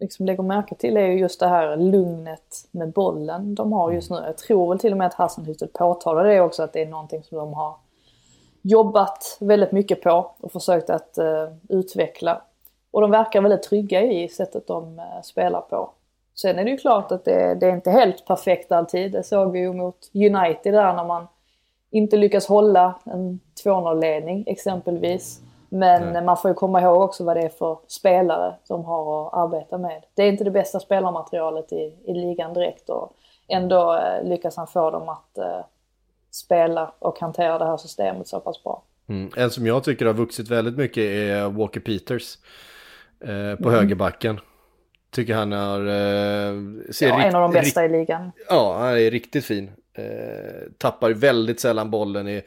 liksom 0.00 0.26
lägger 0.26 0.42
märke 0.42 0.74
till 0.74 0.96
är 0.96 1.06
ju 1.06 1.18
just 1.18 1.40
det 1.40 1.48
här 1.48 1.76
lugnet 1.76 2.68
med 2.70 2.92
bollen 2.92 3.54
de 3.54 3.72
har 3.72 3.92
just 3.92 4.10
nu. 4.10 4.16
Jag 4.16 4.38
tror 4.38 4.68
väl 4.68 4.78
till 4.78 4.92
och 4.92 4.98
med 4.98 5.06
att 5.06 5.14
Hassenhüttel 5.14 5.68
påtalar 5.72 6.24
det 6.24 6.40
också 6.40 6.62
att 6.62 6.72
det 6.72 6.82
är 6.82 6.86
någonting 6.86 7.22
som 7.22 7.38
de 7.38 7.54
har 7.54 7.76
jobbat 8.66 9.36
väldigt 9.40 9.72
mycket 9.72 10.02
på 10.02 10.30
och 10.40 10.52
försökt 10.52 10.90
att 10.90 11.18
uh, 11.18 11.78
utveckla. 11.78 12.42
Och 12.90 13.00
de 13.00 13.10
verkar 13.10 13.40
väldigt 13.40 13.62
trygga 13.62 14.02
i 14.02 14.28
sättet 14.28 14.66
de 14.66 14.98
uh, 14.98 15.22
spelar 15.22 15.60
på. 15.60 15.90
Sen 16.34 16.58
är 16.58 16.64
det 16.64 16.70
ju 16.70 16.76
klart 16.76 17.12
att 17.12 17.24
det, 17.24 17.54
det, 17.54 17.66
är 17.66 17.70
inte 17.70 17.90
helt 17.90 18.26
perfekt 18.26 18.72
alltid. 18.72 19.12
Det 19.12 19.22
såg 19.22 19.52
vi 19.52 19.58
ju 19.58 19.72
mot 19.72 20.10
United 20.14 20.74
där 20.74 20.92
när 20.92 21.04
man 21.04 21.26
inte 21.90 22.16
lyckas 22.16 22.46
hålla 22.46 22.94
en 23.04 23.40
2-0-ledning 23.64 24.44
exempelvis. 24.46 25.40
Men 25.68 26.12
Nej. 26.12 26.22
man 26.22 26.36
får 26.36 26.50
ju 26.50 26.54
komma 26.54 26.82
ihåg 26.82 27.02
också 27.02 27.24
vad 27.24 27.36
det 27.36 27.42
är 27.42 27.48
för 27.48 27.78
spelare 27.86 28.54
de 28.68 28.84
har 28.84 29.26
att 29.26 29.34
arbeta 29.34 29.78
med. 29.78 30.04
Det 30.14 30.22
är 30.22 30.28
inte 30.28 30.44
det 30.44 30.50
bästa 30.50 30.80
spelarmaterialet 30.80 31.72
i, 31.72 31.94
i 32.04 32.14
ligan 32.14 32.54
direkt 32.54 32.90
och 32.90 33.12
ändå 33.48 33.94
eh, 33.94 34.24
lyckas 34.24 34.56
han 34.56 34.66
få 34.66 34.90
dem 34.90 35.08
att 35.08 35.38
spela 36.36 36.92
och 36.98 37.20
hantera 37.20 37.58
det 37.58 37.64
här 37.64 37.76
systemet 37.76 38.28
så 38.28 38.40
pass 38.40 38.64
bra. 38.64 38.82
Mm. 39.08 39.30
En 39.36 39.50
som 39.50 39.66
jag 39.66 39.84
tycker 39.84 40.06
har 40.06 40.14
vuxit 40.14 40.48
väldigt 40.48 40.76
mycket 40.76 41.04
är 41.04 41.50
Walker 41.50 41.80
Peters 41.80 42.38
eh, 43.20 43.62
på 43.62 43.70
högerbacken. 43.70 44.40
Tycker 45.10 45.34
han 45.34 45.52
har... 45.52 45.80
Eh, 45.80 46.54
ser 46.90 47.08
Ja, 47.08 47.22
en 47.22 47.34
av 47.34 47.42
de 47.42 47.52
bästa 47.52 47.84
i 47.84 47.88
ligan. 47.88 48.32
Ja, 48.48 48.78
han 48.78 48.88
är 48.88 49.10
riktigt 49.10 49.44
fin. 49.44 49.70
Eh, 49.94 50.72
tappar 50.78 51.10
väldigt 51.10 51.60
sällan 51.60 51.90
bollen. 51.90 52.28
Är, 52.28 52.42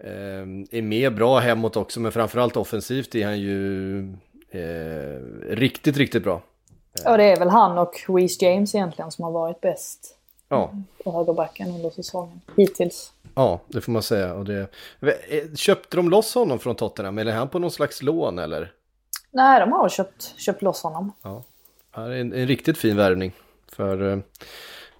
eh, 0.00 0.42
är 0.70 0.82
med 0.82 1.14
bra 1.14 1.38
hemåt 1.38 1.76
också, 1.76 2.00
men 2.00 2.12
framförallt 2.12 2.56
offensivt 2.56 3.14
är 3.14 3.24
han 3.24 3.40
ju 3.40 3.98
eh, 4.50 5.20
riktigt, 5.48 5.96
riktigt 5.96 6.22
bra. 6.22 6.42
Och 7.06 7.18
det 7.18 7.24
är 7.24 7.38
väl 7.38 7.48
han 7.48 7.78
och 7.78 7.94
Reece 8.08 8.42
James 8.42 8.74
egentligen 8.74 9.10
som 9.10 9.24
har 9.24 9.32
varit 9.32 9.60
bäst 9.60 10.18
Ja, 10.52 10.74
på 11.04 11.12
högerbacken 11.12 11.68
under 11.68 11.90
säsongen. 11.90 12.40
Hittills. 12.56 13.12
ja 13.34 13.60
det 13.66 13.80
får 13.80 13.92
man 13.92 14.02
säga. 14.02 14.34
Och 14.34 14.44
det, 14.44 14.68
eh, 15.00 15.54
köpte 15.54 15.96
de 15.96 16.10
loss 16.10 16.34
honom 16.34 16.58
från 16.58 16.76
Tottenham, 16.76 17.18
eller 17.18 17.32
är 17.32 17.36
han 17.36 17.48
på 17.48 17.58
någon 17.58 17.70
slags 17.70 18.02
lån 18.02 18.38
eller? 18.38 18.72
Nej, 19.30 19.60
de 19.60 19.72
har 19.72 19.88
köpt, 19.88 20.34
köpt 20.38 20.62
loss 20.62 20.82
honom. 20.82 21.12
Ja, 21.22 21.42
det 21.94 22.00
är 22.00 22.10
en, 22.10 22.32
en 22.32 22.46
riktigt 22.46 22.78
fin 22.78 22.96
värvning. 22.96 23.32
För 23.72 24.12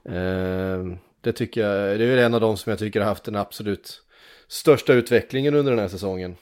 eh, 0.04 0.78
det 1.20 1.32
tycker 1.32 1.68
jag, 1.68 1.98
det 1.98 2.04
är 2.04 2.16
en 2.16 2.34
av 2.34 2.40
de 2.40 2.56
som 2.56 2.70
jag 2.70 2.78
tycker 2.78 3.00
har 3.00 3.06
haft 3.06 3.24
den 3.24 3.36
absolut 3.36 4.02
största 4.48 4.92
utvecklingen 4.92 5.54
under 5.54 5.72
den 5.72 5.80
här 5.80 5.88
säsongen. 5.88 6.36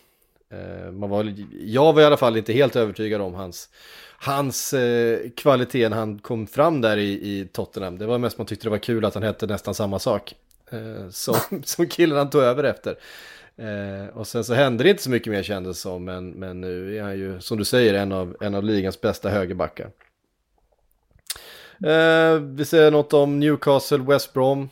Eh, 0.51 0.93
man 0.93 1.11
var, 1.11 1.35
jag 1.61 1.93
var 1.93 2.03
i 2.03 2.05
alla 2.05 2.17
fall 2.17 2.37
inte 2.37 2.53
helt 2.53 2.77
övertygad 2.77 3.21
om 3.21 3.35
hans, 3.35 3.69
hans 4.23 4.73
eh, 4.73 5.31
kvalitet 5.37 5.89
när 5.89 5.97
han 5.97 6.19
kom 6.19 6.47
fram 6.47 6.81
där 6.81 6.97
i, 6.97 7.11
i 7.11 7.49
Tottenham. 7.53 7.99
Det 7.99 8.07
var 8.07 8.19
mest 8.19 8.39
man 8.39 8.47
tyckte 8.47 8.67
det 8.67 8.71
var 8.71 8.79
kul 8.79 9.05
att 9.05 9.15
han 9.15 9.23
hette 9.23 9.47
nästan 9.47 9.75
samma 9.75 9.99
sak. 9.99 10.35
Eh, 10.71 11.09
som, 11.11 11.35
som 11.65 11.87
killen 11.87 12.19
han 12.19 12.31
tog 12.31 12.43
över 12.43 12.65
efter. 12.65 12.97
Eh, 13.57 14.17
och 14.17 14.27
sen 14.27 14.45
så 14.45 14.55
hände 14.55 14.85
det 14.85 14.91
inte 14.91 15.03
så 15.03 15.11
mycket 15.11 15.33
mer 15.33 15.43
kändes 15.43 15.81
som, 15.81 16.05
men, 16.05 16.31
men 16.31 16.61
nu 16.61 16.97
är 16.97 17.03
han 17.03 17.19
ju, 17.19 17.41
som 17.41 17.59
du 17.59 17.65
säger, 17.65 17.95
en 17.95 18.13
av, 18.13 18.37
en 18.41 18.55
av 18.55 18.65
ligans 18.65 19.01
bästa 19.01 19.29
högerbackar. 19.29 19.91
Eh, 21.87 22.41
vi 22.41 22.65
säger 22.65 22.91
något 22.91 23.13
om 23.13 23.41
Newcastle, 23.41 23.99
West 23.99 24.33
Brom. 24.33 24.69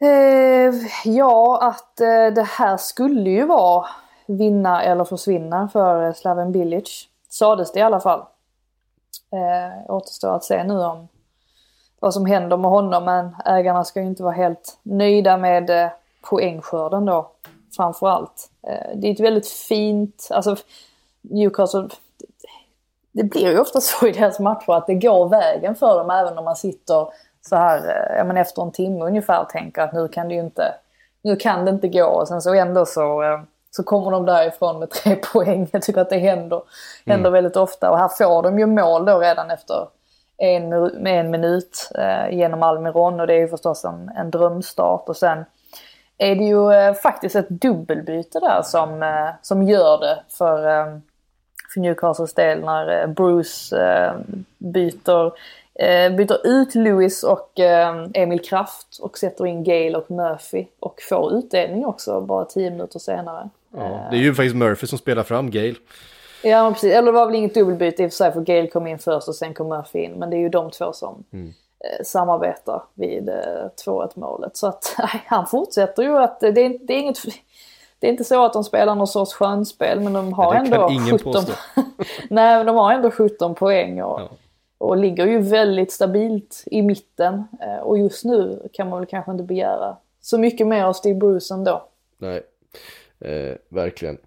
Eh, 0.00 0.74
ja, 1.04 1.58
att 1.62 2.00
eh, 2.00 2.34
det 2.34 2.46
här 2.58 2.76
skulle 2.76 3.30
ju 3.30 3.46
vara 3.46 3.86
vinna 4.26 4.82
eller 4.82 5.04
försvinna 5.04 5.68
för 5.68 6.12
Slaven 6.12 6.52
Bilic. 6.52 7.08
Sades 7.32 7.72
det 7.72 7.78
i 7.78 7.82
alla 7.82 8.00
fall. 8.00 8.20
Eh, 9.32 9.90
återstår 9.90 10.36
att 10.36 10.44
se 10.44 10.64
nu 10.64 10.78
om 10.78 11.08
vad 12.00 12.14
som 12.14 12.26
händer 12.26 12.56
med 12.56 12.70
honom 12.70 13.04
men 13.04 13.36
ägarna 13.44 13.84
ska 13.84 14.00
ju 14.00 14.06
inte 14.06 14.22
vara 14.22 14.34
helt 14.34 14.78
nöjda 14.82 15.36
med 15.36 15.70
eh, 15.70 15.90
poängskörden 16.22 17.04
då 17.04 17.30
framförallt. 17.76 18.50
Eh, 18.66 18.96
det 18.96 19.08
är 19.08 19.12
ett 19.12 19.20
väldigt 19.20 19.48
fint, 19.48 20.28
alltså 20.30 20.56
Newcastle, 21.20 21.88
det 23.12 23.24
blir 23.24 23.50
ju 23.50 23.60
ofta 23.60 23.80
så 23.80 24.06
i 24.06 24.12
deras 24.12 24.40
matcher 24.40 24.72
att 24.72 24.86
det 24.86 24.94
går 24.94 25.28
vägen 25.28 25.74
för 25.74 25.98
dem 25.98 26.10
även 26.10 26.38
om 26.38 26.44
man 26.44 26.56
sitter 26.56 27.08
så 27.40 27.56
här, 27.56 27.78
eh, 27.78 28.16
ja 28.16 28.24
men 28.24 28.36
efter 28.36 28.62
en 28.62 28.72
timme 28.72 29.04
ungefär 29.04 29.42
och 29.42 29.48
tänker 29.48 29.82
att 29.82 29.92
nu 29.92 30.08
kan 30.08 30.28
det 30.28 30.34
ju 30.34 30.40
inte, 30.40 30.74
nu 31.22 31.36
kan 31.36 31.64
det 31.64 31.70
inte 31.70 31.88
gå 31.88 32.06
och 32.06 32.28
sen 32.28 32.42
så 32.42 32.54
ändå 32.54 32.86
så, 32.86 33.22
eh, 33.22 33.40
så 33.76 33.82
kommer 33.82 34.10
de 34.10 34.26
därifrån 34.26 34.78
med 34.78 34.90
tre 34.90 35.16
poäng. 35.32 35.68
Jag 35.72 35.82
tycker 35.82 36.00
att 36.00 36.10
det 36.10 36.18
händer, 36.18 36.62
händer 37.06 37.28
Mm. 37.28 37.32
väldigt 37.32 37.56
ofta 37.56 37.90
och 37.90 37.98
här 37.98 38.08
får 38.08 38.42
de 38.42 38.58
ju 38.58 38.66
mål 38.66 39.04
då 39.04 39.18
redan 39.18 39.50
efter 39.50 39.88
en, 40.36 40.72
en 41.06 41.30
minut 41.30 41.90
eh, 41.98 42.36
genom 42.38 42.62
Almiron 42.62 43.20
och 43.20 43.26
det 43.26 43.34
är 43.34 43.38
ju 43.38 43.48
förstås 43.48 43.84
en, 43.84 44.10
en 44.16 44.30
drömstart 44.30 45.08
och 45.08 45.16
sen 45.16 45.44
är 46.18 46.36
det 46.36 46.44
ju 46.44 46.72
eh, 46.72 46.94
faktiskt 46.94 47.36
ett 47.36 47.48
dubbelbyte 47.48 48.40
där 48.40 48.62
som, 48.62 49.02
eh, 49.02 49.28
som 49.42 49.62
gör 49.62 50.00
det 50.00 50.22
för, 50.28 50.68
eh, 50.68 50.98
för 51.74 51.80
Newcastles 51.80 52.34
del 52.34 52.60
när 52.64 53.00
eh, 53.02 53.06
Bruce 53.06 53.76
eh, 53.76 54.12
byter, 54.58 55.32
byter 56.16 56.46
ut 56.46 56.74
Lewis 56.74 57.22
och 57.22 57.50
Emil 58.14 58.40
Kraft 58.44 58.98
och 59.02 59.18
sätter 59.18 59.46
in 59.46 59.64
Gale 59.64 59.96
och 59.96 60.10
Murphy 60.10 60.66
och 60.80 61.00
får 61.08 61.32
utdelning 61.32 61.86
också 61.86 62.20
bara 62.20 62.44
tio 62.44 62.70
minuter 62.70 62.98
senare. 62.98 63.48
Ja, 63.76 64.06
det 64.10 64.16
är 64.16 64.20
ju 64.20 64.34
faktiskt 64.34 64.56
Murphy 64.56 64.86
som 64.86 64.98
spelar 64.98 65.22
fram 65.22 65.50
Gale. 65.50 65.74
Ja 66.44 66.62
men 66.64 66.72
precis, 66.72 66.92
eller 66.92 67.06
det 67.06 67.12
var 67.12 67.26
väl 67.26 67.34
inget 67.34 67.54
dubbelbyte 67.54 68.02
i 68.02 68.06
och 68.06 68.10
för 68.10 68.16
sig 68.16 68.32
för 68.32 68.40
Gale 68.40 68.66
kom 68.66 68.86
in 68.86 68.98
först 68.98 69.28
och 69.28 69.34
sen 69.34 69.54
kom 69.54 69.68
Murphy 69.68 69.98
in. 69.98 70.12
Men 70.12 70.30
det 70.30 70.36
är 70.36 70.40
ju 70.40 70.48
de 70.48 70.70
två 70.70 70.92
som 70.92 71.24
eh, 71.32 72.04
samarbetar 72.04 72.82
vid 72.94 73.28
eh, 73.28 73.34
2-1 73.86 74.10
målet. 74.14 74.56
Så 74.56 74.66
att 74.66 74.94
nej, 74.98 75.22
han 75.26 75.46
fortsätter 75.46 76.02
ju 76.02 76.18
att 76.18 76.42
eh, 76.42 76.52
det 76.52 76.60
är, 76.60 76.78
det 76.86 76.94
är 76.94 76.98
inget... 76.98 77.18
Det 77.98 78.06
är 78.08 78.10
inte 78.10 78.24
så 78.24 78.44
att 78.44 78.52
de 78.52 78.64
spelar 78.64 78.94
någon 78.94 79.06
sorts 79.06 79.34
skönspel 79.34 80.00
men 80.00 80.12
de 80.12 80.32
har 80.32 80.54
Nej, 80.54 80.62
ändå 80.64 80.88
ingen 80.90 81.18
17... 81.18 81.32
påstå. 81.32 81.52
nej 82.30 82.56
men 82.56 82.66
de 82.66 82.76
har 82.76 82.92
ändå 82.92 83.10
17 83.10 83.54
poäng 83.54 84.02
och, 84.02 84.20
Ja. 84.20 84.28
och 84.78 84.96
ligger 84.96 85.26
ju 85.26 85.38
väldigt 85.38 85.92
stabilt 85.92 86.62
i 86.66 86.82
mitten. 86.82 87.44
Eh, 87.60 87.76
och 87.76 87.98
just 87.98 88.24
nu 88.24 88.68
kan 88.72 88.88
man 88.90 88.98
väl 88.98 89.08
kanske 89.08 89.32
inte 89.32 89.44
begära 89.44 89.96
så 90.20 90.38
mycket 90.38 90.66
mer 90.66 90.84
av 90.84 90.92
Steve 90.92 91.18
Bruce 91.18 91.54
ändå. 91.54 91.82
Nej, 92.18 92.42
eh, 93.24 93.54
verkligen. 93.68 94.18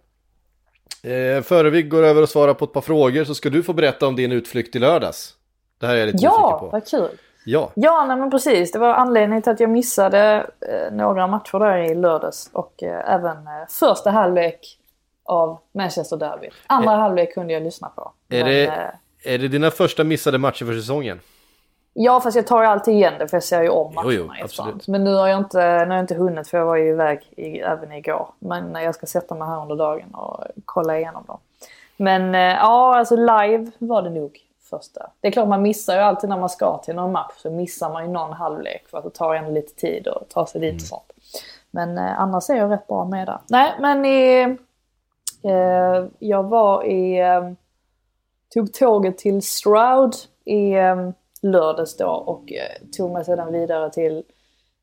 Eh, 1.04 1.42
före 1.44 1.70
vi 1.70 1.84
går 1.84 2.04
över 2.04 2.22
och 2.22 2.30
svarar 2.30 2.54
på 2.54 2.66
ett 2.66 2.74
par 2.74 2.82
frågor 2.82 3.24
så 3.24 3.36
ska 3.36 3.50
du 3.50 3.64
få 3.64 3.74
berätta 3.74 4.08
om 4.08 4.16
din 4.16 4.32
utflykt 4.32 4.76
i 4.76 4.80
lördags. 4.80 5.34
Det 5.80 5.88
här 5.88 5.96
är 5.96 6.00
jag 6.00 6.06
lite 6.08 6.18
Ja, 6.24 6.32
nyfiken 6.32 6.60
på. 6.60 6.70
vad 6.72 6.88
kul! 6.88 7.18
Ja, 7.46 7.72
Ja, 7.76 8.06
nej 8.08 8.18
men 8.18 8.32
precis. 8.32 8.72
Det 8.72 8.80
var 8.80 8.94
anledningen 8.94 9.42
till 9.44 9.52
att 9.52 9.60
jag 9.60 9.70
missade 9.70 10.48
eh, 10.70 10.94
några 10.96 11.28
matcher 11.28 11.60
där 11.60 11.78
i 11.78 11.96
lördags 11.96 12.50
och 12.54 12.84
eh, 12.84 13.14
även 13.14 13.38
eh, 13.38 13.68
första 13.70 14.12
halvlek 14.12 14.80
av 15.24 15.60
Manchester 15.74 16.18
Derby. 16.18 16.50
Andra 16.68 16.92
halvlek 16.92 17.34
kunde 17.34 17.54
jag 17.54 17.64
lyssna 17.64 17.90
på. 17.96 18.12
är 18.30 18.44
Men, 18.44 18.54
det, 18.54 18.66
eh, 18.66 19.34
är 19.34 19.38
det 19.38 19.48
dina 19.48 19.72
första 19.72 20.04
missade 20.04 20.38
matcher 20.38 20.66
för 20.66 20.74
säsongen? 20.74 21.20
Ja, 21.98 22.20
fast 22.22 22.36
jag 22.36 22.48
tar 22.48 22.62
ju 22.62 22.68
alltid 22.68 22.94
igen 22.94 23.14
det 23.20 23.28
för 23.28 23.38
jag 23.38 23.44
ser 23.44 23.62
ju 23.62 23.70
om 23.70 23.94
matcherna 23.96 24.14
Jo, 24.14 24.30
jo, 24.40 24.44
absolut. 24.44 24.88
Men 24.88 25.04
nu 25.04 25.14
har 25.14 25.28
jag 25.28 25.38
inte, 25.40 25.58
nu 25.58 25.86
har 25.90 25.96
jag 25.96 26.04
inte 26.04 26.16
hunnit 26.16 26.48
för 26.48 26.58
jag 26.58 26.66
var 26.66 26.76
ju 26.76 26.90
iväg 26.90 27.34
i, 27.38 27.60
även 27.60 27.92
igår. 27.92 28.28
Men 28.40 28.74
jag 28.84 28.96
ska 28.96 29.06
sätta 29.06 29.36
mig 29.36 29.48
här 29.48 29.62
under 29.62 29.76
dagen 29.76 30.14
och 30.14 30.44
kolla 30.66 30.98
igenom 30.98 31.24
dem. 31.28 31.38
Men 31.98 32.36
eh, 32.36 32.42
ja, 32.42 32.98
alltså 32.98 33.16
live 33.16 33.72
var 33.78 34.02
det 34.02 34.10
nog 34.10 34.40
första. 34.70 35.10
Det 35.22 35.28
är 35.28 35.32
klart 35.32 35.48
man 35.48 35.62
missar 35.62 35.96
ju 35.96 36.00
alltid 36.02 36.30
när 36.30 36.38
man 36.38 36.50
ska 36.50 36.78
till 36.78 36.96
någon 36.96 37.12
match 37.12 37.34
så 37.38 37.50
missar 37.52 37.90
man 37.90 38.06
ju 38.06 38.12
någon 38.12 38.34
halvlek 38.34 38.88
för 38.90 38.98
att 38.98 39.04
det 39.04 39.10
tar 39.10 39.36
ändå 39.36 39.52
lite 39.52 39.76
tid 39.76 40.08
att 40.08 40.30
ta 40.30 40.46
sig 40.46 40.62
dit 40.62 40.72
Mm. 40.72 40.78
och 40.78 40.88
sånt. 40.88 41.12
Men 41.72 41.98
eh, 41.98 42.20
annars 42.22 42.50
är 42.50 42.56
jag 42.56 42.72
rätt 42.72 42.88
bra 42.88 43.06
med 43.06 43.28
det. 43.28 43.40
Nej, 43.50 43.74
men 43.80 44.06
i, 44.06 44.42
eh, 45.44 46.06
jag 46.20 46.44
var 46.44 46.84
i, 46.84 47.20
eh, 47.20 47.52
tog 48.54 48.74
tåget 48.74 49.18
till 49.18 49.42
Stroud 49.42 50.14
i 50.46 50.72
eh, 50.74 51.10
lördags 51.46 51.98
då 51.98 52.08
och 52.08 52.54
eh, 52.54 52.88
tog 52.98 53.12
mig 53.12 53.26
sedan 53.26 53.52
vidare 53.52 53.92
till 53.92 54.24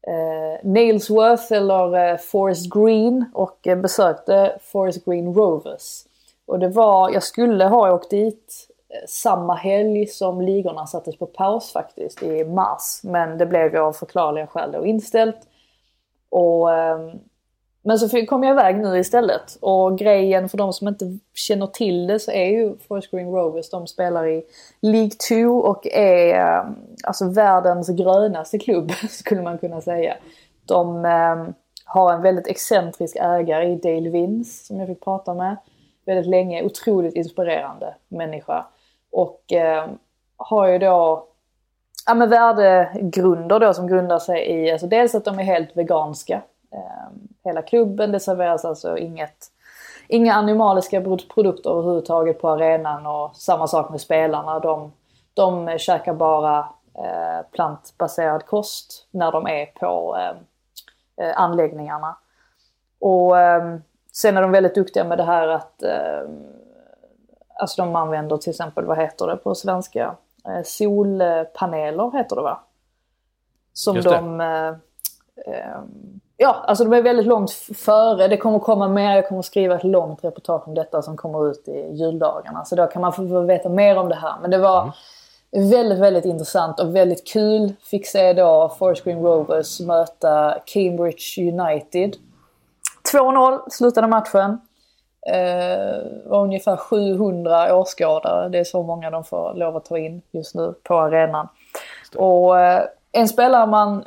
eh, 0.06 0.70
Nailsworth 0.70 1.52
eller 1.52 2.10
eh, 2.10 2.16
Forest 2.16 2.74
Green 2.74 3.24
och 3.34 3.66
eh, 3.66 3.78
besökte 3.78 4.58
Forest 4.62 5.04
Green 5.04 5.34
Rovers. 5.34 6.04
Och 6.46 6.58
det 6.58 6.68
var, 6.68 7.10
jag 7.10 7.22
skulle 7.22 7.64
ha 7.64 7.92
åkt 7.92 8.10
dit 8.10 8.68
eh, 8.88 9.06
samma 9.08 9.54
helg 9.54 10.06
som 10.06 10.40
ligorna 10.40 10.86
sattes 10.86 11.16
på 11.16 11.26
paus 11.26 11.72
faktiskt 11.72 12.22
i 12.22 12.44
mars. 12.44 13.00
Men 13.02 13.38
det 13.38 13.46
blev 13.46 13.72
ju 13.74 13.78
av 13.78 13.92
förklarliga 13.92 14.46
skäl 14.46 14.72
då 14.72 14.86
inställt. 14.86 15.38
Och, 16.28 16.74
ehm, 16.74 17.10
men 17.82 17.98
så 17.98 18.26
kom 18.26 18.42
jag 18.42 18.52
iväg 18.52 18.76
nu 18.76 18.98
istället. 18.98 19.58
Och 19.60 19.98
grejen 19.98 20.48
för 20.48 20.58
de 20.58 20.72
som 20.72 20.88
inte 20.88 21.18
känner 21.34 21.66
till 21.66 22.06
det 22.06 22.18
så 22.18 22.30
är 22.30 22.46
ju 22.46 22.76
Forest 22.88 23.10
Green 23.10 23.32
Rovers, 23.32 23.70
de 23.70 23.86
spelar 23.86 24.26
i 24.26 24.44
League 24.80 25.10
2 25.28 25.36
och 25.44 25.86
är 25.86 26.34
ehm, 26.34 26.74
alltså 27.04 27.28
världens 27.28 27.88
grönaste 27.88 28.58
klubb 28.58 28.90
skulle 29.10 29.42
man 29.42 29.58
kunna 29.58 29.80
säga. 29.80 30.14
De 30.66 31.04
ehm, 31.04 31.54
har 31.84 32.12
en 32.12 32.22
väldigt 32.22 32.46
excentrisk 32.46 33.16
ägare 33.16 33.72
i 33.72 33.76
Dale 33.76 34.10
Vince 34.10 34.64
som 34.66 34.78
jag 34.78 34.88
fick 34.88 35.04
prata 35.04 35.34
med 35.34 35.56
väldigt 36.06 36.26
länge. 36.26 36.62
Otroligt 36.62 37.14
inspirerande 37.14 37.94
människa. 38.08 38.66
Och 39.12 39.52
eh, 39.52 39.86
har 40.36 40.66
ju 40.66 40.78
då 40.78 41.26
ja, 42.06 42.14
men 42.14 42.30
värdegrunder 42.30 43.60
då 43.60 43.74
som 43.74 43.86
grundar 43.86 44.18
sig 44.18 44.50
i, 44.50 44.72
alltså 44.72 44.86
dels 44.86 45.14
att 45.14 45.24
de 45.24 45.38
är 45.38 45.42
helt 45.42 45.76
veganska. 45.76 46.42
Eh, 46.72 47.08
hela 47.44 47.62
klubben, 47.62 48.12
det 48.12 48.20
serveras 48.20 48.64
alltså 48.64 48.98
inget, 48.98 49.46
inga 50.08 50.34
animaliska 50.34 51.00
pro- 51.00 51.28
produkter 51.34 51.70
överhuvudtaget 51.70 52.40
på 52.40 52.48
arenan 52.48 53.06
och 53.06 53.36
samma 53.36 53.66
sak 53.66 53.90
med 53.90 54.00
spelarna. 54.00 54.60
De, 54.60 54.92
de 55.34 55.78
käkar 55.78 56.14
bara 56.14 56.58
eh, 56.94 57.46
plantbaserad 57.52 58.46
kost 58.46 59.06
när 59.10 59.32
de 59.32 59.46
är 59.46 59.66
på 59.66 60.16
eh, 60.16 61.26
eh, 61.26 61.40
anläggningarna. 61.40 62.16
Och 63.00 63.38
eh, 63.38 63.76
sen 64.12 64.36
är 64.36 64.42
de 64.42 64.50
väldigt 64.50 64.74
duktiga 64.74 65.04
med 65.04 65.18
det 65.18 65.24
här 65.24 65.48
att 65.48 65.82
alltså 67.54 67.82
de 67.82 67.96
använder 67.96 68.36
till 68.36 68.50
exempel, 68.50 68.84
vad 68.84 68.98
heter 68.98 69.26
det 69.26 69.36
på 69.36 69.54
svenska? 69.54 70.16
Eh, 70.48 70.62
solpaneler 70.64 72.18
heter 72.18 72.36
det 72.36 72.42
va? 72.42 72.60
Som 73.72 73.96
det. 73.96 74.02
de... 74.02 74.40
Eh, 75.46 75.54
eh, 75.54 75.80
ja, 76.36 76.64
alltså 76.66 76.84
de 76.84 76.92
är 76.92 77.02
väldigt 77.02 77.26
långt 77.26 77.50
före. 77.76 78.28
Det 78.28 78.36
kommer 78.36 78.58
komma 78.58 78.88
mer, 78.88 79.16
jag 79.16 79.28
kommer 79.28 79.42
skriva 79.42 79.74
ett 79.74 79.84
långt 79.84 80.24
reportage 80.24 80.68
om 80.68 80.74
detta 80.74 81.02
som 81.02 81.16
kommer 81.16 81.50
ut 81.50 81.68
i 81.68 81.92
juldagarna. 81.92 82.64
Så 82.64 82.76
då 82.76 82.86
kan 82.86 83.02
man 83.02 83.12
få 83.12 83.40
veta 83.40 83.68
mer 83.68 83.96
om 83.96 84.08
det 84.08 84.14
här. 84.14 84.34
Men 84.40 84.50
det 84.50 84.58
var 84.58 84.92
väldigt, 85.56 85.98
väldigt 85.98 86.24
intressant 86.24 86.80
och 86.80 86.96
väldigt 86.96 87.26
kul. 87.26 87.72
Fick 87.82 88.06
se 88.06 88.32
då 88.32 88.74
Forest 88.78 89.04
Green 89.04 89.22
Rovers 89.22 89.80
möta 89.80 90.58
Cambridge 90.66 91.50
United. 91.52 92.16
2-0 93.12 93.60
slutade 93.70 94.06
matchen. 94.06 94.60
Eh, 95.26 96.30
var 96.30 96.42
ungefär 96.42 96.76
700 96.76 97.76
åskådare. 97.76 98.48
Det 98.48 98.58
är 98.58 98.64
så 98.64 98.82
många 98.82 99.10
de 99.10 99.24
får 99.24 99.54
lov 99.54 99.76
att 99.76 99.84
ta 99.84 99.98
in 99.98 100.22
just 100.30 100.54
nu 100.54 100.74
på 100.82 100.94
arenan. 100.94 101.48
Och 102.16 102.60
eh, 102.60 102.82
en 103.12 103.28
spelare 103.28 103.66
man... 103.66 104.04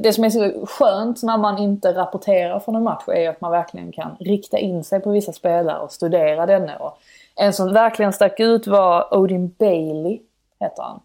Det 0.00 0.12
som 0.12 0.24
är 0.24 0.30
så 0.30 0.66
skönt 0.66 1.22
när 1.22 1.38
man 1.38 1.58
inte 1.58 1.94
rapporterar 1.94 2.60
från 2.60 2.76
en 2.76 2.82
match 2.82 3.08
är 3.08 3.28
att 3.28 3.40
man 3.40 3.50
verkligen 3.50 3.92
kan 3.92 4.16
rikta 4.20 4.58
in 4.58 4.84
sig 4.84 5.00
på 5.00 5.10
vissa 5.10 5.32
spelare 5.32 5.78
och 5.78 5.92
studera 5.92 6.46
denne. 6.46 6.76
Och 6.76 6.98
en 7.36 7.52
som 7.52 7.72
verkligen 7.72 8.12
stack 8.12 8.40
ut 8.40 8.66
var 8.66 9.14
Odin 9.14 9.54
Bailey, 9.58 10.20
heter 10.60 10.82
han. 10.82 11.00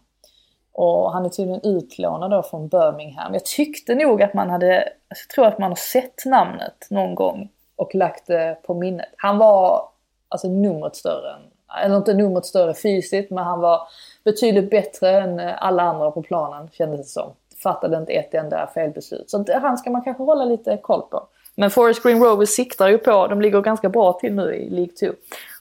Och 0.72 1.12
han 1.12 1.24
är 1.24 1.28
tydligen 1.28 1.60
utlånad 1.64 2.30
då 2.30 2.42
från 2.42 2.68
Birmingham. 2.68 3.34
Jag 3.34 3.44
tyckte 3.44 3.94
nog 3.94 4.22
att 4.22 4.34
man 4.34 4.50
hade, 4.50 4.88
jag 5.08 5.18
tror 5.34 5.46
att 5.46 5.58
man 5.58 5.70
har 5.70 5.76
sett 5.76 6.24
namnet 6.26 6.86
någon 6.90 7.14
gång 7.14 7.48
och 7.76 7.94
lagt 7.94 8.26
det 8.26 8.58
på 8.62 8.74
minnet. 8.74 9.08
Han 9.16 9.38
var 9.38 9.88
alltså 10.28 10.48
numret 10.48 10.96
större 10.96 11.30
än, 11.30 11.40
eller 11.84 11.96
inte 11.96 12.14
numret 12.14 12.46
större 12.46 12.74
fysiskt, 12.74 13.30
men 13.30 13.44
han 13.44 13.60
var 13.60 13.80
betydligt 14.24 14.70
bättre 14.70 15.20
än 15.20 15.40
alla 15.40 15.82
andra 15.82 16.10
på 16.10 16.22
planen 16.22 16.68
kändes 16.72 17.00
det 17.00 17.20
som. 17.20 17.32
Fattade 17.62 17.96
inte 17.96 18.12
ett 18.12 18.34
enda 18.34 18.70
felbeslut. 18.74 19.30
Så 19.30 19.38
det, 19.38 19.58
han 19.58 19.78
ska 19.78 19.90
man 19.90 20.02
kanske 20.02 20.22
hålla 20.22 20.44
lite 20.44 20.78
koll 20.82 21.02
på. 21.02 21.28
Men 21.54 21.70
Forest 21.70 22.02
Green 22.02 22.22
Rovers 22.22 22.48
siktar 22.48 22.88
ju 22.88 22.98
på, 22.98 23.26
de 23.26 23.40
ligger 23.40 23.60
ganska 23.60 23.88
bra 23.88 24.12
till 24.12 24.34
nu 24.34 24.54
i 24.54 24.70
League 24.70 24.94
2. 24.94 25.06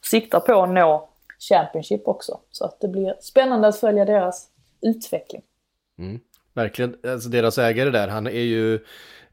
Siktar 0.02 0.40
på 0.40 0.62
att 0.64 0.70
nå 0.70 1.10
Championship 1.50 2.08
också. 2.08 2.40
Så 2.52 2.66
att 2.66 2.80
det 2.80 2.88
blir 2.88 3.16
spännande 3.22 3.68
att 3.68 3.80
följa 3.80 4.06
deras 4.06 4.48
utveckling. 4.82 5.42
Verkligen, 6.54 6.98
alltså 7.08 7.30
deras 7.30 7.58
ägare 7.58 7.90
där, 7.90 8.08
han 8.08 8.28
är 8.28 8.32
ju 8.32 8.80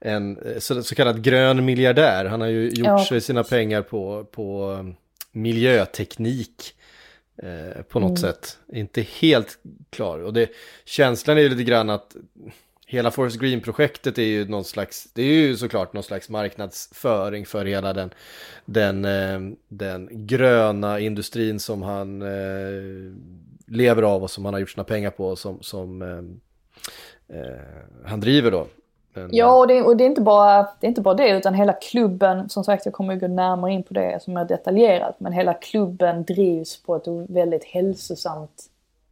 en 0.00 0.38
eh, 0.38 0.58
så, 0.58 0.82
så 0.82 0.94
kallad 0.94 1.22
grön 1.22 1.64
miljardär. 1.64 2.24
Han 2.24 2.40
har 2.40 2.48
ju 2.48 2.68
gjort 2.68 2.86
Ja. 2.86 3.04
sig 3.04 3.20
sina 3.20 3.44
pengar 3.44 3.82
på, 3.82 4.24
på 4.30 4.70
um, 4.70 4.96
miljöteknik 5.32 6.74
eh, 7.42 7.82
på 7.82 8.00
något 8.00 8.18
sätt. 8.18 8.58
Inte 8.72 9.00
helt 9.00 9.58
klar. 9.90 10.18
Och 10.18 10.32
det, 10.32 10.50
känslan 10.84 11.38
är 11.38 11.42
ju 11.42 11.48
lite 11.48 11.64
grann 11.64 11.90
att 11.90 12.16
hela 12.86 13.10
Forest 13.10 13.40
Green-projektet 13.40 14.18
är 14.18 14.22
ju 14.22 14.48
någon 14.48 14.64
slags, 14.64 15.08
det 15.12 15.22
är 15.22 15.32
ju 15.32 15.56
såklart 15.56 15.92
någon 15.92 16.02
slags 16.02 16.28
marknadsföring 16.28 17.46
för 17.46 17.64
hela 17.64 17.92
den, 17.92 18.10
den, 18.64 19.04
eh, 19.04 19.40
den 19.68 20.26
gröna 20.26 21.00
industrin 21.00 21.60
som 21.60 21.82
han 21.82 22.22
eh, 22.22 23.12
lever 23.66 24.02
av 24.02 24.22
och 24.22 24.30
som 24.30 24.44
han 24.44 24.54
har 24.54 24.60
gjort 24.60 24.70
sina 24.70 24.84
pengar 24.84 25.10
på 25.10 25.28
och 25.28 25.38
som, 25.38 25.62
som 25.62 26.02
han 28.04 28.20
driver 28.20 28.50
då. 28.50 28.66
Men, 29.16 29.28
Ja, 29.32 29.58
och 29.58 29.66
det, 29.66 29.82
och 29.82 29.96
det, 29.96 30.04
är 30.04 30.06
inte 30.06 30.20
bara, 30.20 30.62
det 30.80 30.86
är 30.86 30.88
inte 30.88 31.00
bara 31.00 31.14
det 31.14 31.28
utan 31.28 31.54
hela 31.54 31.72
klubben, 31.72 32.48
som 32.48 32.64
sagt 32.64 32.86
jag 32.86 32.94
kommer 32.94 33.14
ju 33.14 33.20
gå 33.20 33.28
närmare 33.28 33.72
in 33.72 33.82
på 33.82 33.94
det 33.94 34.22
som 34.22 34.36
är 34.36 34.44
detaljerat, 34.44 35.20
men 35.20 35.32
hela 35.32 35.54
klubben 35.54 36.24
drivs 36.24 36.82
på 36.82 36.96
ett 36.96 37.06
väldigt 37.28 37.64
hälsosamt, 37.64 38.64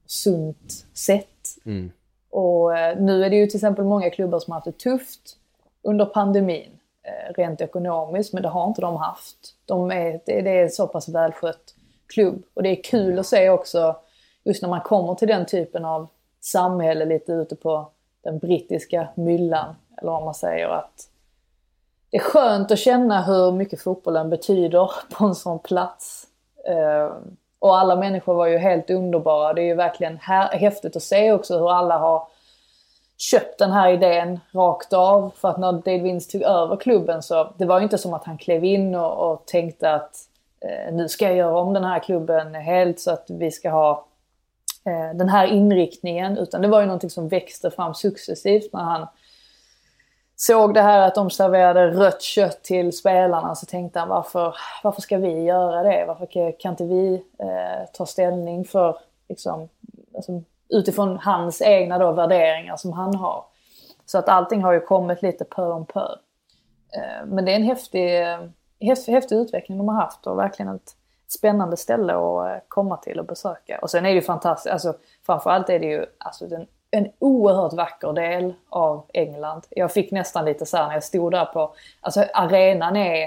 sunt 0.07 0.87
sätt. 0.95 1.27
Mm. 1.67 1.93
Och 2.31 2.79
eh, 2.79 2.99
nu 2.99 3.25
är 3.25 3.31
det 3.31 3.37
ju 3.37 3.47
till 3.47 3.57
exempel 3.57 3.85
många 3.85 4.11
klubbar 4.11 4.39
som 4.39 4.53
har 4.53 4.61
haft 4.61 4.65
det 4.65 4.79
tufft 4.79 5.37
under 5.83 6.07
pandemin, 6.07 6.71
eh, 7.03 7.33
rent 7.35 7.61
ekonomiskt, 7.61 8.33
men 8.33 8.43
det 8.43 8.49
har 8.49 8.69
inte 8.69 8.81
de 8.81 8.97
haft. 8.97 9.55
De 9.65 9.91
är, 9.91 10.21
det, 10.27 10.41
det 10.41 10.51
är 10.51 10.63
en 10.63 10.71
så 10.71 10.87
pass 10.87 11.09
välskött 11.09 11.75
klubb. 12.07 12.43
Och 12.55 12.63
det 12.63 12.69
är 12.69 12.83
kul 12.83 13.19
att 13.19 13.27
se 13.27 13.51
också, 13.51 13.97
just 14.45 14.63
när 14.63 14.69
man 14.69 14.81
kommer 14.81 15.15
till 15.15 15.29
den 15.29 15.47
typen 15.47 15.85
av 15.85 16.09
samhälle 16.41 17.05
lite 17.05 17.33
ute 17.33 17.57
på 17.57 17.91
den 18.23 18.39
brittiska 18.39 19.09
myllan, 19.15 19.75
eller 19.99 20.13
vad 20.13 20.25
man 20.25 20.35
säger, 20.35 20.69
att 20.69 21.09
det 22.11 22.17
är 22.17 22.23
skönt 22.23 22.71
att 22.71 22.79
känna 22.79 23.23
hur 23.23 23.53
mycket 23.53 23.83
fotbollen 23.83 24.31
betyder 24.31 24.91
på 25.19 25.25
en 25.25 25.35
sån 25.35 25.59
plats. 25.59 26.27
Eh, 26.69 27.17
och 27.59 27.79
alla 27.79 27.97
människor 27.97 28.35
var 28.35 28.47
ju 28.47 28.59
helt 28.59 28.91
underbara. 28.91 29.53
Det 29.53 29.63
är 29.63 29.67
ju 29.67 29.75
verkligen 29.75 30.19
häftigt 30.53 30.97
att 30.97 31.03
se 31.03 31.33
också 31.33 31.59
hur 31.59 31.71
alla 31.71 31.99
har 31.99 32.27
köpt 33.19 33.59
den 33.59 33.73
här 33.73 33.93
idén 33.93 34.41
rakt 34.53 34.93
av. 34.93 35.33
För 35.37 35.49
att 35.49 35.59
när 35.59 35.73
Dave 35.73 35.99
Vince 35.99 36.31
tog 36.33 36.43
över 36.43 36.77
klubben 36.77 37.23
så 37.23 37.53
det 37.59 37.65
var 37.65 37.79
ju 37.79 37.85
inte 37.85 37.99
som 37.99 38.15
att 38.15 38.25
han 38.25 38.39
klev 38.39 38.65
in 38.65 38.95
och, 38.95 39.33
och 39.33 39.47
tänkte 39.47 39.93
att 39.93 40.17
eh, 40.61 40.95
nu 40.95 41.09
ska 41.09 41.25
jag 41.25 41.37
göra 41.37 41.59
om 41.59 41.73
den 41.73 41.85
här 41.85 41.99
klubben 41.99 42.55
helt 42.55 43.01
så 43.01 43.11
att 43.11 43.27
vi 43.29 43.51
ska 43.51 43.71
ha 43.71 44.07
eh, 44.85 45.17
den 45.17 45.29
här 45.29 45.47
inriktningen. 45.47 46.39
Utan 46.39 46.63
det 46.63 46.69
var 46.69 46.81
ju 46.81 46.87
någonting 46.87 47.11
som 47.11 47.29
växte 47.29 47.71
fram 47.71 47.95
successivt 47.95 48.73
när 48.73 48.83
han 48.83 49.07
såg 50.37 50.74
det 50.74 50.82
här 50.82 51.07
att 51.07 51.14
de 51.14 51.30
serverade 51.30 51.87
rött 51.87 52.22
kött 52.22 52.62
till 52.62 52.97
spelarna 52.97 53.55
så 53.55 53.66
tänkte 53.66 53.99
han 53.99 54.09
varför, 54.09 54.57
varför 54.82 55.01
ska 55.03 55.18
vi 55.18 55.43
göra 55.43 55.82
det? 55.82 56.05
Varför 56.09 56.26
kan- 56.61 56.70
inte 56.72 56.85
vi 56.85 57.24
eh, 57.39 57.89
ta 57.93 58.07
ställning 58.07 58.64
för, 58.64 58.99
liksom, 59.28 59.68
alltså, 60.16 60.43
utifrån 60.68 61.18
hans 61.18 61.62
egna 61.62 61.99
då, 61.99 62.12
värderingar 62.12 62.76
som 62.76 62.93
han 62.93 63.14
har. 63.14 63.45
Så 64.07 64.18
att 64.18 64.28
allting 64.28 64.62
har 64.62 64.72
ju 64.72 64.80
kommit 64.80 65.22
lite 65.22 65.45
pö 65.45 65.62
om 65.66 65.87
pö. 65.87 66.07
Eh, 66.97 67.26
men 67.26 67.45
det 67.45 67.53
är 67.53 67.57
en 67.57 67.62
häftig, 67.62 68.20
häftig, 68.80 69.12
häftig 69.12 69.37
utveckling 69.37 69.78
de 69.78 69.89
har 69.89 69.95
haft 70.03 70.26
och 70.26 70.39
verkligen 70.39 70.74
ett 70.74 70.97
spännande 71.28 71.76
ställe 71.76 72.12
att 72.14 72.51
eh, 72.51 72.62
komma 72.68 72.97
till 72.97 73.18
och 73.18 73.26
besöka. 73.26 73.78
Och 73.82 73.91
sen 73.91 74.05
är 74.07 74.09
det 74.09 74.14
ju 74.14 74.22
fantastiskt, 74.22 74.72
alltså 74.72 74.95
framförallt 75.26 75.70
är 75.70 75.78
det 75.78 75.87
ju 75.87 76.07
alltså, 76.18 76.47
den, 76.47 76.66
en 76.95 77.13
oerhört 77.19 77.73
vacker 77.73 78.13
del 78.13 78.55
av 78.69 79.05
England. 79.13 79.67
Jag 79.71 79.93
fick 79.93 80.11
nästan 80.11 80.45
lite 80.45 80.67
så 80.67 80.77
här 80.77 80.87
när 80.87 80.95
jag 80.95 81.05
stod 81.05 81.33
där 81.33 81.45
på, 81.45 81.75
alltså 82.01 82.25
arenan 82.35 82.97
är 82.97 83.23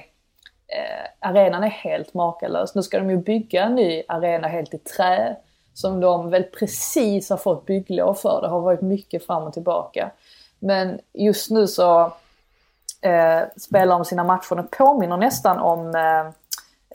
eh, 0.68 1.30
arenan 1.30 1.64
är 1.64 1.70
helt 1.70 2.14
makalös. 2.14 2.76
Nu 2.76 2.84
ska 2.84 3.00
de 3.00 3.10
ju 3.10 3.18
bygga 3.18 3.64
en 3.64 3.76
ny 3.76 4.04
arena 4.08 4.48
helt 4.48 4.74
i 4.74 4.78
trä. 4.78 5.36
Som 5.74 6.00
de 6.00 6.30
väl 6.30 6.44
precis 6.44 7.30
har 7.30 7.38
fått 7.38 7.66
bygglov 7.66 8.14
för. 8.14 8.42
Det 8.42 8.48
har 8.48 8.62
varit 8.62 8.82
mycket 8.82 9.26
fram 9.26 9.44
och 9.44 9.54
tillbaka. 9.54 10.12
Men 10.60 11.00
just 11.14 11.52
nu 11.52 11.68
så 11.68 12.02
eh, 13.02 13.42
spelar 13.58 13.96
de 13.96 14.06
sina 14.06 14.24
matcher. 14.24 14.56
Den 14.56 14.68
påminner 14.68 15.18
nästan 15.18 15.60
om 15.60 15.96
eh, 15.96 16.20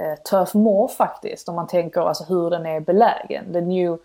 eh, 0.07 0.19
Turf 0.31 0.55
Moor 0.55 0.89
faktiskt. 0.89 1.49
Om 1.49 1.55
man 1.55 1.67
tänker 1.67 2.01
alltså 2.01 2.25
hur 2.25 2.51
den 2.51 2.67
är 2.67 2.81
belägen. 2.81 3.53
The 3.53 3.61
New, 3.61 3.99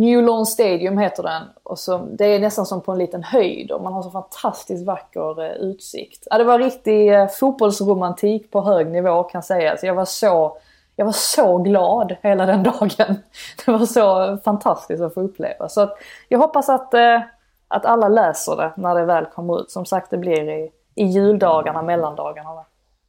New 0.00 0.22
Lawn 0.22 0.46
Stadium 0.46 0.98
heter 0.98 1.22
den. 1.22 1.42
Och 1.62 1.78
så, 1.78 1.98
det 1.98 2.24
är 2.24 2.40
nästan 2.40 2.66
som 2.66 2.80
på 2.80 2.92
en 2.92 2.98
liten 2.98 3.22
höjd 3.22 3.70
och 3.70 3.82
man 3.82 3.92
har 3.92 4.02
så 4.02 4.10
fantastiskt 4.10 4.86
vacker 4.86 5.44
eh, 5.44 5.50
utsikt. 5.50 6.26
Ja, 6.30 6.38
det 6.38 6.44
var 6.44 6.58
riktig 6.58 7.14
eh, 7.14 7.28
fotbollsromantik 7.28 8.50
på 8.50 8.62
hög 8.62 8.86
nivå 8.86 9.22
kan 9.22 9.42
sägas. 9.42 9.82
Jag 9.82 9.94
var 9.94 10.04
så 10.04 10.58
jag 10.96 11.04
var 11.04 11.12
så 11.12 11.58
glad 11.58 12.16
hela 12.22 12.46
den 12.46 12.62
dagen. 12.78 13.16
Det 13.64 13.72
var 13.72 13.86
så 13.86 14.38
fantastiskt 14.44 15.02
att 15.02 15.14
få 15.14 15.20
uppleva. 15.20 15.68
Så 15.68 15.80
att 15.80 15.96
jag 16.28 16.38
hoppas 16.38 16.68
att, 16.68 16.94
eh, 16.94 17.20
att 17.68 17.86
alla 17.86 18.08
läser 18.08 18.56
det 18.56 18.72
när 18.76 18.94
det 18.94 19.04
väl 19.04 19.24
kommer 19.24 19.60
ut. 19.60 19.70
Som 19.70 19.86
sagt, 19.86 20.10
det 20.10 20.18
blir 20.18 20.48
i, 20.50 20.70
i 20.94 21.04
juldagarna, 21.04 21.82
mellandagarna. 21.82 22.64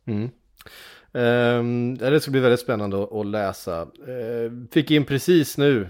Mm. 0.06 0.30
Um, 1.14 1.98
det 1.98 2.20
ska 2.20 2.32
bli 2.32 2.40
väldigt 2.40 2.60
spännande 2.60 3.04
att, 3.04 3.14
att 3.14 3.26
läsa. 3.26 3.82
Uh, 3.82 4.52
fick 4.72 4.92
in 4.92 5.06
precis 5.06 5.58
nu. 5.58 5.88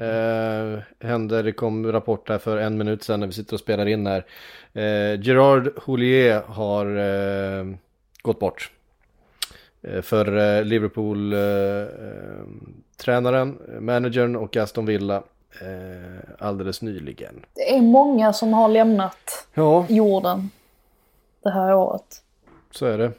Uh, 0.00 0.78
hände, 1.00 1.42
det 1.42 1.52
kom 1.52 1.92
rapport 1.92 2.28
här 2.28 2.38
för 2.38 2.56
en 2.56 2.78
minut 2.78 3.02
sedan 3.02 3.20
när 3.20 3.26
vi 3.26 3.32
sitter 3.32 3.54
och 3.54 3.60
spelar 3.60 3.86
in 3.86 4.06
här. 4.06 4.24
Uh, 4.76 5.20
Gerard 5.22 5.70
Houllier 5.76 6.42
har 6.46 6.86
eh, 6.96 7.66
gått 8.22 8.38
bort. 8.38 8.72
Eh, 9.82 10.02
för 10.02 10.56
eh, 10.58 10.64
Liverpool 10.64 11.32
eh, 11.32 11.40
eh, 11.40 12.44
managern 13.80 14.36
och 14.36 14.56
Aston 14.56 14.86
Villa 14.86 15.16
eh, 15.60 16.20
alldeles 16.38 16.82
nyligen. 16.82 17.40
Det 17.54 17.76
är 17.76 17.80
många 17.82 18.32
som 18.32 18.52
har 18.52 18.68
lämnat 18.68 19.46
Ja, 19.54 19.86
jorden 19.88 20.50
det 21.42 21.50
här 21.50 21.74
året. 21.74 22.22
Så 22.70 22.86
är 22.86 22.98
det. 22.98 23.12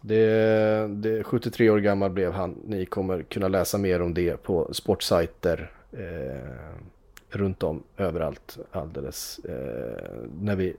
det. 0.00 0.86
Det 0.88 1.24
73 1.24 1.70
år 1.70 1.78
gammal 1.78 2.10
blev 2.10 2.32
han. 2.32 2.58
Ni 2.64 2.86
kommer 2.86 3.22
kunna 3.22 3.48
läsa 3.48 3.78
mer 3.78 4.02
om 4.02 4.14
det 4.14 4.42
på 4.42 4.74
sportsajter 4.74 5.70
eh, 5.92 6.76
runt 7.28 7.62
om 7.62 7.82
överallt 7.96 8.58
alldeles 8.72 9.38
eh, 9.38 10.14
när 10.40 10.56
vi 10.56 10.76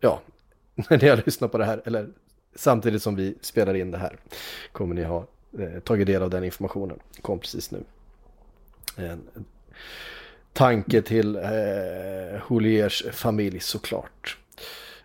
ja, 0.00 0.20
när 0.74 0.98
ni 1.02 1.08
har 1.08 1.16
lyssnat 1.16 1.52
på 1.52 1.58
det 1.58 1.64
här 1.64 1.82
eller 1.84 2.08
samtidigt 2.54 3.02
som 3.02 3.16
vi 3.16 3.34
spelar 3.40 3.74
in 3.74 3.90
det 3.90 3.98
här 3.98 4.16
kommer 4.72 4.94
ni 4.94 5.02
ha 5.02 5.26
eh, 5.58 5.80
tagit 5.80 6.06
del 6.06 6.22
av 6.22 6.30
den 6.30 6.44
informationen. 6.44 6.98
Kom 7.22 7.38
precis 7.38 7.70
nu. 7.70 7.84
En 8.96 9.20
tanke 10.52 11.02
till 11.02 11.36
eh, 11.36 12.40
Holiers 12.42 13.04
familj 13.12 13.60
såklart. 13.60 14.38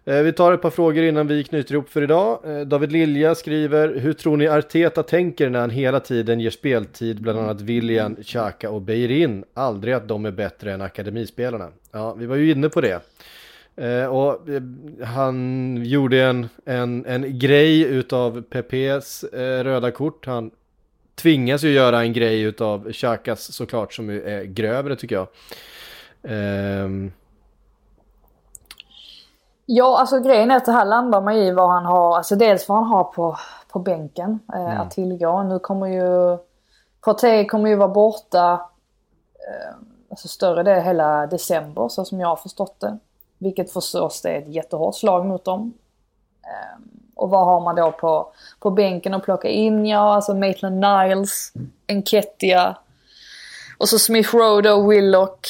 Eh, 0.06 0.22
vi 0.22 0.34
tar 0.34 0.54
ett 0.54 0.62
par 0.62 0.70
frågor 0.70 1.04
innan 1.04 1.28
vi 1.28 1.43
knyter 1.43 1.74
ihop 1.74 1.89
för 1.89 2.02
idag. 2.02 2.39
Eh, 2.45 2.62
David 2.62 2.91
Lilja 2.91 3.36
skriver, 3.36 3.95
hur 3.95 4.14
tror 4.14 4.38
ni 4.38 4.47
Arteta 4.47 5.04
tänker 5.04 5.49
när 5.49 5.60
han 5.60 5.70
hela 5.70 5.99
tiden 5.99 6.39
ger 6.39 6.49
speltid 6.49 7.22
bland 7.22 7.39
annat 7.39 7.62
William, 7.62 8.16
Xhaka 8.16 8.70
och 8.70 8.82
Beirin? 8.82 9.43
Aldrig 9.54 9.93
att 9.93 10.08
de 10.08 10.26
är 10.26 10.32
bättre 10.32 10.74
än 10.74 10.82
akademispelarna. 10.82 11.68
Ja, 11.91 12.14
vi 12.14 12.26
var 12.26 12.36
ju 12.36 12.52
inne 12.52 12.70
på 12.70 12.82
det. 12.82 13.02
Eh, 13.76 14.06
och 14.06 14.47
han 15.04 15.78
gjorde 15.86 16.22
en, 16.24 16.49
en, 16.66 17.06
en 17.06 17.39
grej 17.39 17.82
utav 17.82 18.41
Pepes 18.41 19.24
röda 19.34 19.91
kort. 19.91 20.26
Han 20.26 20.52
tvingas 21.16 21.64
ju 21.64 21.72
göra 21.72 22.02
en 22.02 22.14
grej 22.14 22.41
utav 22.41 22.91
Xhakas 22.91 23.54
såklart 23.54 23.93
som 23.93 24.10
är 24.10 24.43
grövre 24.43 24.95
tycker 24.95 25.16
jag. 25.16 25.28
Ehm, 26.24 27.12
Ja, 29.74 29.99
alltså 29.99 30.19
grejen 30.19 30.51
är 30.51 30.55
att 30.55 30.65
det 30.65 30.72
här 30.72 30.86
landar 30.86 31.22
man 31.22 31.36
i 31.36 31.51
vad 31.51 31.69
han 31.69 31.86
har, 31.86 32.17
alltså 32.17 32.36
dels 32.36 32.69
vad 32.69 32.78
han 32.78 32.88
har 32.88 33.03
på, 33.03 33.38
på 33.67 33.80
bänken 33.80 34.39
eh, 34.53 34.80
att 34.82 34.91
tillgå. 34.91 35.43
Nu 35.43 35.59
kommer 35.59 35.88
ju, 35.88 36.38
Partey 37.05 37.45
kommer 37.45 37.69
ju 37.69 37.76
vara 37.76 37.89
borta 37.89 38.69
eh, 39.47 39.76
alltså 40.09 40.28
större 40.28 40.63
del 40.63 40.84
hela 40.84 41.28
december 41.28 41.88
så 41.89 42.05
som 42.05 42.19
jag 42.19 42.28
har 42.28 42.36
förstått 42.36 42.80
det. 42.80 42.97
Vilket 43.38 43.74
förstås 43.74 44.26
är 44.26 44.38
ett 44.38 44.53
jättehårt 44.53 44.95
slag 44.95 45.26
mot 45.26 45.45
dem. 45.45 45.74
Eh, 46.43 46.82
och 47.15 47.30
vad 47.30 47.45
har 47.45 47.61
man 47.61 47.76
då 47.76 47.91
på, 47.91 48.34
på 48.59 48.72
bänken 48.72 49.13
att 49.13 49.24
plocka 49.24 49.47
in? 49.47 49.86
Ja, 49.86 50.15
alltså 50.15 50.34
Maitland 50.34 50.80
Niles, 50.80 51.53
Enketia 51.88 52.78
och 53.78 53.89
så 53.89 53.99
Smith 53.99 54.36
Rowe 54.36 54.72
och 54.72 54.91
Willock. 54.91 55.47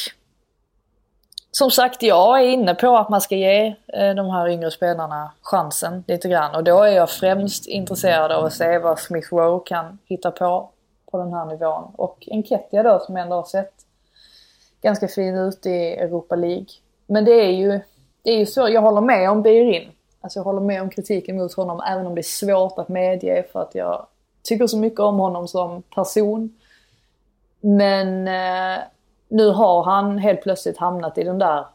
Som 1.53 1.71
sagt, 1.71 2.03
jag 2.03 2.41
är 2.41 2.47
inne 2.47 2.75
på 2.75 2.97
att 2.97 3.09
man 3.09 3.21
ska 3.21 3.35
ge 3.35 3.75
eh, 3.87 4.15
de 4.15 4.29
här 4.29 4.49
yngre 4.49 4.71
spelarna 4.71 5.31
chansen 5.41 6.03
lite 6.07 6.29
grann. 6.29 6.55
Och 6.55 6.63
då 6.63 6.83
är 6.83 6.91
jag 6.91 7.09
främst 7.09 7.67
intresserad 7.67 8.31
av 8.31 8.45
att 8.45 8.53
se 8.53 8.77
vad 8.77 8.99
Smith 8.99 9.33
Rowe 9.33 9.61
kan 9.65 9.99
hitta 10.05 10.31
på 10.31 10.69
på 11.11 11.17
den 11.17 11.33
här 11.33 11.45
nivån. 11.45 11.83
Och 11.95 12.27
Enketia 12.31 12.83
då 12.83 12.99
som 12.99 13.17
ändå 13.17 13.35
har 13.35 13.43
sett 13.43 13.73
ganska 14.81 15.07
fin 15.07 15.35
ut 15.35 15.65
i 15.65 15.93
Europa 15.93 16.35
League. 16.35 16.65
Men 17.07 17.25
det 17.25 17.45
är 17.45 17.51
ju, 17.51 17.79
det 18.21 18.31
är 18.31 18.37
ju 18.37 18.45
så, 18.45 18.69
jag 18.69 18.81
håller 18.81 19.01
med 19.01 19.29
om 19.29 19.41
Beirin. 19.41 19.91
Alltså 20.21 20.39
jag 20.39 20.43
håller 20.43 20.61
med 20.61 20.81
om 20.81 20.89
kritiken 20.89 21.37
mot 21.37 21.53
honom 21.53 21.81
även 21.87 22.07
om 22.07 22.15
det 22.15 22.21
är 22.21 22.23
svårt 22.23 22.79
att 22.79 22.89
medge 22.89 23.45
för 23.51 23.61
att 23.61 23.75
jag 23.75 24.05
tycker 24.43 24.67
så 24.67 24.77
mycket 24.77 24.99
om 24.99 25.19
honom 25.19 25.47
som 25.47 25.81
person. 25.81 26.57
Men 27.61 28.27
eh, 28.27 28.83
nu 29.31 29.49
har 29.49 29.83
han 29.83 30.17
helt 30.17 30.41
plötsligt 30.41 30.77
hamnat 30.77 31.17
i 31.17 31.23
den 31.23 31.39
där 31.39 31.65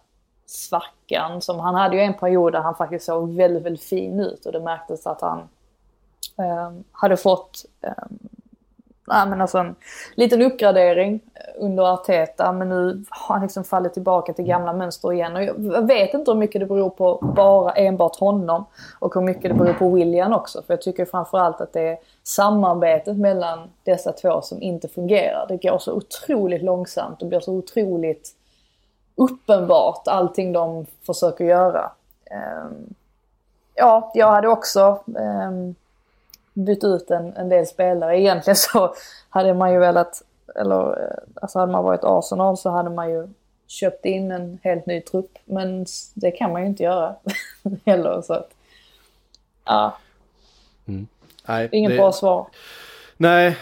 svackan 0.46 1.40
som 1.40 1.60
han 1.60 1.74
hade 1.74 1.96
ju 1.96 2.02
en 2.02 2.14
period 2.14 2.52
där 2.52 2.60
han 2.60 2.74
faktiskt 2.74 3.06
såg 3.06 3.34
väldigt, 3.34 3.62
väldigt 3.62 3.84
fin 3.84 4.20
ut 4.20 4.46
och 4.46 4.52
det 4.52 4.60
märktes 4.60 5.06
att 5.06 5.20
han 5.20 5.38
eh, 6.38 6.72
hade 6.92 7.16
fått 7.16 7.64
eh, 7.80 7.92
nej, 9.06 9.28
men 9.28 9.40
alltså 9.40 9.58
en 9.58 9.74
liten 10.14 10.42
uppgradering 10.42 11.20
under 11.56 11.94
Arteta 11.94 12.52
men 12.52 12.68
nu 12.68 13.04
har 13.10 13.34
han 13.34 13.42
liksom 13.42 13.64
fallit 13.64 13.92
tillbaka 13.94 14.32
till 14.32 14.44
gamla 14.44 14.72
mönster 14.72 15.12
igen. 15.12 15.36
Och 15.36 15.42
jag 15.42 15.86
vet 15.86 16.14
inte 16.14 16.30
hur 16.30 16.38
mycket 16.38 16.60
det 16.60 16.66
beror 16.66 16.90
på 16.90 17.18
bara 17.36 17.72
enbart 17.72 18.16
honom 18.16 18.64
och 18.98 19.14
hur 19.14 19.20
mycket 19.20 19.42
det 19.42 19.54
beror 19.54 19.72
på 19.72 19.90
William 19.90 20.32
också. 20.32 20.62
För 20.62 20.74
jag 20.74 20.82
tycker 20.82 21.04
framförallt 21.04 21.60
att 21.60 21.72
det 21.72 21.88
är 21.88 21.98
samarbetet 22.22 23.16
mellan 23.16 23.70
dessa 23.84 24.12
två 24.12 24.42
som 24.42 24.62
inte 24.62 24.88
fungerar. 24.88 25.46
Det 25.48 25.56
går 25.56 25.78
så 25.78 25.92
otroligt 25.92 26.62
långsamt 26.62 27.22
och 27.22 27.28
blir 27.28 27.40
så 27.40 27.52
otroligt 27.52 28.30
uppenbart 29.16 30.08
allting 30.08 30.52
de 30.52 30.86
försöker 31.06 31.44
göra. 31.44 31.90
Ehm, 32.30 32.94
ja, 33.74 34.10
jag 34.14 34.30
hade 34.32 34.48
också 34.48 35.00
ehm, 35.18 35.74
bytt 36.56 36.84
ut 36.84 37.10
en, 37.10 37.32
en 37.36 37.48
del 37.48 37.66
spelare. 37.66 38.20
Egentligen 38.20 38.56
så 38.56 38.94
hade 39.28 39.54
man 39.54 39.72
ju 39.72 39.78
velat, 39.78 40.22
eller 40.54 41.02
eh, 41.02 41.18
alltså 41.42 41.58
hade 41.58 41.72
man 41.72 41.84
varit 41.84 42.04
Arsenal 42.04 42.56
så 42.56 42.70
hade 42.70 42.90
man 42.90 43.10
ju 43.10 43.28
köpt 43.66 44.04
in 44.04 44.30
en 44.30 44.58
helt 44.62 44.86
ny 44.86 45.00
trupp. 45.00 45.38
Men 45.44 45.86
det 46.14 46.30
kan 46.30 46.52
man 46.52 46.62
ju 46.62 46.68
inte 46.68 46.82
göra 46.82 47.14
heller. 47.86 48.22
Så 48.22 48.34
att, 48.34 48.50
ja. 49.64 49.98
Mm. 50.88 51.06
Nej, 51.48 51.68
Inget 51.72 51.90
det... 51.90 51.96
bra 51.96 52.12
svar. 52.12 52.46
Nej, 53.18 53.56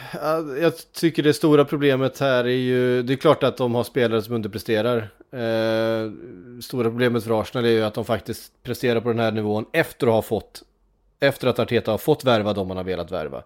jag 0.61 0.73
tycker 0.93 1.23
det 1.23 1.35
stora 1.35 1.65
problemet 1.65 2.21
här 2.21 2.45
är 2.45 2.49
ju, 2.49 3.03
det 3.03 3.13
är 3.13 3.17
klart 3.17 3.43
att 3.43 3.57
de 3.57 3.75
har 3.75 3.85
spelare 3.85 4.23
som 4.23 4.35
underpresterar. 4.35 4.97
Eh, 5.31 6.11
stora 6.63 6.85
problemet 6.85 7.25
för 7.25 7.41
Arsenal 7.41 7.65
är 7.65 7.71
ju 7.71 7.85
att 7.85 7.95
de 7.95 8.05
faktiskt 8.05 8.63
presterar 8.63 9.01
på 9.01 9.09
den 9.09 9.19
här 9.19 9.33
nivån 9.33 9.67
efter 9.73 10.07
att 10.07 10.13
ha 10.13 10.23
fått 10.23 10.63
efter 11.27 11.49
att 11.49 11.59
Arteta 11.59 11.91
har 11.91 11.99
fått 11.99 12.25
värva 12.25 12.53
de 12.53 12.69
han 12.69 12.77
har 12.77 12.85
velat 12.85 13.11
värva. 13.11 13.43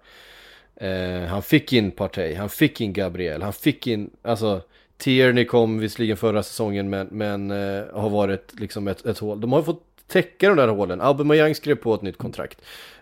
Eh, 0.76 1.28
han 1.28 1.42
fick 1.42 1.72
in 1.72 1.90
Partey, 1.90 2.34
han 2.34 2.48
fick 2.48 2.80
in 2.80 2.92
Gabriel, 2.92 3.42
han 3.42 3.52
fick 3.52 3.86
in, 3.86 4.10
alltså 4.22 4.62
Tierney 4.96 5.44
kom 5.44 5.78
visserligen 5.78 6.16
förra 6.16 6.42
säsongen 6.42 6.90
men, 6.90 7.06
men 7.10 7.50
eh, 7.50 7.84
har 7.92 8.10
varit 8.10 8.60
liksom 8.60 8.88
ett, 8.88 9.06
ett 9.06 9.18
hål. 9.18 9.40
De 9.40 9.52
har 9.52 9.62
fått 9.62 9.82
täcka 10.06 10.48
de 10.48 10.56
där 10.56 10.68
hålen. 10.68 11.00
Aubameyang 11.00 11.54
skrev 11.54 11.74
på 11.74 11.94
ett 11.94 12.02
nytt 12.02 12.18
kontrakt. 12.18 12.60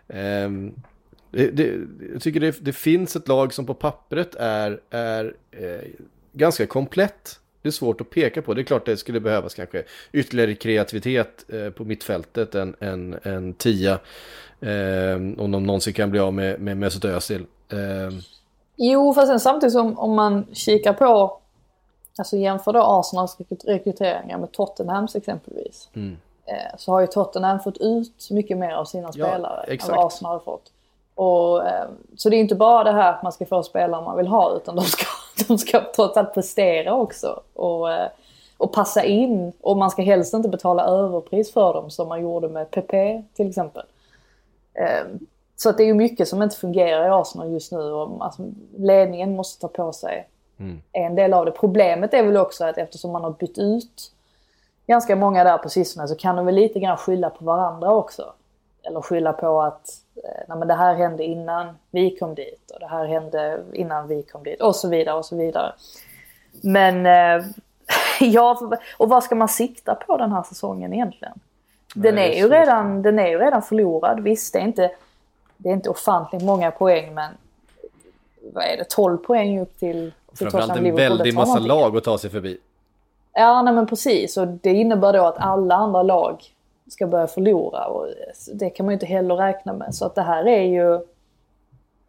Eh, 0.08 0.50
det, 1.30 1.50
det, 1.50 1.74
jag 2.12 2.22
tycker 2.22 2.40
det, 2.40 2.56
det, 2.60 2.72
finns 2.72 3.16
ett 3.16 3.28
lag 3.28 3.52
som 3.52 3.66
på 3.66 3.74
pappret 3.74 4.34
är, 4.34 4.80
är 4.90 5.34
eh, 5.50 5.88
ganska 6.32 6.66
komplett. 6.66 7.40
Det 7.62 7.68
är 7.68 7.72
svårt 7.72 8.00
att 8.00 8.10
peka 8.10 8.42
på. 8.42 8.54
Det 8.54 8.60
är 8.60 8.64
klart 8.64 8.86
det 8.86 8.96
skulle 8.96 9.20
behövas 9.20 9.54
kanske 9.54 9.84
ytterligare 10.12 10.54
kreativitet 10.54 11.44
eh, 11.48 11.70
på 11.70 11.84
mittfältet 11.84 12.54
än 12.54 12.74
en, 12.80 13.16
en 13.22 13.54
tia. 13.54 13.98
Eh, 14.60 15.44
om 15.44 15.50
de 15.50 15.66
någonsin 15.66 15.92
kan 15.92 16.10
bli 16.10 16.20
av 16.20 16.34
med, 16.34 16.60
med 16.60 16.76
Mesut 16.76 17.04
Özil. 17.04 17.46
Eh. 17.72 18.18
Jo, 18.76 19.14
fast 19.14 19.26
sen 19.26 19.40
samtidigt 19.40 19.72
som 19.72 19.98
om 19.98 20.14
man 20.14 20.46
kikar 20.52 20.92
på, 20.92 21.38
alltså 22.18 22.36
jämför 22.36 22.72
då 22.72 22.82
Arsenals 22.82 23.36
rekryteringar 23.64 24.38
med 24.38 24.52
Tottenhams 24.52 25.16
exempelvis. 25.16 25.88
Mm. 25.94 26.16
Eh, 26.46 26.76
så 26.78 26.92
har 26.92 27.00
ju 27.00 27.06
Tottenham 27.06 27.60
fått 27.60 27.78
ut 27.78 28.28
mycket 28.30 28.58
mer 28.58 28.72
av 28.72 28.84
sina 28.84 29.12
spelare 29.12 29.64
ja, 29.66 29.72
än 29.72 29.78
vad 29.88 30.06
Arsenal 30.06 30.32
har 30.32 30.40
fått. 30.40 30.72
Och, 31.14 31.66
eh, 31.66 31.88
så 32.16 32.30
det 32.30 32.36
är 32.36 32.40
inte 32.40 32.54
bara 32.54 32.84
det 32.84 32.92
här 32.92 33.12
att 33.12 33.22
man 33.22 33.32
ska 33.32 33.46
få 33.46 33.62
spelare 33.62 34.04
man 34.04 34.16
vill 34.16 34.26
ha 34.26 34.56
utan 34.56 34.76
de 34.76 34.84
ska, 34.84 35.06
de 35.48 35.58
ska 35.58 35.92
trots 35.96 36.16
allt 36.16 36.34
prestera 36.34 36.94
också. 36.94 37.40
Och, 37.54 37.92
eh, 37.92 38.08
och 38.58 38.72
passa 38.72 39.04
in. 39.04 39.52
Och 39.60 39.76
man 39.76 39.90
ska 39.90 40.02
helst 40.02 40.34
inte 40.34 40.48
betala 40.48 40.84
överpris 40.84 41.52
för 41.52 41.74
dem 41.74 41.90
som 41.90 42.08
man 42.08 42.22
gjorde 42.22 42.48
med 42.48 42.70
PP 42.70 43.22
till 43.34 43.48
exempel. 43.48 43.82
Ehm, 44.76 45.18
så 45.56 45.68
att 45.68 45.76
det 45.76 45.82
är 45.82 45.86
ju 45.86 45.94
mycket 45.94 46.28
som 46.28 46.42
inte 46.42 46.56
fungerar 46.56 47.06
i 47.06 47.10
Arsenal 47.10 47.52
just 47.52 47.72
nu 47.72 47.78
och 47.78 48.24
alltså, 48.24 48.42
ledningen 48.76 49.36
måste 49.36 49.60
ta 49.60 49.68
på 49.68 49.92
sig 49.92 50.28
mm. 50.58 50.82
en 50.92 51.14
del 51.14 51.32
av 51.32 51.44
det. 51.44 51.50
Problemet 51.50 52.14
är 52.14 52.22
väl 52.22 52.36
också 52.36 52.64
att 52.64 52.78
eftersom 52.78 53.12
man 53.12 53.24
har 53.24 53.30
bytt 53.30 53.58
ut 53.58 54.12
ganska 54.86 55.16
många 55.16 55.44
där 55.44 55.58
på 55.58 55.68
sistone 55.68 56.08
så 56.08 56.16
kan 56.16 56.36
de 56.36 56.46
väl 56.46 56.54
lite 56.54 56.80
grann 56.80 56.96
skylla 56.96 57.30
på 57.30 57.44
varandra 57.44 57.92
också. 57.92 58.32
Eller 58.82 59.00
skylla 59.00 59.32
på 59.32 59.62
att 59.62 59.90
eh, 60.24 60.42
nej, 60.48 60.58
men 60.58 60.68
det 60.68 60.74
här 60.74 60.94
hände 60.94 61.24
innan 61.24 61.76
vi 61.90 62.16
kom 62.16 62.34
dit 62.34 62.70
och 62.74 62.80
det 62.80 62.86
här 62.86 63.06
hände 63.06 63.62
innan 63.72 64.08
vi 64.08 64.22
kom 64.22 64.42
dit 64.42 64.62
och 64.62 64.76
så 64.76 64.88
vidare 64.88 65.16
och 65.16 65.24
så 65.24 65.36
vidare. 65.36 65.72
Men 66.60 67.06
eh, 67.06 67.46
ja, 68.20 68.60
och 68.96 69.08
vad 69.08 69.24
ska 69.24 69.34
man 69.34 69.48
sikta 69.48 69.94
på 69.94 70.16
den 70.16 70.32
här 70.32 70.42
säsongen 70.42 70.92
egentligen? 70.92 71.40
Den 71.98 72.18
är, 72.18 72.32
ju 72.32 72.48
redan, 72.48 73.02
den 73.02 73.18
är 73.18 73.28
ju 73.28 73.38
redan 73.38 73.62
förlorad. 73.62 74.20
Visst, 74.20 74.52
det 74.52 74.58
är 74.58 74.62
inte, 74.62 74.90
det 75.56 75.68
är 75.68 75.72
inte 75.72 75.90
ofantligt 75.90 76.42
många 76.42 76.70
poäng 76.70 77.14
men 77.14 77.32
vad 78.52 78.64
är 78.64 78.76
det, 78.76 78.84
12 78.88 79.16
poäng 79.16 79.60
upp 79.60 79.78
till, 79.78 80.12
till 80.28 80.50
Framförallt 80.50 80.76
en 80.76 80.96
väldig 80.96 81.34
massa 81.34 81.58
lag 81.58 81.96
att 81.96 82.04
ta 82.04 82.18
sig 82.18 82.30
förbi. 82.30 82.58
Ja, 83.32 83.62
nej 83.62 83.74
men 83.74 83.86
precis. 83.86 84.36
Och 84.36 84.48
det 84.48 84.72
innebär 84.72 85.12
då 85.12 85.26
att 85.26 85.38
alla 85.38 85.74
andra 85.74 86.02
lag 86.02 86.44
ska 86.90 87.06
börja 87.06 87.26
förlora. 87.26 87.86
Och 87.86 88.08
det 88.54 88.70
kan 88.70 88.86
man 88.86 88.92
ju 88.92 88.94
inte 88.94 89.06
heller 89.06 89.36
räkna 89.36 89.72
med. 89.72 89.94
Så 89.94 90.06
att 90.06 90.14
det 90.14 90.22
här 90.22 90.46
är 90.48 90.62
ju... 90.62 91.06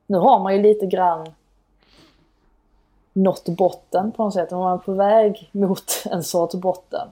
Nu 0.08 0.18
har 0.18 0.40
man 0.40 0.56
ju 0.56 0.62
lite 0.62 0.86
grann 0.86 1.28
nått 3.14 3.46
botten 3.46 4.12
på 4.12 4.24
något 4.24 4.34
sätt. 4.34 4.52
Man 4.52 4.74
är 4.74 4.78
på 4.78 4.94
väg 4.94 5.50
mot 5.52 6.04
en 6.12 6.24
sorts 6.24 6.56
botten. 6.56 7.08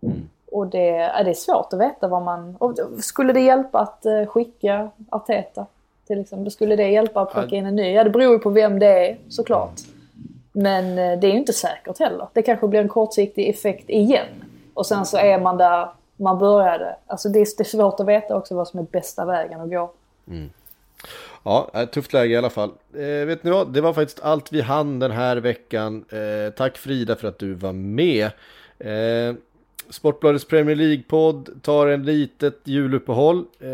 Mm. 0.00 0.28
Och 0.52 0.66
det, 0.66 0.86
ja, 0.86 1.22
det 1.22 1.30
är 1.30 1.34
svårt 1.34 1.72
att 1.72 1.80
veta 1.80 2.08
vad 2.08 2.22
man... 2.22 2.56
skulle 3.00 3.32
det 3.32 3.40
hjälpa 3.40 3.78
att 3.78 4.06
eh, 4.06 4.26
skicka 4.26 4.90
Arteta? 5.10 5.66
Till 6.06 6.20
exempel. 6.20 6.50
Skulle 6.50 6.76
det 6.76 6.88
hjälpa 6.88 7.20
att 7.20 7.32
plocka 7.32 7.56
in 7.56 7.66
en 7.66 7.76
ny? 7.76 7.92
Ja, 7.92 8.04
det 8.04 8.10
beror 8.10 8.32
ju 8.32 8.38
på 8.38 8.50
vem 8.50 8.78
det 8.78 9.08
är 9.08 9.16
såklart. 9.28 9.80
Men 10.52 10.98
eh, 10.98 11.18
det 11.18 11.26
är 11.26 11.30
ju 11.30 11.38
inte 11.38 11.52
säkert 11.52 11.98
heller. 11.98 12.28
Det 12.32 12.42
kanske 12.42 12.68
blir 12.68 12.80
en 12.80 12.88
kortsiktig 12.88 13.48
effekt 13.48 13.90
igen. 13.90 14.26
Och 14.74 14.86
sen 14.86 15.06
så 15.06 15.16
är 15.16 15.40
man 15.40 15.56
där 15.56 15.88
man 16.16 16.38
började. 16.38 16.96
Alltså 17.06 17.28
det 17.28 17.38
är, 17.38 17.46
det 17.56 17.62
är 17.62 17.64
svårt 17.64 18.00
att 18.00 18.06
veta 18.06 18.36
också 18.36 18.54
vad 18.54 18.68
som 18.68 18.80
är 18.80 18.84
bästa 18.84 19.24
vägen 19.24 19.60
att 19.60 19.70
gå. 19.70 19.90
Mm. 20.28 20.50
Ja, 21.42 21.86
tufft 21.92 22.12
läge 22.12 22.34
i 22.34 22.36
alla 22.36 22.50
fall. 22.50 22.70
Eh, 22.94 23.26
vet 23.26 23.44
ni 23.44 23.50
vad, 23.50 23.72
det 23.72 23.80
var 23.80 23.92
faktiskt 23.92 24.20
allt 24.22 24.52
vi 24.52 24.60
hann 24.60 24.98
den 24.98 25.10
här 25.10 25.36
veckan. 25.36 26.04
Eh, 26.10 26.52
tack 26.52 26.78
Frida 26.78 27.16
för 27.16 27.28
att 27.28 27.38
du 27.38 27.54
var 27.54 27.72
med. 27.72 28.24
Eh, 28.78 29.34
Sportbladets 29.90 30.44
Premier 30.44 30.76
League-podd 30.76 31.62
tar 31.62 31.86
en 31.86 32.02
litet 32.02 32.60
juluppehåll. 32.64 33.44
Eh, 33.60 33.68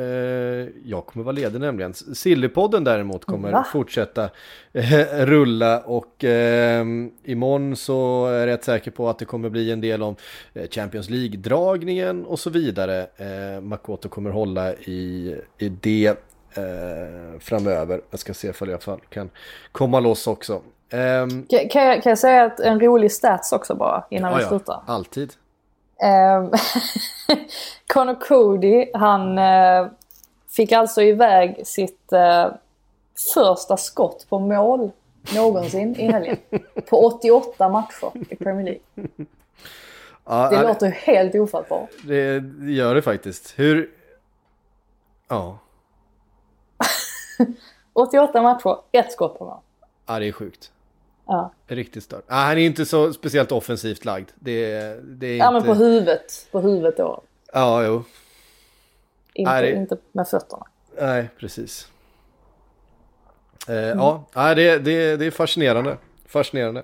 jag 0.84 1.06
kommer 1.06 1.24
vara 1.24 1.32
ledig 1.32 1.60
nämligen. 1.60 1.94
Sillypodden 1.94 2.84
däremot 2.84 3.24
kommer 3.24 3.52
Va? 3.52 3.66
fortsätta 3.72 4.30
eh, 4.72 5.26
rulla 5.26 5.80
och 5.80 6.24
eh, 6.24 6.86
imorgon 7.24 7.76
så 7.76 8.26
är 8.26 8.38
jag 8.38 8.46
rätt 8.46 8.64
säker 8.64 8.90
på 8.90 9.08
att 9.08 9.18
det 9.18 9.24
kommer 9.24 9.48
bli 9.48 9.70
en 9.70 9.80
del 9.80 10.02
om 10.02 10.16
eh, 10.54 10.68
Champions 10.68 11.10
League-dragningen 11.10 12.24
och 12.24 12.38
så 12.38 12.50
vidare. 12.50 13.06
Eh, 13.16 13.60
Makoto 13.60 14.08
kommer 14.08 14.30
hålla 14.30 14.74
i, 14.74 15.36
i 15.58 15.68
det 15.68 16.06
eh, 16.54 17.38
framöver. 17.40 18.00
Jag 18.10 18.20
ska 18.20 18.34
se 18.34 18.48
ifall 18.48 18.68
jag 18.68 18.80
kan 19.08 19.30
komma 19.72 20.00
loss 20.00 20.26
också. 20.26 20.62
Um, 20.92 21.46
kan, 21.46 21.68
kan, 21.68 21.84
jag, 21.84 22.02
kan 22.02 22.10
jag 22.10 22.18
säga 22.18 22.44
att 22.44 22.60
en 22.60 22.80
rolig 22.80 23.12
stats 23.12 23.52
också 23.52 23.74
bara 23.74 24.04
innan 24.10 24.32
ja, 24.32 24.38
vi 24.38 24.44
slutar? 24.44 24.82
Ja, 24.86 24.92
alltid. 24.92 25.32
Eh, 26.02 26.44
Connor 27.86 28.20
Cody, 28.20 28.90
han 28.94 29.38
eh, 29.38 29.86
fick 30.48 30.72
alltså 30.72 31.02
iväg 31.02 31.66
sitt 31.66 32.12
eh, 32.12 32.46
första 33.34 33.76
skott 33.76 34.26
på 34.28 34.38
mål 34.38 34.90
någonsin 35.34 35.96
i 35.96 36.12
helgen. 36.12 36.36
På 36.88 37.06
88 37.06 37.68
matcher 37.68 38.10
i 38.30 38.36
Premier 38.36 38.64
League. 38.64 39.10
Ja, 40.24 40.50
det 40.50 40.62
låter 40.62 40.86
ju 40.86 40.92
helt 40.92 41.34
ofattbart. 41.34 41.90
Det 42.02 42.44
gör 42.60 42.94
det 42.94 43.02
faktiskt. 43.02 43.58
Hur... 43.58 43.90
Ja. 45.28 45.58
88 47.92 48.42
matcher, 48.42 48.76
ett 48.92 49.12
skott 49.12 49.38
på 49.38 49.44
mål. 49.44 49.58
Ja, 50.06 50.18
det 50.18 50.28
är 50.28 50.32
sjukt. 50.32 50.72
Ja. 51.32 51.52
Riktigt 51.66 52.04
stört. 52.04 52.24
Ah, 52.26 52.44
han 52.44 52.58
är 52.58 52.62
inte 52.66 52.86
så 52.86 53.12
speciellt 53.12 53.52
offensivt 53.52 54.04
lagd. 54.04 54.28
Det, 54.34 54.80
det 55.02 55.26
är 55.26 55.36
ja, 55.36 55.56
inte... 55.56 55.66
men 55.68 55.76
på 55.76 55.84
huvudet. 55.84 56.46
På 56.50 56.60
huvudet 56.60 56.96
då. 56.96 57.22
Ja, 57.52 57.84
jo. 57.84 58.04
Inte, 59.34 59.50
Nej, 59.50 59.62
det... 59.62 59.78
inte 59.78 59.96
med 60.12 60.28
fötterna. 60.28 60.66
Nej, 60.98 61.28
precis. 61.38 61.88
Eh, 63.68 63.76
mm. 63.76 63.98
Ja, 63.98 64.54
det, 64.54 64.78
det, 64.78 65.16
det 65.16 65.26
är 65.26 65.30
fascinerande. 65.30 65.96
Fascinerande. 66.26 66.82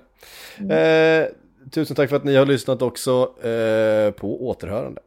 Mm. 0.57 1.23
Eh, 1.23 1.27
tusen 1.71 1.95
tack 1.95 2.09
för 2.09 2.15
att 2.15 2.23
ni 2.23 2.35
har 2.35 2.45
lyssnat 2.45 2.81
också. 2.81 3.11
Eh, 3.47 4.11
på 4.11 4.47
återhörande. 4.47 5.01